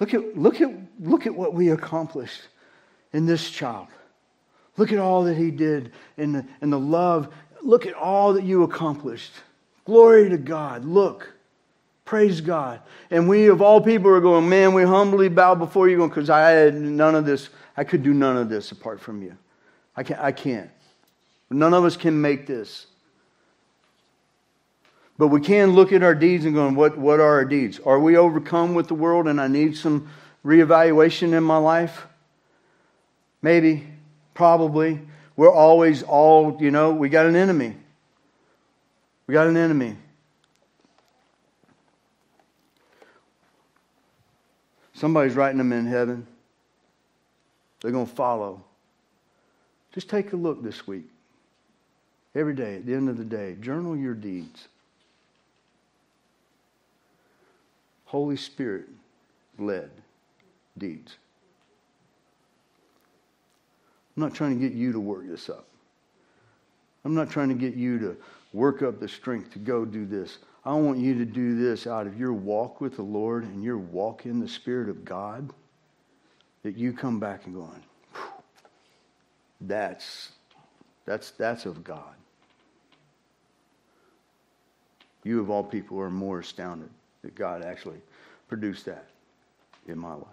Look 0.00 0.12
at, 0.12 0.36
look 0.36 0.60
at, 0.60 0.72
look 0.98 1.26
at 1.28 1.36
what 1.36 1.54
we 1.54 1.70
accomplished 1.70 2.42
in 3.12 3.26
this 3.26 3.50
child. 3.50 3.86
Look 4.76 4.92
at 4.92 4.98
all 4.98 5.22
that 5.22 5.36
he 5.36 5.52
did 5.52 5.92
and 6.16 6.34
the, 6.34 6.44
and 6.60 6.72
the 6.72 6.80
love. 6.80 7.32
Look 7.62 7.86
at 7.86 7.94
all 7.94 8.32
that 8.32 8.42
you 8.42 8.64
accomplished. 8.64 9.34
Glory 9.84 10.28
to 10.30 10.36
God. 10.36 10.84
Look. 10.84 11.32
Praise 12.08 12.40
God. 12.40 12.80
And 13.10 13.28
we, 13.28 13.48
of 13.48 13.60
all 13.60 13.82
people, 13.82 14.10
are 14.10 14.20
going, 14.22 14.48
man, 14.48 14.72
we 14.72 14.82
humbly 14.82 15.28
bow 15.28 15.54
before 15.54 15.90
you 15.90 15.98
going 15.98 16.08
because 16.08 16.30
I 16.30 16.52
had 16.52 16.74
none 16.74 17.14
of 17.14 17.26
this. 17.26 17.50
I 17.76 17.84
could 17.84 18.02
do 18.02 18.14
none 18.14 18.38
of 18.38 18.48
this 18.48 18.72
apart 18.72 18.98
from 18.98 19.20
you. 19.20 19.36
I 19.94 20.04
can't. 20.04 20.18
I 20.18 20.32
can't. 20.32 20.70
None 21.50 21.74
of 21.74 21.84
us 21.84 21.98
can 21.98 22.18
make 22.18 22.46
this. 22.46 22.86
But 25.18 25.26
we 25.26 25.42
can 25.42 25.72
look 25.72 25.92
at 25.92 26.02
our 26.02 26.14
deeds 26.14 26.46
and 26.46 26.54
go, 26.54 26.70
what, 26.70 26.96
what 26.96 27.20
are 27.20 27.28
our 27.28 27.44
deeds? 27.44 27.78
Are 27.80 28.00
we 28.00 28.16
overcome 28.16 28.72
with 28.72 28.88
the 28.88 28.94
world 28.94 29.28
and 29.28 29.38
I 29.38 29.46
need 29.46 29.76
some 29.76 30.08
reevaluation 30.46 31.34
in 31.34 31.44
my 31.44 31.58
life? 31.58 32.06
Maybe, 33.42 33.86
probably. 34.32 35.02
We're 35.36 35.52
always 35.52 36.02
all, 36.04 36.56
you 36.58 36.70
know, 36.70 36.90
we 36.90 37.10
got 37.10 37.26
an 37.26 37.36
enemy. 37.36 37.76
We 39.26 39.34
got 39.34 39.46
an 39.46 39.58
enemy. 39.58 39.98
Somebody's 44.98 45.36
writing 45.36 45.58
them 45.58 45.72
in 45.72 45.86
heaven. 45.86 46.26
They're 47.80 47.92
going 47.92 48.08
to 48.08 48.12
follow. 48.12 48.64
Just 49.94 50.10
take 50.10 50.32
a 50.32 50.36
look 50.36 50.60
this 50.60 50.88
week. 50.88 51.04
Every 52.34 52.52
day, 52.52 52.74
at 52.74 52.86
the 52.86 52.94
end 52.94 53.08
of 53.08 53.16
the 53.16 53.24
day, 53.24 53.56
journal 53.60 53.96
your 53.96 54.14
deeds. 54.14 54.66
Holy 58.06 58.36
Spirit 58.36 58.86
led 59.56 59.90
deeds. 60.78 61.16
I'm 64.16 64.22
not 64.24 64.34
trying 64.34 64.58
to 64.58 64.68
get 64.68 64.76
you 64.76 64.90
to 64.90 64.98
work 64.98 65.28
this 65.28 65.48
up. 65.48 65.66
I'm 67.04 67.14
not 67.14 67.30
trying 67.30 67.50
to 67.50 67.54
get 67.54 67.74
you 67.74 68.00
to 68.00 68.16
work 68.52 68.82
up 68.82 68.98
the 68.98 69.08
strength 69.08 69.52
to 69.52 69.60
go 69.60 69.84
do 69.84 70.06
this. 70.06 70.38
I 70.64 70.74
want 70.74 70.98
you 70.98 71.14
to 71.18 71.24
do 71.24 71.58
this 71.58 71.86
out 71.86 72.06
of 72.06 72.18
your 72.18 72.32
walk 72.32 72.80
with 72.80 72.96
the 72.96 73.02
Lord 73.02 73.44
and 73.44 73.62
your 73.62 73.78
walk 73.78 74.26
in 74.26 74.40
the 74.40 74.48
Spirit 74.48 74.88
of 74.88 75.04
God. 75.04 75.50
That 76.64 76.76
you 76.76 76.92
come 76.92 77.20
back 77.20 77.46
and 77.46 77.54
going, 77.54 77.82
that's 79.60 80.32
that's 81.06 81.30
that's 81.30 81.66
of 81.66 81.84
God. 81.84 82.14
You 85.24 85.40
of 85.40 85.50
all 85.50 85.62
people 85.62 86.00
are 86.00 86.10
more 86.10 86.40
astounded 86.40 86.90
that 87.22 87.34
God 87.34 87.64
actually 87.64 88.00
produced 88.48 88.84
that 88.86 89.08
in 89.86 89.98
my 89.98 90.14
life. 90.14 90.24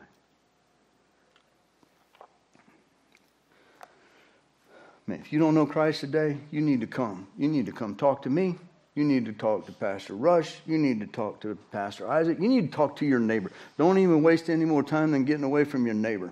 Man, 5.08 5.20
if 5.20 5.32
you 5.32 5.40
don't 5.40 5.54
know 5.54 5.66
Christ 5.66 6.00
today, 6.00 6.38
you 6.50 6.62
need 6.62 6.82
to 6.82 6.88
come. 6.88 7.28
You 7.38 7.48
need 7.48 7.68
to 7.68 7.72
come 7.72 7.96
talk 7.96 8.24
to 8.24 8.30
me. 8.30 8.56
You 8.96 9.04
need 9.04 9.26
to 9.26 9.34
talk 9.34 9.66
to 9.66 9.74
Pastor 9.74 10.14
Rush. 10.14 10.56
You 10.66 10.78
need 10.78 11.02
to 11.02 11.08
talk 11.08 11.42
to 11.42 11.58
Pastor 11.72 12.10
Isaac. 12.10 12.40
You 12.40 12.48
need 12.48 12.72
to 12.72 12.76
talk 12.76 12.96
to 12.98 13.06
your 13.06 13.20
neighbor. 13.20 13.52
Don't 13.78 13.98
even 13.98 14.24
waste 14.24 14.50
any 14.50 14.64
more 14.64 14.84
time 14.84 15.12
than 15.12 15.26
getting 15.26 15.44
away 15.44 15.66
from 15.66 15.86
your 15.86 15.96
neighbor. 15.96 16.32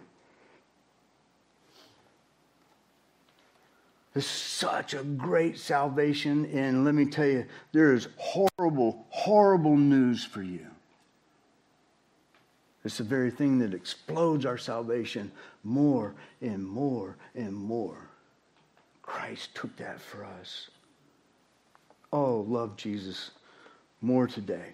There's 4.13 4.27
such 4.27 4.93
a 4.93 5.03
great 5.03 5.57
salvation, 5.57 6.45
and 6.53 6.85
let 6.85 6.93
me 6.93 7.05
tell 7.05 7.25
you, 7.25 7.45
there 7.73 7.93
is 7.93 8.07
horrible, 8.17 9.05
horrible 9.09 9.75
news 9.75 10.23
for 10.23 10.43
you. 10.43 10.67
It's 12.85 12.97
the 12.97 13.03
very 13.03 13.31
thing 13.31 13.59
that 13.59 13.73
explodes 13.73 14.45
our 14.45 14.57
salvation 14.57 15.31
more 15.63 16.13
and 16.41 16.65
more 16.65 17.17
and 17.33 17.53
more. 17.53 18.09
Christ 19.01 19.55
took 19.55 19.75
that 19.77 19.99
for 19.99 20.25
us. 20.25 20.69
Oh, 22.13 22.45
love 22.47 22.77
Jesus 22.77 23.31
more 23.99 24.27
today, 24.27 24.73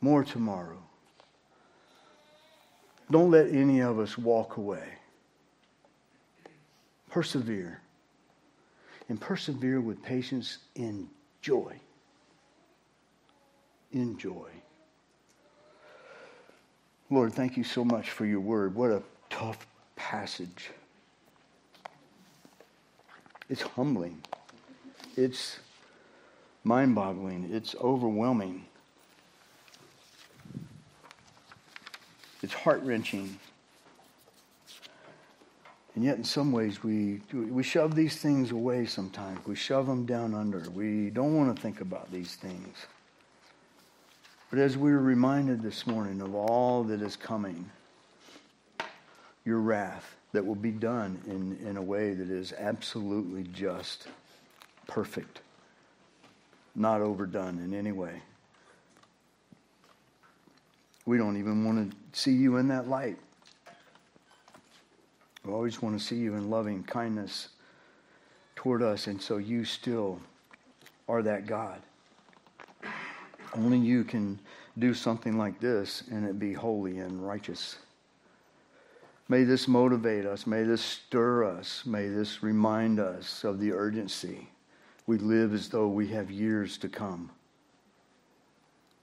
more 0.00 0.24
tomorrow. 0.24 0.82
Don't 3.12 3.30
let 3.30 3.48
any 3.52 3.80
of 3.80 4.00
us 4.00 4.18
walk 4.18 4.56
away. 4.56 4.82
Persevere. 7.10 7.80
And 9.08 9.20
persevere 9.20 9.80
with 9.80 10.02
patience 10.02 10.58
in 10.74 11.08
joy. 11.42 11.76
In 13.92 14.18
joy. 14.18 14.48
Lord, 17.08 17.34
thank 17.34 17.56
you 17.56 17.62
so 17.62 17.84
much 17.84 18.10
for 18.10 18.26
your 18.26 18.40
word. 18.40 18.74
What 18.74 18.90
a 18.90 19.02
tough 19.30 19.64
passage. 19.94 20.70
It's 23.48 23.62
humbling. 23.62 24.22
It's 25.16 25.58
mind 26.64 26.94
boggling. 26.94 27.50
It's 27.52 27.74
overwhelming. 27.76 28.64
It's 32.42 32.54
heart 32.54 32.82
wrenching. 32.82 33.38
And 35.94 36.04
yet, 36.04 36.16
in 36.16 36.24
some 36.24 36.52
ways, 36.52 36.82
we, 36.82 37.20
we 37.32 37.62
shove 37.62 37.94
these 37.94 38.16
things 38.16 38.50
away 38.50 38.86
sometimes. 38.86 39.46
We 39.46 39.54
shove 39.54 39.86
them 39.86 40.06
down 40.06 40.34
under. 40.34 40.68
We 40.70 41.10
don't 41.10 41.36
want 41.36 41.54
to 41.54 41.60
think 41.60 41.82
about 41.82 42.10
these 42.10 42.34
things. 42.36 42.76
But 44.48 44.58
as 44.58 44.76
we 44.76 44.90
were 44.90 45.02
reminded 45.02 45.62
this 45.62 45.86
morning 45.86 46.22
of 46.22 46.34
all 46.34 46.82
that 46.84 47.02
is 47.02 47.16
coming, 47.16 47.70
your 49.44 49.58
wrath, 49.58 50.16
that 50.32 50.44
will 50.44 50.54
be 50.54 50.70
done 50.70 51.20
in, 51.26 51.68
in 51.68 51.76
a 51.76 51.82
way 51.82 52.14
that 52.14 52.30
is 52.30 52.54
absolutely 52.58 53.44
just, 53.52 54.06
perfect, 54.92 55.40
not 56.74 57.00
overdone 57.00 57.58
in 57.58 57.72
any 57.72 57.92
way. 57.92 58.20
We 61.06 61.16
don't 61.16 61.38
even 61.38 61.64
want 61.64 61.90
to 61.90 61.96
see 62.12 62.32
you 62.32 62.58
in 62.58 62.68
that 62.68 62.88
light. 62.88 63.16
We 65.44 65.52
always 65.52 65.80
want 65.80 65.98
to 65.98 66.04
see 66.04 66.16
you 66.16 66.34
in 66.34 66.50
loving 66.50 66.84
kindness 66.84 67.48
toward 68.54 68.82
us, 68.82 69.06
and 69.06 69.20
so 69.20 69.38
you 69.38 69.64
still 69.64 70.20
are 71.08 71.22
that 71.22 71.46
God. 71.46 71.80
Only 73.56 73.78
you 73.78 74.04
can 74.04 74.38
do 74.78 74.92
something 74.92 75.38
like 75.38 75.58
this 75.58 76.04
and 76.10 76.26
it 76.26 76.38
be 76.38 76.52
holy 76.52 76.98
and 76.98 77.26
righteous. 77.26 77.78
May 79.28 79.44
this 79.44 79.66
motivate 79.66 80.26
us. 80.26 80.46
May 80.46 80.64
this 80.64 80.82
stir 80.82 81.44
us. 81.44 81.84
May 81.86 82.08
this 82.08 82.42
remind 82.42 83.00
us 83.00 83.44
of 83.44 83.58
the 83.58 83.72
urgency. 83.72 84.51
We 85.06 85.18
live 85.18 85.54
as 85.54 85.68
though 85.68 85.88
we 85.88 86.08
have 86.08 86.30
years 86.30 86.78
to 86.78 86.88
come. 86.88 87.30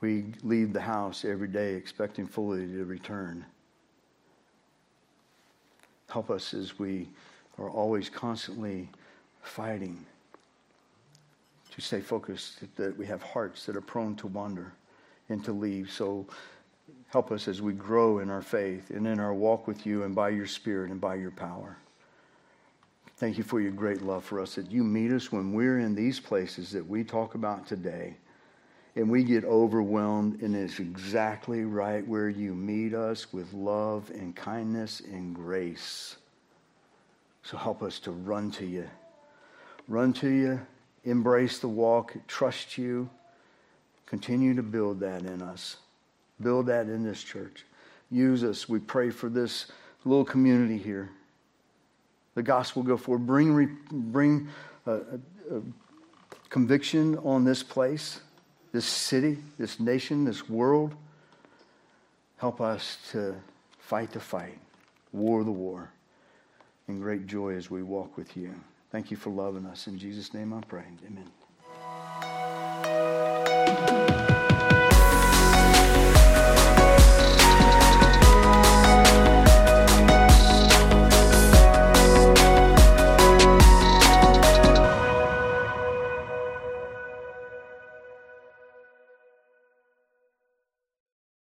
We 0.02 0.26
leave 0.43 0.72
the 0.74 0.82
house 0.82 1.26
every 1.26 1.47
day 1.47 1.74
expecting 1.74 2.26
fully 2.26 2.66
to 2.68 2.86
return. 2.86 3.45
Help 6.10 6.30
us 6.30 6.54
as 6.54 6.80
we 6.80 7.10
are 7.58 7.70
always 7.70 8.10
constantly 8.10 8.89
fighting 9.41 10.06
to 11.72 11.82
stay 11.82 12.00
focused, 12.00 12.64
that 12.78 12.97
we 12.97 13.06
have 13.06 13.22
hearts 13.22 13.66
that 13.66 13.76
are 13.76 13.82
prone 13.82 14.16
to 14.16 14.28
wander 14.28 14.74
and 15.28 15.43
to 15.45 15.52
leave. 15.52 15.91
So 15.91 16.26
Help 17.10 17.32
us 17.32 17.47
as 17.47 17.62
we 17.62 17.74
grow 17.74 18.20
in 18.20 18.30
our 18.30 18.41
faith 18.41 18.91
and 18.91 19.08
in 19.08 19.20
our 19.20 19.34
walk 19.34 19.68
with 19.68 19.86
you 19.86 20.04
and 20.04 20.14
by 20.14 20.30
your 20.30 20.45
Spirit 20.45 20.91
and 20.91 21.02
by 21.02 21.16
your 21.16 21.32
power. 21.32 21.78
Thank 23.20 23.38
you 23.38 23.43
for 23.43 23.59
your 23.59 23.74
great 23.74 24.01
love 24.01 24.24
for 24.24 24.39
us 24.39 24.55
that 24.55 24.72
you 24.72 24.82
meet 24.82 25.11
us 25.11 25.30
when 25.30 25.51
we're 25.51 25.80
in 25.80 25.93
these 25.93 26.22
places 26.22 26.72
that 26.72 26.88
we 26.88 27.03
talk 27.03 27.36
about 27.36 27.67
today 27.67 28.15
and 28.95 29.09
we 29.09 29.26
get 29.26 29.43
overwhelmed, 29.43 30.41
and 30.41 30.55
it's 30.55 30.80
exactly 30.80 31.65
right 31.65 32.07
where 32.07 32.30
you 32.30 32.55
meet 32.55 32.93
us 32.93 33.34
with 33.34 33.51
love 33.51 34.09
and 34.11 34.38
kindness 34.38 35.01
and 35.01 35.36
grace. 35.36 36.15
So 37.43 37.57
help 37.57 37.84
us 37.84 37.99
to 37.99 38.11
run 38.11 38.51
to 38.51 38.65
you. 38.65 38.89
Run 39.89 40.13
to 40.13 40.30
you, 40.30 40.61
embrace 41.03 41.59
the 41.59 41.67
walk, 41.67 42.15
trust 42.26 42.78
you. 42.78 43.09
Continue 44.05 44.55
to 44.55 44.63
build 44.63 45.01
that 45.01 45.24
in 45.24 45.41
us. 45.41 45.76
Build 46.41 46.67
that 46.67 46.86
in 46.86 47.03
this 47.03 47.22
church. 47.22 47.65
Use 48.09 48.45
us. 48.45 48.70
We 48.70 48.80
pray 48.80 49.09
for 49.09 49.28
this 49.28 49.67
little 50.05 50.24
community 50.24 50.78
here. 50.78 51.09
The 52.36 52.44
gospel 52.44 52.84
go 52.84 52.98
forward. 52.98 53.26
Bring, 53.26 53.78
bring 53.92 54.48
a, 54.86 54.94
a, 54.94 54.98
a 55.52 55.62
conviction 56.50 57.18
on 57.20 57.44
this 57.44 57.64
place, 57.64 58.22
this 58.72 58.86
city, 58.86 59.38
this 59.58 59.80
nation, 59.80 60.26
this 60.26 60.50
world. 60.50 60.96
Help 62.38 62.62
us 62.62 62.98
to 63.12 63.36
fight 63.80 64.12
the 64.12 64.20
fight, 64.20 64.58
war 65.12 65.44
the 65.44 65.52
war, 65.52 65.92
in 66.88 67.00
great 67.00 67.28
joy 67.28 67.56
as 67.56 67.70
we 67.70 67.84
walk 67.84 68.18
with 68.18 68.38
you. 68.38 68.54
Thank 68.92 69.12
you 69.12 69.18
for 69.18 69.30
loving 69.30 69.66
us. 69.66 69.88
In 69.88 70.00
Jesus' 70.00 70.34
name 70.34 70.54
I 70.54 70.62
pray. 70.62 70.86
Amen. 71.06 71.39